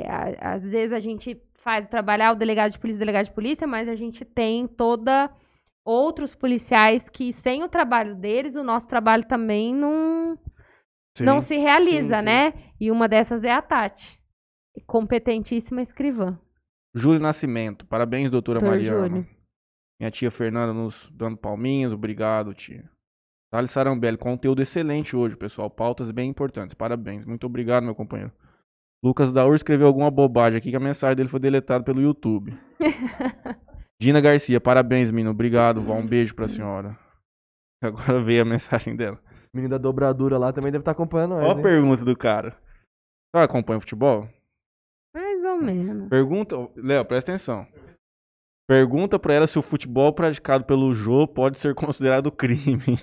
[0.08, 3.26] a- às vezes a gente faz o trabalho, ah, o delegado de polícia, o delegado
[3.26, 5.28] de polícia, mas a gente tem toda
[5.86, 10.36] outros policiais que sem o trabalho deles, o nosso trabalho também não,
[11.16, 11.24] sim.
[11.24, 12.24] não se realiza, sim, sim.
[12.24, 12.54] né?
[12.80, 14.20] E uma dessas é a Tati.
[14.86, 16.38] Competentíssima escrivã.
[16.94, 19.08] Júlio Nascimento, parabéns, doutora Doutor Mariana.
[19.08, 19.26] Júlio.
[19.98, 22.84] Minha tia Fernanda nos dando palminhas, obrigado, tia.
[23.50, 25.70] Thales Sarambelli, conteúdo excelente hoje, pessoal.
[25.70, 27.24] Pautas bem importantes, parabéns.
[27.24, 28.32] Muito obrigado, meu companheiro.
[29.02, 32.52] Lucas Daur escreveu alguma bobagem aqui que a mensagem dele foi deletada pelo YouTube.
[34.00, 35.30] Dina Garcia, parabéns, menino.
[35.30, 35.94] Obrigado, vó.
[35.94, 36.98] Um beijo pra senhora.
[37.82, 39.18] Agora veio a mensagem dela.
[39.52, 41.62] O menino da dobradura lá também deve estar acompanhando nós, Olha a hein?
[41.62, 42.56] pergunta do cara.
[43.34, 44.28] Você acompanha futebol?
[45.14, 46.08] Mais ou menos.
[46.08, 47.66] Pergunta, Léo, presta atenção.
[48.68, 52.98] Pergunta pra ela se o futebol praticado pelo Jô pode ser considerado crime.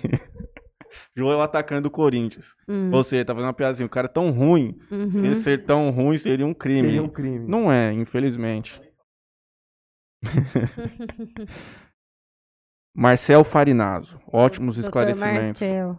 [1.16, 2.54] Jô é o atacante do Corinthians.
[2.68, 3.86] Hum, Ou seja, tá fazendo uma piadinha.
[3.86, 4.78] O cara é tão ruim.
[4.88, 5.24] Se uhum.
[5.24, 6.82] ele ser tão ruim, seria um crime.
[6.82, 7.48] Seria um crime.
[7.48, 8.80] Não é, infelizmente.
[12.96, 14.20] Marcel Farinazzo.
[14.32, 15.60] Ótimos Doutor esclarecimentos.
[15.60, 15.98] Marcel,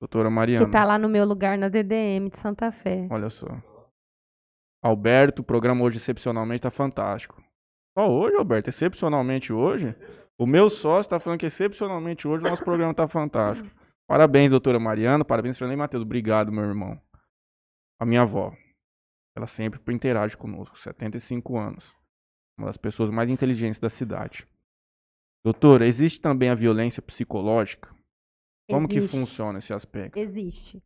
[0.00, 0.64] Doutora Mariana.
[0.64, 3.06] que tá lá no meu lugar na DDM de Santa Fé.
[3.10, 3.46] Olha só.
[4.82, 7.42] Alberto, o programa hoje excepcionalmente tá fantástico.
[7.98, 8.70] Só hoje, Alberto?
[8.70, 9.94] Excepcionalmente hoje?
[10.38, 13.68] O meu sócio tá falando que excepcionalmente hoje o nosso programa tá fantástico.
[14.08, 15.22] Parabéns, doutora Mariana.
[15.22, 16.02] Parabéns, Fernando Matheus.
[16.02, 16.98] Obrigado, meu irmão.
[18.00, 18.54] A minha avó.
[19.36, 20.78] Ela sempre interage conosco.
[20.80, 21.99] 75 anos.
[22.60, 24.46] Uma das pessoas mais inteligentes da cidade.
[25.42, 27.88] Doutora, existe também a violência psicológica?
[28.70, 29.16] Como que Existe.
[29.16, 30.18] funciona esse aspecto?
[30.18, 30.82] Existe.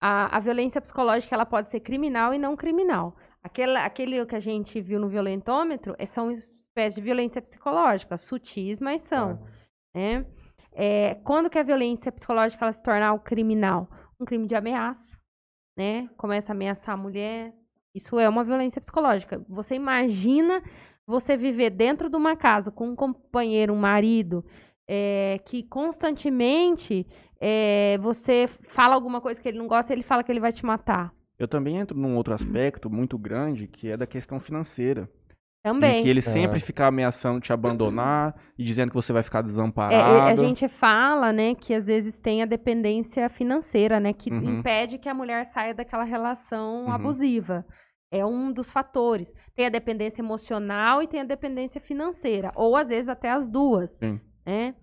[0.00, 3.16] A, a violência psicológica ela pode ser criminal e não criminal.
[3.42, 8.78] Aquele, aquele que a gente viu no violentômetro é, são espécies de violência psicológica, sutis,
[8.78, 9.44] mas são.
[9.92, 10.24] né?
[10.70, 13.90] É, quando que a violência psicológica ela se torna algo criminal?
[14.20, 15.18] Um crime de ameaça,
[15.76, 16.08] né?
[16.16, 17.52] Começa a ameaçar a mulher.
[17.92, 19.44] Isso é uma violência psicológica.
[19.48, 20.62] Você imagina
[21.12, 24.44] você viver dentro de uma casa com um companheiro, um marido,
[24.88, 27.06] é, que constantemente
[27.40, 30.64] é, você fala alguma coisa que ele não gosta, ele fala que ele vai te
[30.64, 31.12] matar.
[31.38, 35.08] Eu também entro num outro aspecto muito grande, que é da questão financeira.
[35.64, 36.02] Em Também.
[36.02, 36.22] que ele É.
[36.22, 40.28] sempre fica ameaçando te abandonar e dizendo que você vai ficar É, desamparado.
[40.28, 44.58] e a gente fala, né, que às vezes tem a dependência financeira, né, que Uhum.
[44.58, 46.92] impede que a mulher saia daquela relação Uhum.
[46.92, 47.64] abusiva.
[48.12, 49.32] É um dos fatores.
[49.56, 53.90] Tem a dependência emocional e tem a dependência financeira, ou às vezes até as duas,
[53.98, 54.20] Sim.
[54.46, 54.74] né?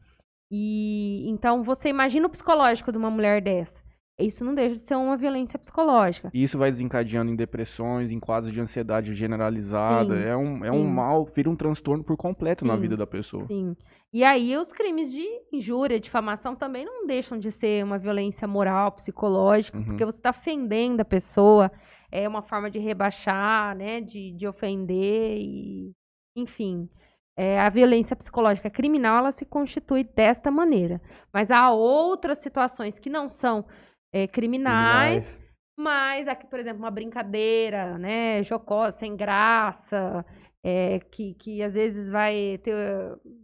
[0.51, 3.79] E então você imagina o psicológico de uma mulher dessa.
[4.19, 6.29] Isso não deixa de ser uma violência psicológica.
[6.33, 10.13] E isso vai desencadeando em depressões, em quadros de ansiedade generalizada.
[10.17, 13.45] Sim, É um, é um mal, vira um transtorno por completo na vida da pessoa.
[13.47, 13.77] Sim.
[14.11, 15.23] E aí os crimes de
[15.53, 19.85] injúria, difamação também não deixam de ser uma violência moral, psicológica, Uhum.
[19.85, 21.71] porque você está ofendendo a pessoa,
[22.11, 25.91] é uma forma de rebaixar, né, de, de ofender e,
[26.35, 26.89] enfim.
[27.37, 31.01] É, a violência psicológica criminal, ela se constitui desta maneira.
[31.31, 33.65] Mas há outras situações que não são
[34.13, 35.39] é, criminais,
[35.77, 40.25] mas aqui, por exemplo, uma brincadeira, né, jocosa, sem graça,
[40.61, 42.75] é, que, que às vezes vai ter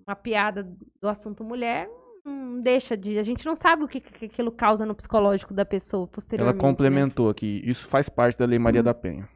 [0.06, 0.64] uma piada
[1.02, 1.90] do assunto mulher,
[2.26, 3.18] não deixa de.
[3.20, 6.56] A gente não sabe o que, que aquilo causa no psicológico da pessoa Ela posteriormente.
[6.58, 6.62] né?
[6.62, 7.62] complementou aqui.
[7.66, 9.28] Isso faz parte da Lei Maria da Penha.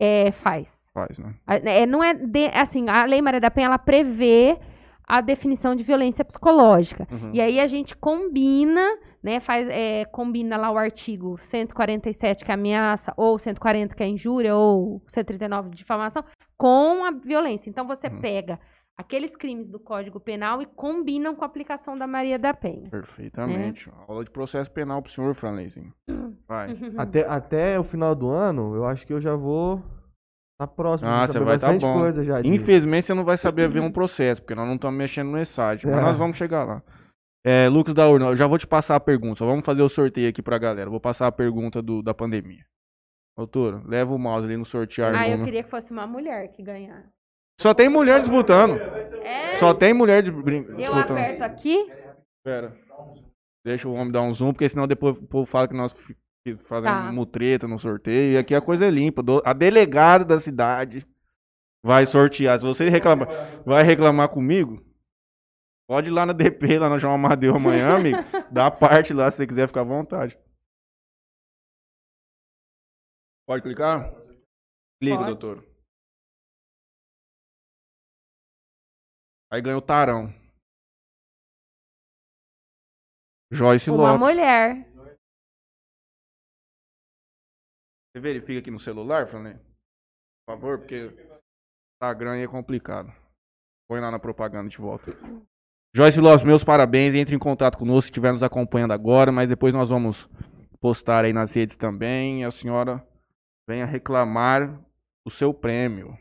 [0.00, 0.68] É, faz.
[0.92, 1.34] Faz, né?
[1.46, 4.58] É, não é de- assim, a Lei Maria da Penha ela prevê
[5.06, 7.06] a definição de violência psicológica.
[7.10, 7.30] Uhum.
[7.32, 8.84] E aí a gente combina,
[9.22, 14.08] né, faz, é, combina lá o artigo 147 que é ameaça, ou 140 que é
[14.08, 16.24] injúria, ou 139 de difamação,
[16.56, 17.68] com a violência.
[17.68, 18.20] Então você Uhum.
[18.20, 18.58] pega
[18.98, 22.88] aqueles crimes do Código Penal e combinam com a aplicação da Maria da Penha.
[22.90, 23.90] Perfeitamente.
[24.08, 25.92] Aula de processo penal pro senhor, Franleizinho.
[26.46, 26.74] Vai.
[26.96, 29.82] Até, até o final do ano, eu acho que eu já vou
[30.60, 31.10] na próxima.
[31.22, 31.98] Ah, você saber vai tá bastante bom.
[32.00, 32.40] coisa já.
[32.40, 35.84] de- Infelizmente você não vai saber ver um processo, porque nós não estamos mexendo no.
[35.84, 36.00] Mas É.
[36.00, 36.82] nós vamos chegar lá.
[37.46, 39.36] É, Lucas da Urna, eu já vou te passar a pergunta.
[39.38, 40.88] Só vamos fazer o sorteio aqui pra galera.
[40.88, 42.64] Vou passar a pergunta do, da pandemia.
[43.36, 45.14] Doutor, leva o mouse ali no sortear.
[45.14, 47.12] Ah, eu queria que fosse uma mulher que ganhasse.
[47.60, 48.76] Só tem mulher disputando.
[48.78, 50.64] É, Só tem mulher de brin...
[50.68, 51.12] eu disputando.
[51.12, 51.90] aperto aqui.
[52.44, 52.76] Pera.
[53.64, 55.92] Deixa o homem dar um zoom, porque senão depois o povo fala que nós
[56.64, 57.12] fazemos Tá.
[57.12, 58.32] mutreta no sorteio.
[58.34, 59.22] E aqui a coisa é limpa.
[59.44, 61.06] A delegada da cidade
[61.82, 62.58] vai sortear.
[62.58, 63.28] Se você reclamar,
[63.64, 64.84] vai reclamar comigo,
[65.88, 68.18] pode ir lá na DP, lá na João Amadeu amanhã, amigo.
[68.52, 70.36] Dá parte lá se você quiser ficar à vontade.
[73.46, 74.12] Pode clicar?
[75.00, 75.26] Clica, Pode.
[75.38, 75.64] doutor.
[79.54, 80.34] Aí ganha o tarão.
[83.52, 84.18] Joyce Uma Lopes.
[84.18, 84.84] mulher.
[88.10, 89.54] Você verifica aqui no celular, Franley?
[89.54, 91.08] Por favor, porque
[91.94, 93.12] Instagram aí é complicado.
[93.88, 95.12] Põe lá na propaganda de volta.
[95.94, 97.14] Joyce Lopes, meus parabéns.
[97.14, 100.28] Entre em contato conosco se estiver nos acompanhando agora, mas depois nós vamos
[100.80, 102.44] postar aí nas redes também.
[102.44, 103.06] A senhora
[103.68, 104.84] venha reclamar
[105.24, 106.18] o seu prêmio.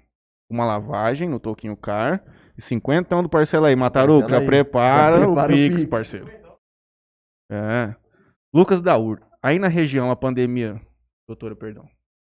[0.48, 2.24] Uma lavagem no Toquinho Car
[2.58, 3.76] e 50 do parcela aí.
[3.76, 5.90] Mataruco, já Já prepara o o Pix, Pix.
[5.90, 6.28] parceiro.
[7.52, 7.96] É.
[8.54, 10.80] Lucas Daur, aí na região a pandemia.
[11.28, 11.90] Doutora, perdão.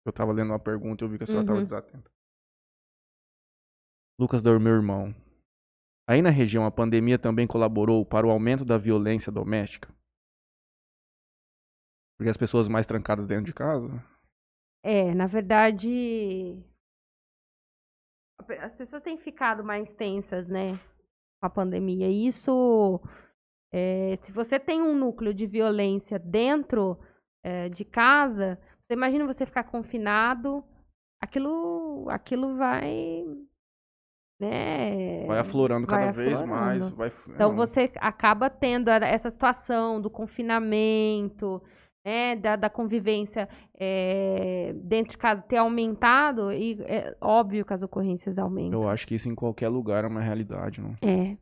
[0.06, 1.64] Eu tava lendo uma pergunta e eu vi que a senhora tava Uhum.
[1.64, 2.10] desatenta.
[4.18, 5.14] Lucas Daur, meu irmão.
[6.08, 9.88] Aí na região a pandemia também colaborou para o aumento da violência doméstica?
[12.16, 13.88] Porque as pessoas mais trancadas dentro de casa?
[14.84, 16.62] É, na verdade,
[18.60, 20.72] as pessoas têm ficado mais tensas, né,
[21.40, 22.08] com a pandemia.
[22.08, 23.00] E isso,
[23.72, 26.98] é, se você tem um núcleo de violência dentro
[27.42, 30.64] é, de casa, você imagina você ficar confinado,
[31.20, 33.24] aquilo, aquilo vai,
[34.40, 35.26] né?
[35.26, 36.82] Vai aflorando cada vai vez mais.
[36.82, 36.96] aflorando.
[36.96, 37.12] Vai...
[37.28, 41.62] Então Não, você acaba tendo essa situação do confinamento,
[42.04, 47.82] né, da, da convivência é, dentro de casa ter aumentado e é óbvio que as
[47.82, 48.82] ocorrências aumentam.
[48.82, 50.94] Eu acho que isso em qualquer lugar é uma realidade, não?
[51.02, 51.36] É.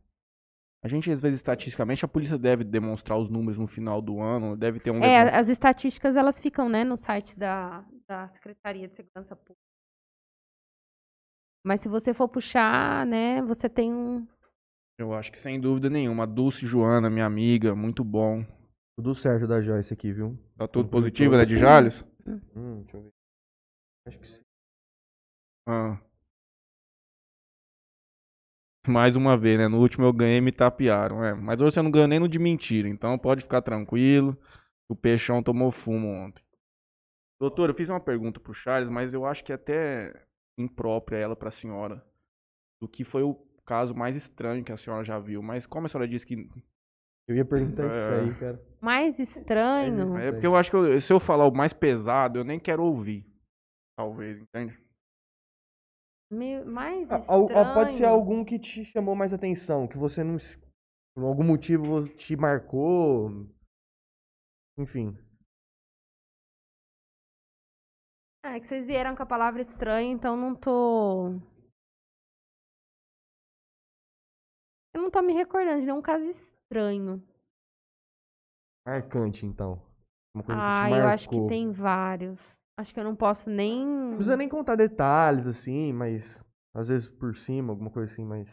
[0.84, 4.56] A gente, às vezes, estatisticamente, a polícia deve demonstrar os números no final do ano,
[4.56, 5.02] deve ter um...
[5.02, 9.60] É, as estatísticas elas ficam, né, no site da, da Secretaria de Segurança Pública.
[11.64, 14.26] Mas se você for puxar, né, você tem um.
[14.98, 16.24] Eu acho que sem dúvida nenhuma.
[16.24, 18.44] A Dulce Joana, minha amiga, muito bom.
[19.02, 20.38] Tudo certo da Joyce aqui, viu?
[20.56, 21.38] Tá tudo positivo, tudo.
[21.38, 22.04] né, de Jales?
[22.54, 23.12] Hum, deixa eu ver.
[24.06, 24.40] Acho que sim.
[25.66, 26.00] Ah.
[28.86, 29.66] Mais uma vez, né?
[29.66, 31.24] No último eu ganhei e me tapearam.
[31.24, 31.34] É.
[31.34, 32.88] Mas hoje você não ganhou nem no de mentira.
[32.88, 34.36] Então pode ficar tranquilo.
[34.88, 36.44] O peixão tomou fumo ontem.
[37.40, 40.26] Doutor, eu fiz uma pergunta pro Charles, mas eu acho que é até
[40.56, 42.04] imprópria ela pra senhora.
[42.80, 43.34] Do que foi o
[43.66, 45.42] caso mais estranho que a senhora já viu.
[45.42, 46.48] Mas como a senhora disse que.
[47.28, 47.86] Eu ia perguntar É.
[47.86, 48.62] isso aí, cara.
[48.80, 50.16] Mais estranho.
[50.18, 52.82] É porque eu acho que eu- se eu falar o mais pesado, eu nem quero
[52.84, 53.24] ouvir.
[53.96, 54.80] Talvez, entende?
[56.32, 57.58] meio- mais Ah, estranho.
[57.58, 60.36] ah, Pode ser algum que te chamou mais atenção, que você não.
[60.36, 60.58] es-
[61.14, 63.28] Por algum motivo te marcou.
[64.78, 65.14] Enfim.
[68.42, 71.32] Ah, é que vocês vieram com a palavra estranho, então não tô.
[74.94, 76.51] Eu não tô me recordando de nenhum caso estranho.
[78.86, 79.80] Marcante, então.
[80.34, 82.40] Uma coisa Ah, que te eu acho que tem vários.
[82.76, 83.86] Acho que eu não posso nem.
[83.86, 86.38] Não precisa nem contar detalhes, assim, mas.
[86.74, 88.48] Às vezes por cima, alguma coisa assim, mas.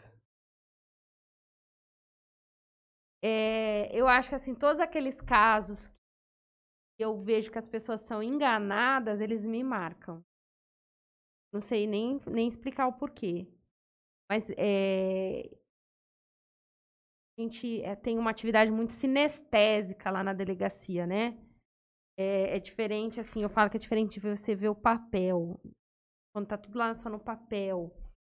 [3.22, 5.90] É, eu acho que assim, todos aqueles casos
[6.96, 10.22] que eu vejo que as pessoas são enganadas, eles me marcam.
[11.52, 13.46] Não sei nem, nem explicar o porquê.
[14.30, 15.50] Mas é,
[17.40, 21.36] a gente é, tem uma atividade muito sinestésica lá na delegacia, né?
[22.18, 25.58] É, é diferente, assim, eu falo que é diferente de você ver o papel.
[26.34, 27.90] Quando tá tudo lá só no papel.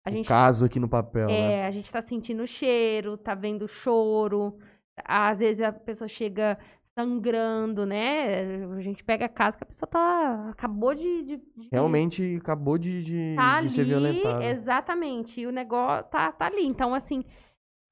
[0.05, 1.53] A gente caso aqui no papel, né?
[1.53, 4.57] é, a gente tá sentindo o cheiro, tá vendo o choro.
[5.05, 6.57] Às vezes a pessoa chega
[6.97, 8.63] sangrando, né?
[8.65, 10.49] A gente pega caso que a pessoa tá.
[10.49, 11.23] acabou de.
[11.23, 14.45] de- de- Realmente acabou de, de, tá de ali, ser violentada.
[14.45, 15.41] exatamente.
[15.41, 16.65] E o negócio tá, tá ali.
[16.65, 17.23] Então, assim.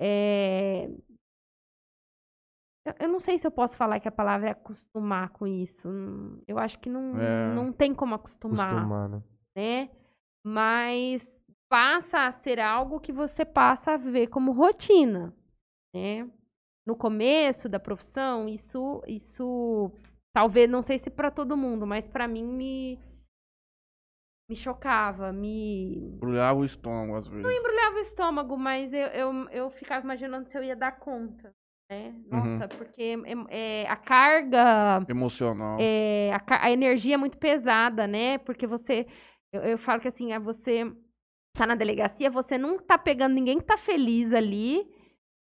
[0.03, 0.89] É,
[2.99, 5.87] eu- não sei se eu posso falar que a palavra é acostumar com isso.
[5.87, 7.53] Hum, Eu acho que não, É.
[7.53, 9.21] não tem como acostumar Acostumar, né?
[9.55, 9.89] né?
[10.43, 11.21] Mas
[11.69, 15.33] passa a ser algo que você passa a ver como rotina,
[15.95, 16.27] né?
[16.85, 19.91] No começo da profissão, isso, isso,
[20.33, 22.99] talvez, não sei se para todo mundo, mas para mim me,
[24.51, 27.57] me chocava, me Embrulhava o estômago às vezes.
[27.57, 31.53] embrulhava o estômago, mas eu, eu, eu ficava imaginando se eu ia dar conta,
[31.89, 32.13] né?
[32.29, 32.57] Uhum.
[32.57, 33.17] Nossa, porque
[33.49, 35.77] é, é, a carga Emocional.
[35.79, 38.39] é, a, a energia é muito pesada, né?
[38.39, 39.07] Porque você.
[39.53, 40.83] Eu, eu falo que assim, é você
[41.55, 44.85] tá na delegacia, você não tá pegando ninguém que tá feliz ali.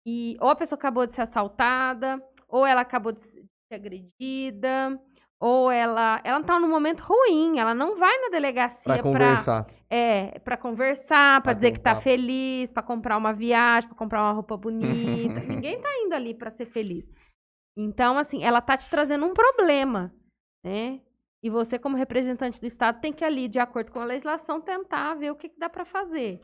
[0.07, 5.01] E ou a pessoa acabou de ser assaltada, ou ela acabou de ser agredida,
[5.41, 6.21] ou ela.
[6.23, 9.67] Ela tá num momento ruim, ela não vai na delegacia Pra conversar.
[9.89, 14.33] é, pra conversar, Pra dizer que tá feliz, pra comprar uma viagem, pra comprar uma
[14.33, 15.41] roupa bonita.
[15.65, 17.05] Ninguém tá indo ali pra ser feliz.
[17.77, 20.13] Então, assim, ela tá te trazendo um problema,
[20.65, 21.01] né?
[21.43, 25.15] E você, como representante do Estado, tem que ali, de acordo com a legislação, tentar
[25.15, 26.39] ver o que, que dá pra fazer.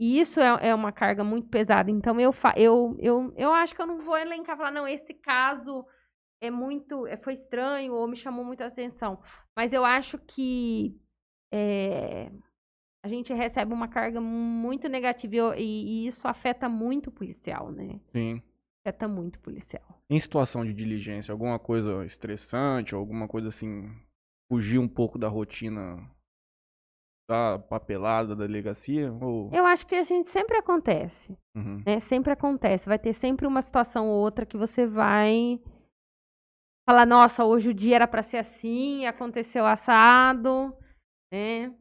[0.00, 1.88] E isso é, é uma carga muito pesada.
[1.88, 4.88] Então, eu, fa eu, eu, eu acho que eu não vou elencar e falar, não,
[4.88, 5.86] esse caso
[6.46, 7.06] é muito.
[7.06, 9.20] é- Foi estranho ou me chamou muita atenção.
[9.56, 10.96] Mas eu acho que
[11.52, 12.30] é,
[13.04, 18.00] a gente recebe uma carga muito negativa e, e- isso afeta muito o policial, né?
[18.12, 18.42] Sim.
[18.84, 20.02] Afeta muito o policial.
[20.10, 23.90] Em situação de diligência, alguma coisa estressante ou alguma coisa assim,
[24.50, 25.96] fugir um pouco da rotina
[27.28, 29.10] da papelada da delegacia?
[29.12, 29.50] Ou...
[29.52, 31.82] Eu acho que a gente sempre acontece, Uhum.
[31.86, 32.00] né?
[32.00, 32.86] Sempre acontece.
[32.86, 35.58] Vai ter sempre uma situação ou outra que você vai
[36.86, 40.74] falar, nossa, hoje o dia era pra ser assim, aconteceu assado,
[41.32, 41.74] né?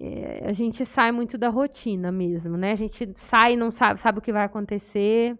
[0.00, 2.72] É, a gente sai muito da rotina mesmo, né?
[2.72, 5.38] A gente sai e não sabe, sabe o que vai acontecer.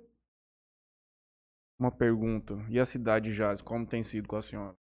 [1.79, 2.55] Uma pergunta.
[2.69, 4.75] E a cidade de Jales, como tem sido com a senhora?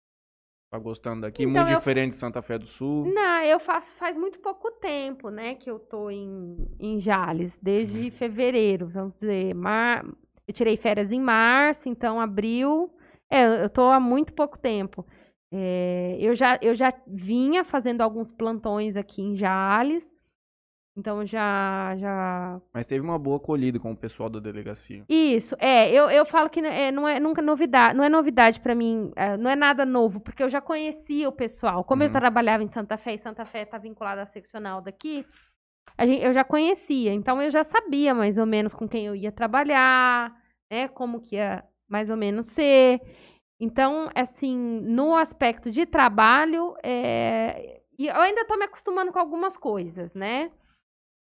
[0.71, 1.43] Tá gostando daqui?
[1.43, 3.05] Então, Muito eu- diferente de Santa Fé do Sul?
[3.13, 8.11] Não, eu faço faz muito pouco tempo, né, que eu tô em, em Jales, desde
[8.13, 10.05] fevereiro, vamos dizer, mar...
[10.49, 12.91] eu tirei férias em março, então abril,
[13.35, 15.05] é, eu tô há muito pouco tempo.
[15.53, 20.05] É, eu, já, eu já vinha fazendo alguns plantões aqui em Jales,
[20.97, 25.05] então já, já Mas teve uma boa acolhida com o pessoal da delegacia.
[25.09, 28.75] isso, é, eu, eu falo que é, não é nunca novidade, não é novidade pra
[28.75, 31.85] mim, é, não é nada novo, porque eu já conhecia o pessoal.
[31.85, 32.13] Como eu Uhum.
[32.13, 35.25] trabalhava em Santa Fé e Santa Fé está vinculada à seccional daqui,
[36.01, 39.31] gente, eu já conhecia, então eu já sabia mais ou menos com quem eu ia
[39.33, 40.33] trabalhar,
[40.71, 40.89] né?
[40.89, 43.01] Como que ia mais ou menos ser.
[43.61, 49.57] Então, assim, no aspecto de trabalho, é, e eu ainda estou me acostumando com algumas
[49.57, 50.51] coisas, né?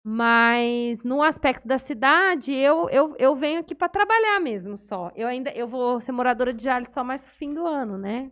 [0.03, 5.11] Mas no aspecto da cidade, eu, eu, eu venho aqui para trabalhar mesmo só.
[5.15, 8.31] Eu ainda eu vou ser moradora de Jales só mais pro fim do ano, né?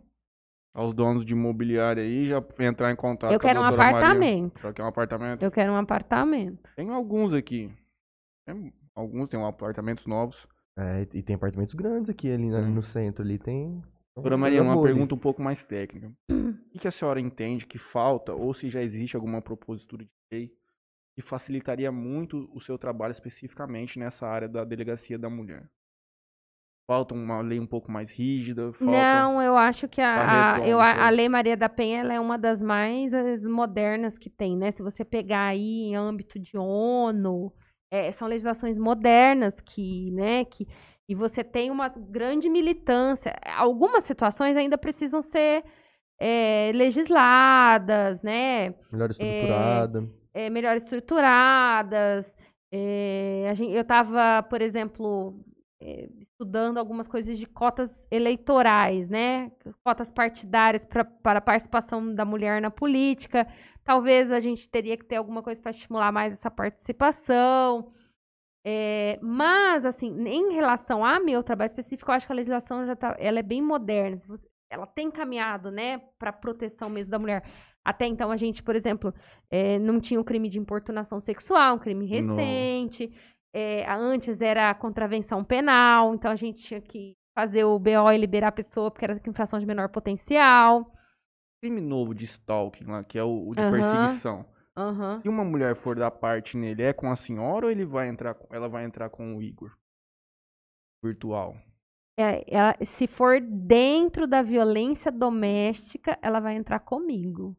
[0.74, 3.92] Aos donos de imobiliária aí já entrar em contato eu com a quero um doutora
[3.92, 3.98] Maria.
[3.98, 4.60] apartamento.
[4.60, 5.42] Só quer um apartamento?
[5.42, 6.68] Eu quero um apartamento.
[6.74, 7.70] Tem alguns aqui.
[8.44, 10.46] Tem alguns, tem apartamentos novos.
[10.78, 12.74] É, e tem apartamentos grandes aqui ali Hum.
[12.74, 13.82] no centro ali, tem.
[14.14, 16.12] Doutora tem Maria, uma pergunta um pouco mais técnica.
[16.30, 20.10] O que, que a senhora entende que falta, ou se já existe alguma propositura de
[20.30, 20.52] lei
[21.14, 25.66] que facilitaria muito o seu trabalho especificamente nessa área da delegacia da mulher?
[26.88, 28.72] Falta uma lei um pouco mais rígida?
[28.74, 28.84] Falta...
[28.84, 32.38] Não, eu acho que a, a, eu, a, Lei Maria da Penha ela é uma
[32.38, 34.70] das mais as modernas que tem, né?
[34.70, 37.52] Se você pegar aí em âmbito de ONU,
[37.90, 40.66] é, são legislações modernas que, né, que
[41.08, 43.32] e você tem uma grande militância.
[43.56, 45.62] Algumas situações ainda precisam ser
[46.18, 48.74] é, legisladas, né?
[48.90, 50.08] Melhor estruturada.
[50.34, 52.34] é, melhor estruturadas.
[52.72, 55.38] É, a gen- eu estava, por exemplo,
[55.80, 59.50] é, estudando algumas coisas de cotas eleitorais, né?
[59.84, 63.46] Cotas partidárias para a participação da mulher na política.
[63.86, 67.92] Talvez a gente teria que ter alguma coisa para estimular mais essa participação.
[68.66, 72.96] É, mas, assim, em relação a meu trabalho específico, eu acho que a legislação já
[72.96, 74.20] tá, ela é bem moderna.
[74.68, 77.44] Ela tem caminhado, né, para proteção mesmo da mulher.
[77.84, 79.14] Até então, a gente, por exemplo,
[79.48, 83.12] é, não tinha o crime de importunação sexual, um crime recente.
[83.54, 88.48] É, antes era contravenção penal, então a gente tinha que fazer o BO e liberar
[88.48, 90.92] a pessoa porque era infração de menor potencial.
[91.60, 93.70] Crime novo de stalking lá, que é o, o de Aham.
[93.70, 94.46] perseguição.
[94.76, 95.20] Aham.
[95.22, 98.34] Se uma mulher for dar parte nele, é com a senhora ou ele vai entrar,
[98.34, 99.74] com- ela vai entrar com o Igor?
[101.02, 101.56] Virtual.
[102.18, 107.56] É, ela- se for dentro da violência doméstica, ela vai entrar comigo.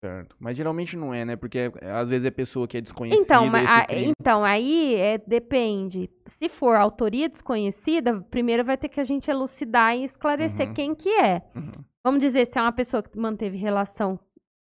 [0.00, 0.36] Certo.
[0.38, 1.34] Mas geralmente não é, né?
[1.34, 3.20] Porque é- às vezes é pessoa que é desconhecida.
[3.22, 3.86] Então, ma- esse a-
[4.20, 6.08] então aí é, depende.
[6.28, 10.74] Se for autoria desconhecida, primeiro vai ter que a gente elucidar e esclarecer Uhum.
[10.74, 11.42] quem que é.
[11.54, 11.72] Uhum.
[12.04, 14.20] Vamos dizer, se é uma pessoa que manteve relação,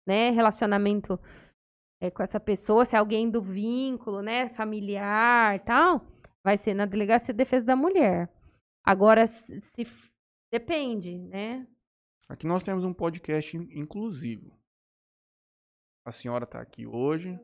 [0.08, 1.20] né, relacionamento
[2.02, 6.04] é, com essa pessoa, se é alguém do vínculo, né, familiar e tal,
[6.44, 8.28] vai ser na Delegacia de Defesa da Mulher.
[8.84, 9.88] Agora, se, se
[10.52, 11.68] depende, né?
[12.28, 14.52] Aqui nós temos um podcast in- inclusivo.
[16.06, 17.40] A senhora está aqui hoje.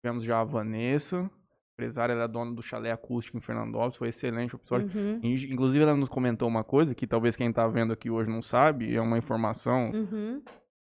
[0.00, 1.28] Tivemos já a Vanessa,
[1.74, 3.96] empresária, ela é dona do chalé acústico em Fernandópolis.
[3.96, 4.88] Foi excelente o episódio.
[4.96, 8.30] Uhum, In- Inclusive, ela nos comentou uma coisa que talvez quem está vendo aqui hoje
[8.30, 10.40] não sabe, é uma informação uhum,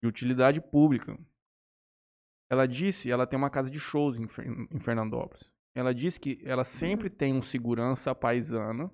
[0.02, 1.16] de utilidade pública.
[2.50, 4.24] Ela disse, ela tem uma casa de shows em,
[4.72, 5.50] em Fernandópolis.
[5.74, 8.90] Ela disse que ela sempre tem um segurança paisana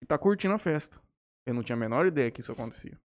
[0.00, 1.00] que tá curtindo a festa.
[1.46, 2.98] Eu não tinha a menor ideia que isso acontecia.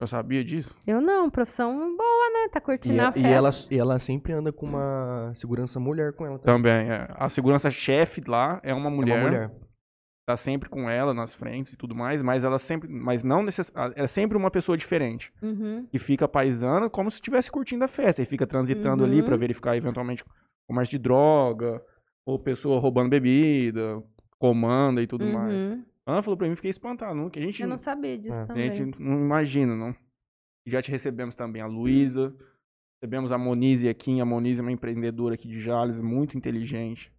[0.00, 0.74] Eu sabia disso?
[0.86, 2.48] Eu não, profissão boa, né?
[2.52, 3.28] Tá curtindo E, a a- festa.
[3.28, 6.56] e ela, e ela sempre anda com uma segurança mulher com ela também.
[6.84, 6.90] Também.
[6.90, 7.08] é.
[7.16, 9.18] A segurança chefe lá é uma É mulher.
[9.18, 9.50] uma mulher.
[10.28, 13.72] Tá sempre com ela nas frentes e tudo mais, mas ela sempre, mas não necess...
[13.94, 15.32] é sempre uma pessoa diferente.
[15.40, 18.20] Uhum, que fica paisana como se estivesse curtindo a festa.
[18.20, 19.26] E fica transitando ali Uhum.
[19.26, 20.24] pra verificar eventualmente
[20.68, 21.80] comércio de droga,
[22.26, 24.02] ou pessoa roubando bebida,
[24.36, 25.78] comanda e tudo mais.
[26.06, 28.42] Ana falou pra mim, fiquei espantado, não, que a gente, Eu não sabia disso É.
[28.42, 28.72] a também.
[28.76, 29.94] gente não imagina, não.
[30.66, 32.34] Já te recebemos também a Luísa,
[33.00, 37.12] recebemos a Monize aqui, a Monize é uma empreendedora aqui de Jales, muito inteligente.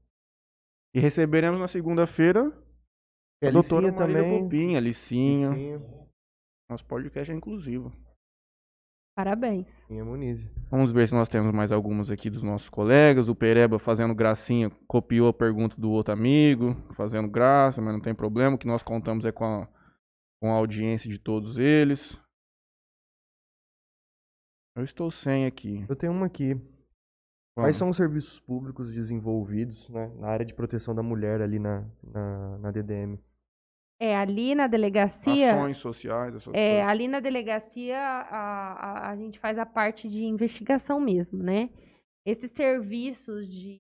[0.96, 2.52] E receberemos na segunda-feira
[3.42, 4.44] E a, a doutora Marília também.
[4.44, 5.50] Bopinha, a Licinha.
[5.50, 5.82] Licinha,
[6.70, 7.92] Nosso podcast é inclusivo.
[9.18, 9.66] Parabéns.
[9.90, 10.40] Muniz.
[10.70, 13.28] Vamos ver se nós temos mais algumas aqui dos nossos colegas.
[13.28, 18.14] O Pereba fazendo gracinha, copiou a pergunta do outro amigo, fazendo graça, mas não tem
[18.14, 18.56] problema.
[18.56, 19.68] O que nós contamos é com a,
[20.40, 22.16] com a audiência de todos eles.
[24.76, 25.84] Eu estou sem aqui.
[25.90, 26.54] Eu tenho uma aqui.
[26.54, 26.76] Vamos.
[27.56, 31.84] Quais são os serviços públicos desenvolvidos né, na área de proteção da mulher ali na,
[32.04, 33.18] na, na DDM?
[34.00, 35.54] É, ali na delegacia.
[35.56, 36.88] Ações sociais, essas É, coisas.
[36.90, 41.70] ali na delegacia a, a, a gente faz a parte de investigação mesmo, né?
[42.26, 43.78] Esses serviços de,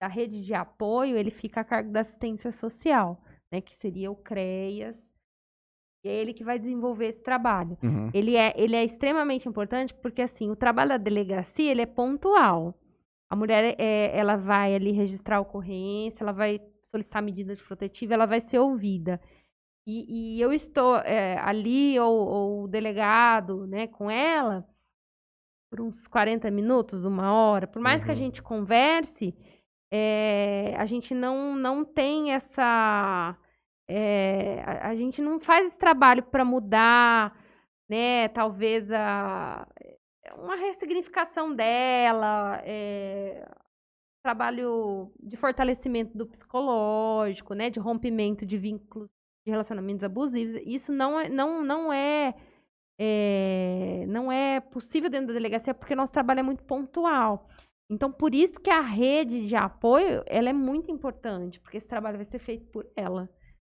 [0.00, 3.18] da rede de apoio, ele fica a cargo da assistência social,
[3.50, 3.60] né?
[3.60, 4.96] Que seria o CREAS.
[6.04, 7.78] E é ele que vai desenvolver esse trabalho.
[7.82, 8.10] Uhum.
[8.12, 12.74] Ele é, ele é extremamente importante porque, assim, o trabalho da delegacia, ele é pontual.
[13.30, 16.60] A mulher, é, ela vai ali registrar a ocorrência, ela vai
[16.90, 19.20] solicitar medida de protetiva, ela vai ser ouvida.
[19.86, 24.66] E, e eu estou é, ali, ou, ou o delegado, né, com ela,
[25.70, 27.66] por uns 40 minutos, uma hora.
[27.66, 28.18] Por mais que a Uhum.
[28.18, 29.34] gente converse,
[29.92, 33.36] é, a gente não, não tem essa.
[33.88, 37.36] é, a, a gente não faz esse trabalho para mudar,
[37.88, 38.28] né?
[38.28, 39.66] Talvez a,
[40.36, 43.48] uma ressignificação dela, é,
[44.24, 47.70] trabalho de fortalecimento do psicológico, né?
[47.70, 49.10] De rompimento de vínculos
[49.46, 50.60] de relacionamentos abusivos.
[50.66, 52.34] Isso não é, não, não é,
[53.00, 57.48] é, não é possível dentro da delegacia porque nosso trabalho é muito pontual.
[57.88, 62.16] Então, por isso que a rede de apoio, ela é muito importante, porque esse trabalho
[62.16, 63.30] vai ser feito por ela,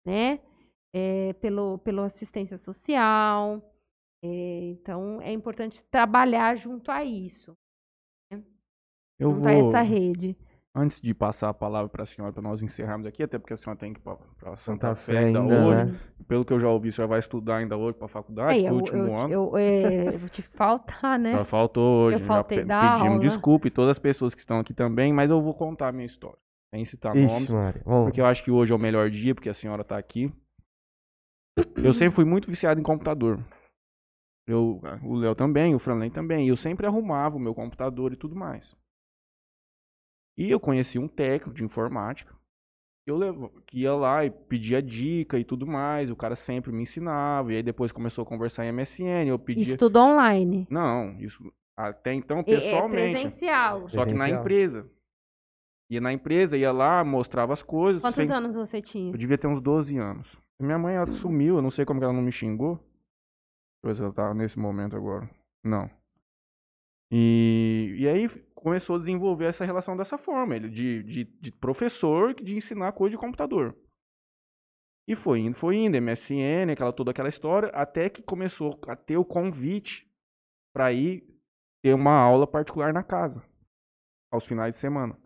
[0.05, 0.41] né?
[0.93, 3.63] É, pelo, pela assistência social.
[4.25, 4.29] É,
[4.73, 7.57] então, é importante trabalhar junto a isso,
[8.33, 10.37] Eu junto a vou, essa rede.
[10.81, 13.57] Antes de passar a palavra para a senhora, para nós encerrarmos aqui, até porque a
[13.57, 15.85] senhora tem que ir para Santa, Santa Fé Fé ainda, ainda, hoje.
[15.93, 16.01] né?
[16.27, 18.63] Pelo que eu já ouvi, a senhora vai estudar ainda hoje para a faculdade, É,
[18.63, 19.33] pro eu, último eu, ano.
[19.35, 21.33] eu, é, eu vou te faltar, né?
[21.33, 22.21] Ela faltou hoje.
[22.21, 23.21] Eu faltei já pedimos aula.
[23.21, 26.07] desculpa e todas as pessoas que estão aqui também, mas eu vou contar a minha
[26.07, 26.39] história.
[26.75, 27.33] Sem citar nomes.
[27.43, 27.83] Ixi, Maria.
[27.85, 28.05] Vamos.
[28.05, 30.33] Porque eu acho que hoje é o melhor dia, porque a senhora tá aqui.
[31.77, 33.39] Eu sempre fui muito viciado em computador.
[34.47, 36.47] Eu, o Léo também, o Franlen também.
[36.47, 38.77] E eu sempre arrumava o meu computador e tudo mais.
[40.39, 42.35] E eu conheci um técnico de informática.
[43.05, 46.11] Que, eu levo, que ia lá e pedia dica e tudo mais.
[46.11, 47.53] O cara sempre me ensinava.
[47.53, 49.27] E aí depois começou a conversar em MSN.
[49.29, 49.63] Eu pedia.
[49.75, 50.67] Estudo online.
[50.71, 53.13] Não, isso até então É- É pessoalmente.
[53.21, 53.89] presencial.
[53.89, 54.41] Só que na Presencial.
[54.41, 54.91] empresa.
[55.91, 58.01] Ia na empresa, ia lá, mostrava as coisas.
[58.01, 59.13] Quantos sem- anos você tinha?
[59.13, 60.29] eu devia ter uns 12 anos.
[60.61, 62.77] Minha mãe ela sumiu, eu não sei como que ela não me xingou.
[62.77, 62.85] Deixa
[63.83, 65.29] eu ver se ela tá nesse momento agora.
[65.65, 65.91] Não.
[67.11, 68.29] E, e aí
[68.61, 73.13] começou a desenvolver essa relação dessa forma, ele de, de, de professor de ensinar coisa
[73.17, 73.77] de computador.
[75.09, 79.17] E foi indo, foi indo, MSN, aquela, toda aquela história, até que começou a ter
[79.17, 80.09] o convite
[80.73, 81.27] para ir
[81.83, 83.43] ter uma aula particular na casa,
[84.33, 85.19] aos finais de semana.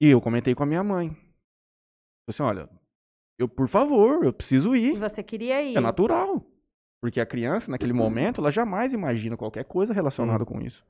[0.00, 1.10] E eu comentei com a minha mãe.
[1.10, 2.68] Falei assim, olha,
[3.38, 4.98] eu, por favor, eu preciso E ir.
[4.98, 5.76] você queria ir?
[5.76, 6.40] É natural.
[7.04, 10.82] Porque a criança, naquele momento, ela jamais imagina qualquer coisa relacionada com isso.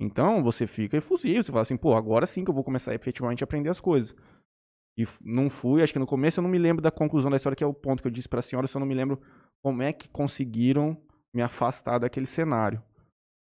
[0.00, 1.42] Então, você fica efusivo.
[1.42, 4.14] Você fala assim, pô, agora sim que eu vou começar efetivamente a aprender as coisas.
[4.96, 7.56] E não fui, acho que no começo eu não me lembro da conclusão da história,
[7.56, 9.20] que é o ponto que eu disse pra senhora, eu só não me lembro
[9.60, 10.96] como é que conseguiram
[11.34, 12.80] me afastar daquele cenário.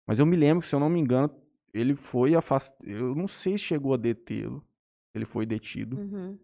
[0.05, 1.33] Mas eu me lembro que, se eu não me engano,
[1.73, 2.85] ele foi afastado.
[2.85, 4.61] Eu não sei se chegou a detê-lo.
[5.15, 5.97] Ele foi detido.
[5.97, 6.37] Uhum.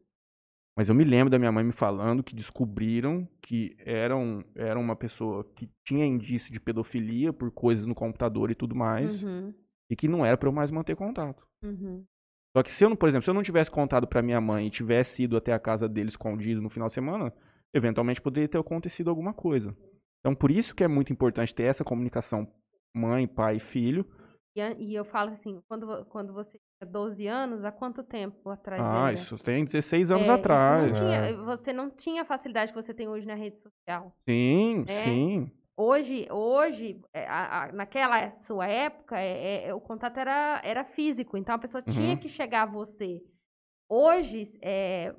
[0.77, 4.77] Mas eu me lembro da minha mãe me falando que descobriram que era, um, era
[4.77, 9.23] uma pessoa que tinha indício de pedofilia por coisas no computador e tudo mais.
[9.23, 9.51] Uhum.
[9.89, 11.43] E que não era pra eu mais manter contato.
[11.63, 12.05] Uhum.
[12.55, 14.67] Só que se eu, não- por exemplo, se eu não tivesse contado pra minha mãe
[14.67, 17.33] e tivesse ido até a casa dele escondido no final de semana,
[17.73, 19.75] eventualmente poderia ter acontecido alguma coisa.
[20.19, 22.47] Então por isso que é muito importante ter essa comunicação
[22.95, 24.05] mãe, pai e filho.
[24.55, 29.13] E, eu falo assim, quando, quando você 12 anos, há quanto tempo atrás Ah, era?
[29.13, 30.91] isso tem 16 anos É, atrás.
[30.91, 31.33] não tinha- É.
[31.33, 34.13] você não tinha a facilidade que você tem hoje na rede social.
[34.29, 35.03] Sim, É.
[35.03, 35.51] sim.
[35.79, 41.37] Hoje, hoje é, a- a- naquela sua época, é- é- o contato era, era físico,
[41.37, 42.17] então a pessoa tinha Uhum.
[42.17, 43.21] que chegar a você.
[43.89, 45.13] Hoje, é,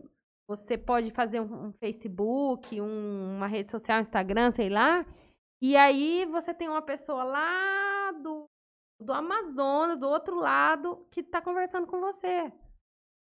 [0.49, 5.05] você pode fazer um, um Facebook, um- uma rede social, Instagram, sei lá,
[5.63, 8.48] e aí você tem uma pessoa lá do,
[9.01, 12.53] do Amazonas, do outro lado, que está conversando com você.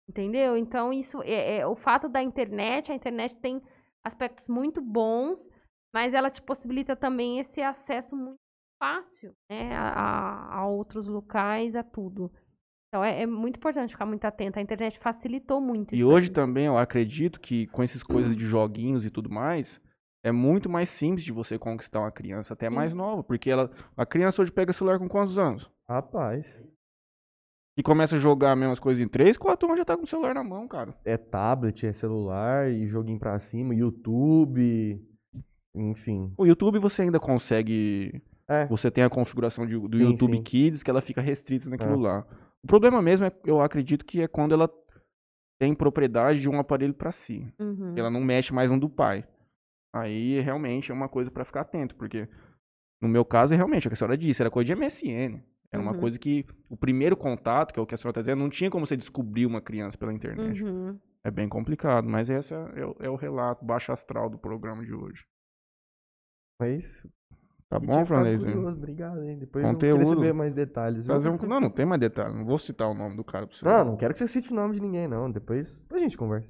[0.09, 0.57] Entendeu?
[0.57, 3.61] Então, isso é, é- o fato da internet, a internet tem
[4.05, 5.45] aspectos muito bons,
[5.93, 8.39] mas ela te possibilita também esse acesso muito
[8.79, 12.31] fácil né, a, a- outros locais, a tudo.
[12.89, 14.59] Então é, é muito importante ficar muito atento.
[14.59, 16.35] A internet facilitou muito E hoje aí.
[16.35, 19.81] também eu acredito que com essas coisas de joguinhos e tudo mais,
[20.27, 22.97] é muito mais simples de você conquistar uma criança até mais Sim.
[22.99, 25.71] nova, porque ela, a criança hoje pega celular com quantos anos?
[25.89, 26.63] Rapaz,
[27.79, 30.07] E começa a jogar as mesmas coisas em 3, 4 anos já tá com o
[30.07, 30.95] celular na mão, cara.
[31.05, 34.99] é tablet, é celular e joguinho pra cima, YouTube,
[35.75, 36.33] enfim.
[36.39, 40.43] O YouTube você ainda consegue, É, você tem a configuração de- do Sim, YouTube sim.
[40.43, 42.09] Kids que ela fica restrita naquilo É.
[42.09, 42.27] lá.
[42.63, 44.71] O problema mesmo é, eu acredito que é quando ela
[45.61, 47.47] tem propriedade de um aparelho pra si.
[47.61, 47.93] Uhum.
[47.97, 49.25] Ela não mexe mais no do pai.
[50.01, 52.29] Aí realmente é uma coisa pra ficar atento, porque
[53.01, 55.43] no meu caso, é realmente, o que a senhora disse, era coisa de MSN.
[55.73, 56.01] Era uma Uhum.
[56.01, 58.71] coisa que o primeiro contato, que é o que a senhora está dizendo, não tinha
[58.71, 60.63] como você descobrir uma criança pela internet.
[60.63, 60.99] Uhum.
[61.25, 64.95] É bem complicado, mas esse é, o- é o relato baixo astral do programa de
[64.95, 65.25] hoje.
[66.61, 66.85] mas...
[67.69, 69.39] Tá eu tinha bom, curioso, Obrigado, hein?
[69.41, 69.99] Depois eu Conteúdo.
[69.99, 71.05] queria saber mais detalhes.
[71.05, 71.37] Fazer um...
[71.37, 73.65] Não, não tem mais detalhe, não vou citar o nome do cara pra você.
[73.65, 75.29] Não, não quero que você cite o nome de ninguém, não.
[75.29, 76.49] Depois a gente conversa.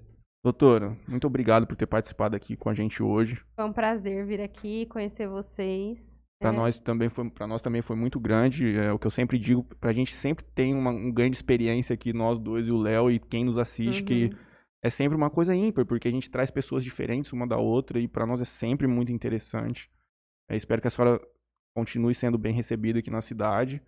[0.50, 3.42] Doutora, muito obrigado por ter participado aqui com a gente hoje.
[3.56, 5.98] Foi um prazer vir aqui, conhecer vocês.
[6.38, 6.56] Para É.
[6.56, 8.76] nós também foi, para nós também foi muito grande.
[8.78, 11.94] É o que eu sempre digo, pra gente sempre tem uma, um ganho de experiência
[11.94, 14.38] aqui nós dois e o Léo e quem nos assiste que Uhum.
[14.84, 18.06] é sempre uma coisa ímpar, porque a gente traz pessoas diferentes uma da outra e
[18.06, 19.90] para nós é sempre muito interessante.
[20.48, 21.20] É, espero que a senhora
[21.74, 23.82] continue sendo bem recebida aqui na cidade.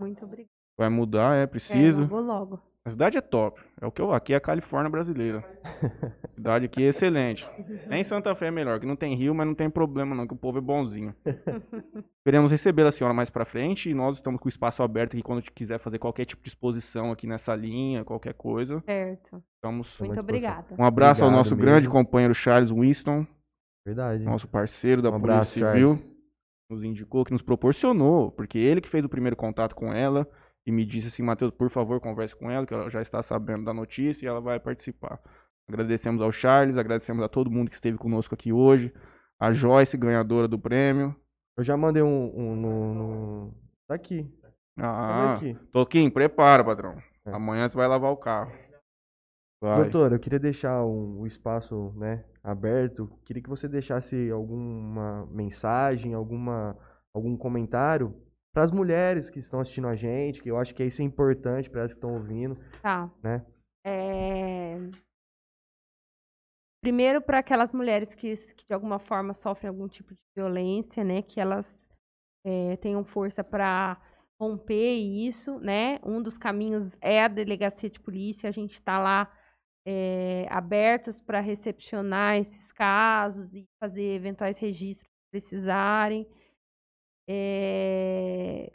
[0.00, 0.50] Muito obrigada.
[0.76, 2.00] Vai mudar, é É, preciso.
[2.02, 2.73] logo, logo.
[2.86, 3.62] A cidade é top.
[3.80, 5.42] É o que eu, aqui é a Califórnia brasileira.
[5.64, 7.48] A cidade aqui é excelente.
[7.88, 10.34] Nem Santa Fé é melhor, que não tem rio, mas não tem problema não, que
[10.34, 11.14] o povo é bonzinho.
[12.22, 15.22] Queremos receber a senhora mais pra frente e nós estamos com o espaço aberto aqui
[15.22, 18.80] quando quiser fazer qualquer tipo de exposição aqui nessa linha, qualquer coisa.
[18.80, 19.42] Certo.
[19.56, 20.66] Estamos Muito obrigada.
[20.78, 21.92] um abraço ao Obrigado nosso grande mesmo.
[21.92, 23.26] companheiro Charles Winston,
[23.86, 24.22] Verdade.
[24.24, 25.98] nosso parceiro da Um abraço, Polícia Civil,
[26.70, 30.28] nos indicou, que nos proporcionou, porque ele que fez o primeiro contato com ela
[30.66, 33.64] e me disse assim, Matheus, por favor, converse com ela, que ela já está sabendo
[33.64, 35.20] da notícia e ela vai participar.
[35.68, 38.92] Agradecemos ao Charles, agradecemos a todo mundo que esteve conosco aqui hoje,
[39.38, 41.14] a Joyce, ganhadora do prêmio.
[41.56, 43.54] Eu já mandei um, um no, no...
[43.86, 44.26] Tá aqui.
[44.78, 45.66] Ah, Cadê aqui?
[45.70, 46.96] Toquinho, prepara, patrão.
[47.26, 47.32] É.
[47.32, 48.52] Amanhã você vai lavar o carro.
[49.60, 49.82] Vai.
[49.82, 53.10] Doutor, eu queria deixar um, o espaço né, aberto.
[53.24, 56.76] Queria que você deixasse alguma mensagem, alguma,
[57.14, 58.14] algum comentário
[58.54, 61.68] para as mulheres que estão assistindo a gente, que eu acho que isso é importante
[61.68, 62.56] para elas que estão ouvindo.
[62.80, 63.10] Tá.
[63.22, 63.44] Né?
[63.84, 64.78] É,
[66.84, 71.22] Primeiro, para aquelas mulheres que, que de alguma forma sofrem algum tipo de violência, né?
[71.22, 71.66] Que elas
[72.44, 73.98] é, tenham força para
[74.38, 75.98] romper isso, né?
[76.04, 78.50] Um dos caminhos é a delegacia de polícia.
[78.50, 79.32] A gente está lá
[79.88, 86.28] é, abertos para recepcionar esses casos e fazer eventuais registros se precisarem.
[87.28, 88.72] É,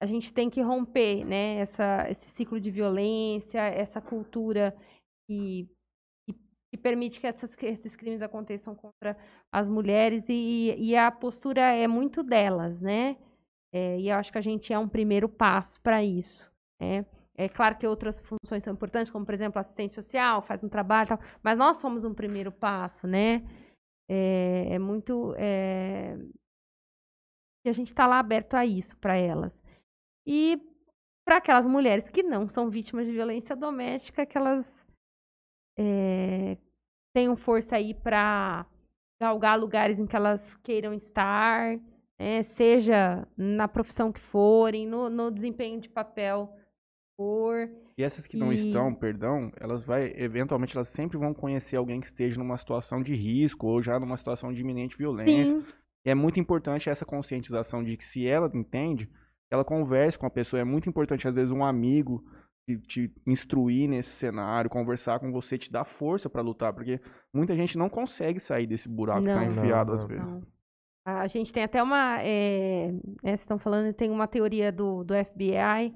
[0.00, 4.76] a gente tem que romper né, essa, esse ciclo de violência, essa cultura
[5.26, 5.68] que,
[6.26, 6.34] que,
[6.70, 9.16] que permite que, essas, esses crimes aconteçam contra
[9.50, 13.16] as mulheres e, e a postura é muito delas, né?
[13.72, 16.50] É, e eu acho que a gente é um primeiro passo para isso.
[16.80, 17.04] Né?
[17.36, 21.08] É claro que outras funções são importantes, como por exemplo assistência social, faz um trabalho,
[21.08, 23.42] tal, mas nós somos um primeiro passo, né?
[24.08, 26.16] É, é muito é,
[27.66, 29.52] e a gente está lá aberto a isso para elas.
[30.26, 30.60] E
[31.26, 34.84] para aquelas mulheres que não são vítimas de violência doméstica, que elas
[35.78, 36.56] é,
[37.14, 38.66] tenham força aí para
[39.20, 41.76] galgar lugares em que elas queiram estar,
[42.18, 46.54] né, seja na profissão que forem, no, no desempenho de papel
[47.16, 47.68] for.
[47.98, 52.00] E essas que não E- estão, perdão, elas vai, eventualmente, elas sempre vão conhecer alguém
[52.00, 55.58] que esteja numa situação de risco ou já numa situação de iminente violência.
[55.60, 55.66] Sim,
[56.06, 59.10] E é muito importante essa conscientização de que se ela entende,
[59.50, 60.60] ela converse com a pessoa.
[60.60, 62.24] É muito importante, às vezes, um amigo
[62.64, 67.00] te, te instruir nesse cenário, conversar com você, te dar força pra lutar, porque
[67.34, 69.50] muita gente não consegue sair desse buraco que tá Não.
[69.50, 70.08] enfiado Não, às não.
[70.08, 70.24] vezes.
[70.24, 70.42] Não.
[71.04, 72.20] A gente tem até uma.
[72.20, 72.90] É, é,
[73.22, 75.94] vocês estão falando, tem uma teoria do, do FBI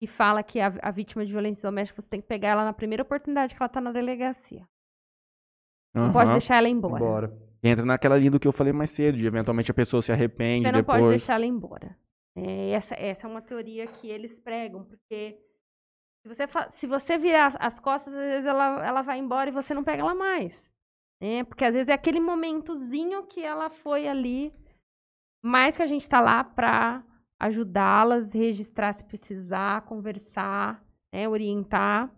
[0.00, 2.72] que fala que a, a vítima de violência doméstica você tem que pegar ela na
[2.72, 4.66] primeira oportunidade que ela tá na delegacia.
[5.94, 6.96] Não pode deixar ela embora.
[6.96, 7.47] Embora.
[7.62, 10.66] Entra naquela linha do que eu falei mais cedo, de eventualmente a pessoa se arrepende
[10.66, 11.00] Você não depois.
[11.00, 11.96] pode deixar ela embora.
[12.36, 15.40] É, essa, essa é uma teoria que eles pregam, porque
[16.22, 19.52] se você, se você virar as- as costas, às vezes ela, ela vai embora e
[19.52, 20.62] você não pega ela mais.
[21.20, 21.42] né?
[21.42, 24.52] Porque às vezes é aquele momentozinho que ela foi ali,
[25.44, 27.02] mais que a gente tá lá pra
[27.40, 30.80] ajudá-las, registrar se precisar, conversar,
[31.12, 32.08] né, orientar.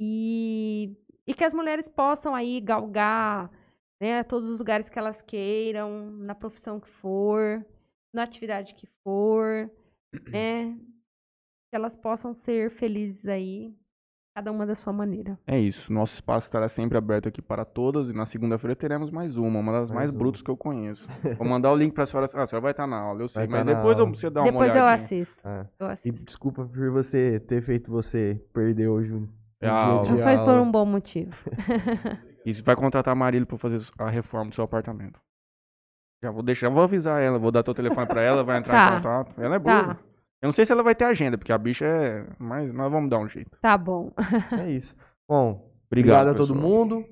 [0.00, 3.50] E, e que as mulheres possam aí galgar
[4.00, 7.64] né, todos os lugares que elas queiram, na profissão que for,
[8.14, 9.70] na atividade que for,
[10.30, 10.76] né?
[11.72, 13.72] Que elas possam ser felizes aí,
[14.34, 15.38] cada uma da sua maneira.
[15.46, 15.92] É isso.
[15.92, 19.70] Nosso espaço estará sempre aberto aqui para todas e na segunda-feira teremos mais uma, uma
[19.70, 21.06] das Mais mais brutas que eu conheço.
[21.38, 22.28] Vou mandar o link para a senhora.
[22.34, 24.16] Ah, a senhora vai estar na aula, eu sei, Vai mas tá depois eu- aula.
[24.16, 25.04] você dá uma Depois eu olhadinha.
[25.04, 25.46] assisto.
[25.48, 25.66] É.
[25.78, 26.24] Eu E assisto.
[26.24, 29.28] desculpa por você ter feito você perder hoje um, um
[29.60, 30.10] É a aula.
[30.10, 31.32] Não foi por um bom motivo.
[32.44, 35.20] E você vai contratar a Marília para fazer a reforma do seu apartamento.
[36.22, 38.92] Já vou deixar, vou avisar ela, vou dar teu telefone para ela, vai entrar Tá.
[38.92, 39.40] em contato.
[39.40, 39.94] Ela é boa.
[39.94, 40.00] Tá.
[40.42, 42.26] Eu não sei se ela vai ter agenda, porque a bicha é.
[42.38, 43.58] Mas nós vamos dar um jeito.
[43.60, 44.12] Tá bom.
[44.58, 44.96] É isso.
[45.28, 47.04] Bom, Obrigado, obrigado, a todo mundo.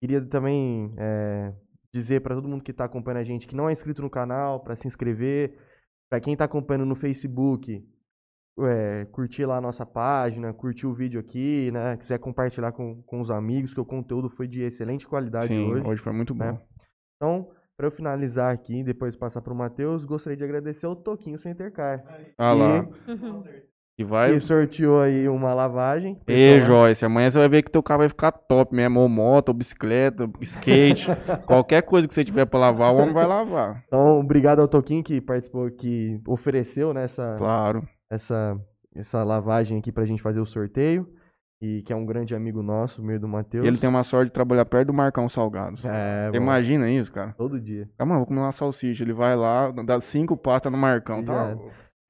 [0.00, 1.52] Queria também é,
[1.92, 4.60] dizer para todo mundo que está acompanhando a gente que não é inscrito no canal,
[4.60, 5.58] para se inscrever.
[6.08, 7.84] Para quem está acompanhando no Facebook,
[8.60, 11.96] é, curtir lá a nossa página, curtir o vídeo aqui, né?
[11.96, 15.86] Quiser compartilhar com, com os amigos, que o conteúdo foi de excelente qualidade Sim, hoje.
[15.86, 16.44] hoje foi muito bom.
[16.44, 16.58] né?
[17.16, 21.38] Então, para eu finalizar aqui, depois passar para o Matheus, gostaria de agradecer ao Toquinho
[21.38, 22.02] Center Car.
[22.38, 22.86] Ah lá.
[23.06, 23.44] Uhum.
[23.98, 24.34] E vai.
[24.34, 26.20] que sorteou aí uma lavagem.
[26.26, 29.00] Ê, Pessoal, Joyce, amanhã você vai ver que teu carro vai ficar top mesmo.
[29.00, 31.06] Ou moto, ou bicicleta, skate.
[31.46, 33.82] qualquer coisa que você tiver pra lavar, o homem vai lavar.
[33.86, 37.88] Então, obrigado ao Toquinho que participou, que ofereceu nessa Claro.
[38.10, 38.58] Essa,
[38.94, 41.12] essa lavagem aqui pra gente fazer o sorteio.
[41.62, 43.64] E que é um grande amigo nosso, meio do Matheus.
[43.64, 45.82] E ele tem uma sorte de trabalhar perto do Marcão Salgados.
[45.86, 47.32] É, imagina isso, cara?
[47.32, 47.88] todo dia.
[47.98, 49.02] Ah, mano, vou comer uma salsicha.
[49.02, 51.24] Ele vai lá, dá cinco pastas no Marcão.
[51.24, 51.48] Já Tá?
[51.50, 51.58] era.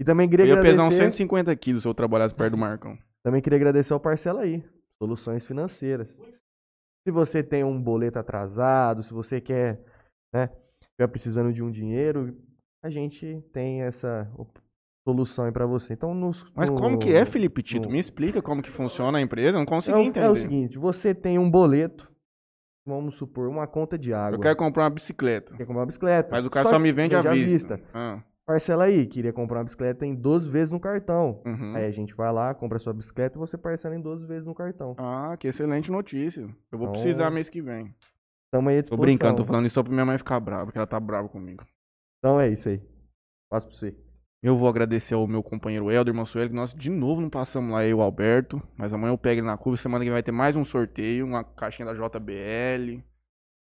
[0.01, 2.59] E também queria Eu ia pesar uns agradecer, 150 quilos se eu trabalhasse perto do
[2.59, 2.99] Marcão.
[3.23, 4.65] também queria agradecer ao Parcela aí,
[5.01, 6.09] Soluções Financeiras.
[7.07, 9.81] Se você tem um boleto atrasado, se você quer,
[10.35, 10.51] né,
[10.83, 12.37] estiver precisando de um dinheiro,
[12.85, 14.29] a gente tem essa
[15.07, 15.93] solução aí pra você.
[15.93, 17.87] Então, nos, Mas no- como que é, Felipe Tito?
[17.87, 19.51] no- Me explica como que funciona a empresa.
[19.51, 20.27] Eu não É consegui o, entender.
[20.27, 22.11] é o seguinte, você tem um boleto,
[22.85, 24.37] vamos supor, uma conta de água.
[24.37, 25.55] eu quero comprar uma bicicleta.
[25.57, 26.29] Quer comprar uma bicicleta.
[26.33, 27.81] Mas o cara só, que me vende à vista.
[27.95, 31.41] Ah, Parcela aí, queria comprar uma bicicleta em 12 vezes no cartão.
[31.45, 31.75] uhum.
[31.75, 34.47] Aí a gente vai lá, compra a sua bicicleta e você parcela em 12 vezes
[34.47, 34.95] no cartão.
[34.99, 36.43] Ah, que excelente notícia.
[36.71, 37.93] Eu vou Então- precisar mês que vem.
[38.53, 39.05] Tamo aí à Tô disposição.
[39.05, 41.65] brincando, tô falando isso só pra minha mãe ficar brava, porque ela tá brava comigo.
[42.21, 42.81] Então é isso aí.
[43.51, 43.97] Passo pra você.
[44.47, 47.83] Eu vou agradecer ao meu companheiro Helder Mansueli, que nós de novo não passamos lá,
[47.83, 48.63] eu e o Alberto.
[48.77, 49.77] Mas amanhã eu pego ele na curva.
[49.77, 53.03] Semana que vem vai ter mais um sorteio, uma caixinha da JBL.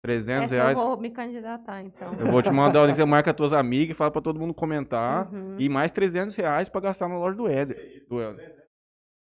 [0.04, 0.78] 300 Essa reais.
[0.78, 2.14] eu vou me candidatar, então.
[2.20, 4.54] Eu vou te mandar o link, você marca tuas amigas e fala pra todo mundo
[4.54, 5.34] comentar.
[5.34, 5.56] Uhum.
[5.60, 8.06] E mais 300 reais pra gastar na loja do Éder.
[8.08, 8.56] Do Éder.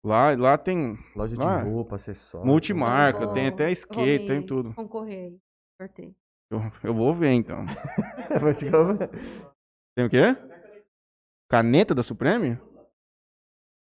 [0.04, 2.46] Lá, lá tem Loja de Ah, roupa, acessório.
[2.46, 4.74] multimarca, vou- tem até skate, tem tudo.
[4.74, 5.38] Concorrer aí.
[5.80, 6.14] Sorteio.
[6.50, 7.64] Eu, eu vou ver então.
[8.42, 8.66] Vou te.
[9.96, 10.36] Tem o quê?
[11.48, 12.58] Caneta da Supreme?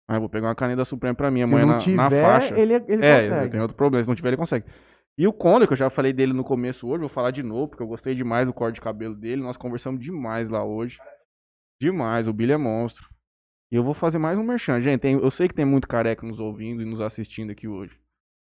[0.08, 2.60] Ah, eu vou pegar uma caneta da Supreme pra mim amanhã na, tiver, na faixa.
[2.60, 3.52] ele, ele é, consegue.
[3.52, 4.66] tem outro problema, se não tiver ele consegue.
[5.18, 7.68] E o Condor, que eu já falei dele no começo hoje, vou falar de novo,
[7.68, 10.98] porque eu gostei demais do corte de cabelo dele, nós conversamos demais lá hoje.
[11.82, 13.06] Demais, o Billy é monstro.
[13.72, 14.82] E eu vou fazer mais um merchan.
[14.82, 17.96] Gente, tem- eu sei que tem muito careca nos ouvindo e nos assistindo aqui hoje.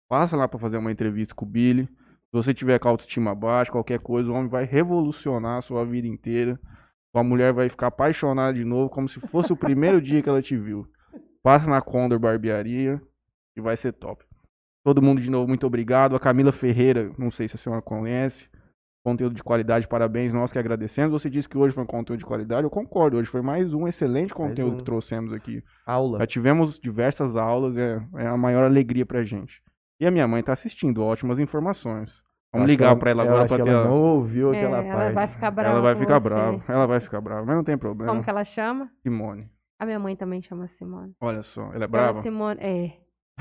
[0.08, 1.86] Passa lá pra fazer uma entrevista com o Billy.
[1.86, 5.84] Se você tiver com a autoestima baixa, qualquer coisa, o homem vai revolucionar a sua
[5.84, 6.60] vida inteira.
[7.16, 10.42] Sua mulher vai ficar apaixonada de novo, como se fosse o primeiro dia que ela
[10.42, 10.86] te viu.
[11.42, 13.00] Passa na Condor Barbearia
[13.56, 14.22] e vai ser top.
[14.84, 16.14] Todo mundo de novo, muito obrigado.
[16.14, 18.46] A Camila Ferreira, não sei se a senhora conhece.
[19.02, 21.10] Conteúdo de qualidade, parabéns, nós que agradecemos.
[21.10, 23.16] Você disse que hoje foi um conteúdo de qualidade, eu concordo.
[23.16, 24.76] Hoje foi mais um excelente conteúdo um.
[24.76, 25.64] que trouxemos aqui.
[25.86, 26.18] Aula.
[26.18, 29.62] Já tivemos diversas aulas, é, é a maior alegria pra gente.
[29.98, 32.25] E a minha mãe tá assistindo, ótimas informações.
[32.52, 33.68] Vamos ligar pra ela eu agora que ter.
[33.68, 35.14] ela não ouviu É, aquela ela parte.
[35.14, 35.70] vai ficar brava.
[35.70, 36.24] Ela vai ficar você.
[36.28, 38.10] brava, ela vai ficar brava, mas não tem problema.
[38.12, 38.90] Como que ela chama?
[39.02, 39.48] Simone.
[39.78, 41.12] A minha mãe também chama Simone.
[41.20, 42.22] Olha só, ela é Dona brava.
[42.22, 42.92] Simone, é.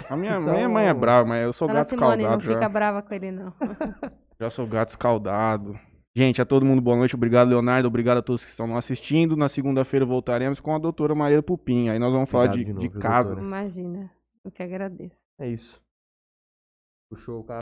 [0.09, 2.43] A minha, Então- minha mãe é brava, mas eu sou Dona gato Simone, não escaldado
[2.43, 2.53] já.
[2.53, 3.53] fica brava com ele, não.
[4.37, 5.79] Já sou gato escaldado.
[6.13, 7.15] Gente, a todo mundo boa noite.
[7.15, 7.87] Obrigado, Leonardo.
[7.87, 9.37] Obrigado a todos que estão nos assistindo.
[9.37, 11.87] Na segunda-feira voltaremos com a doutora Maria Pupim.
[11.87, 13.41] Aí nós vamos falar Obrigado de, de novo, de casas.
[13.47, 14.11] Imagina.
[14.43, 15.15] Eu que agradeço.
[15.39, 15.81] É isso.
[17.09, 17.53] Puxou o cara.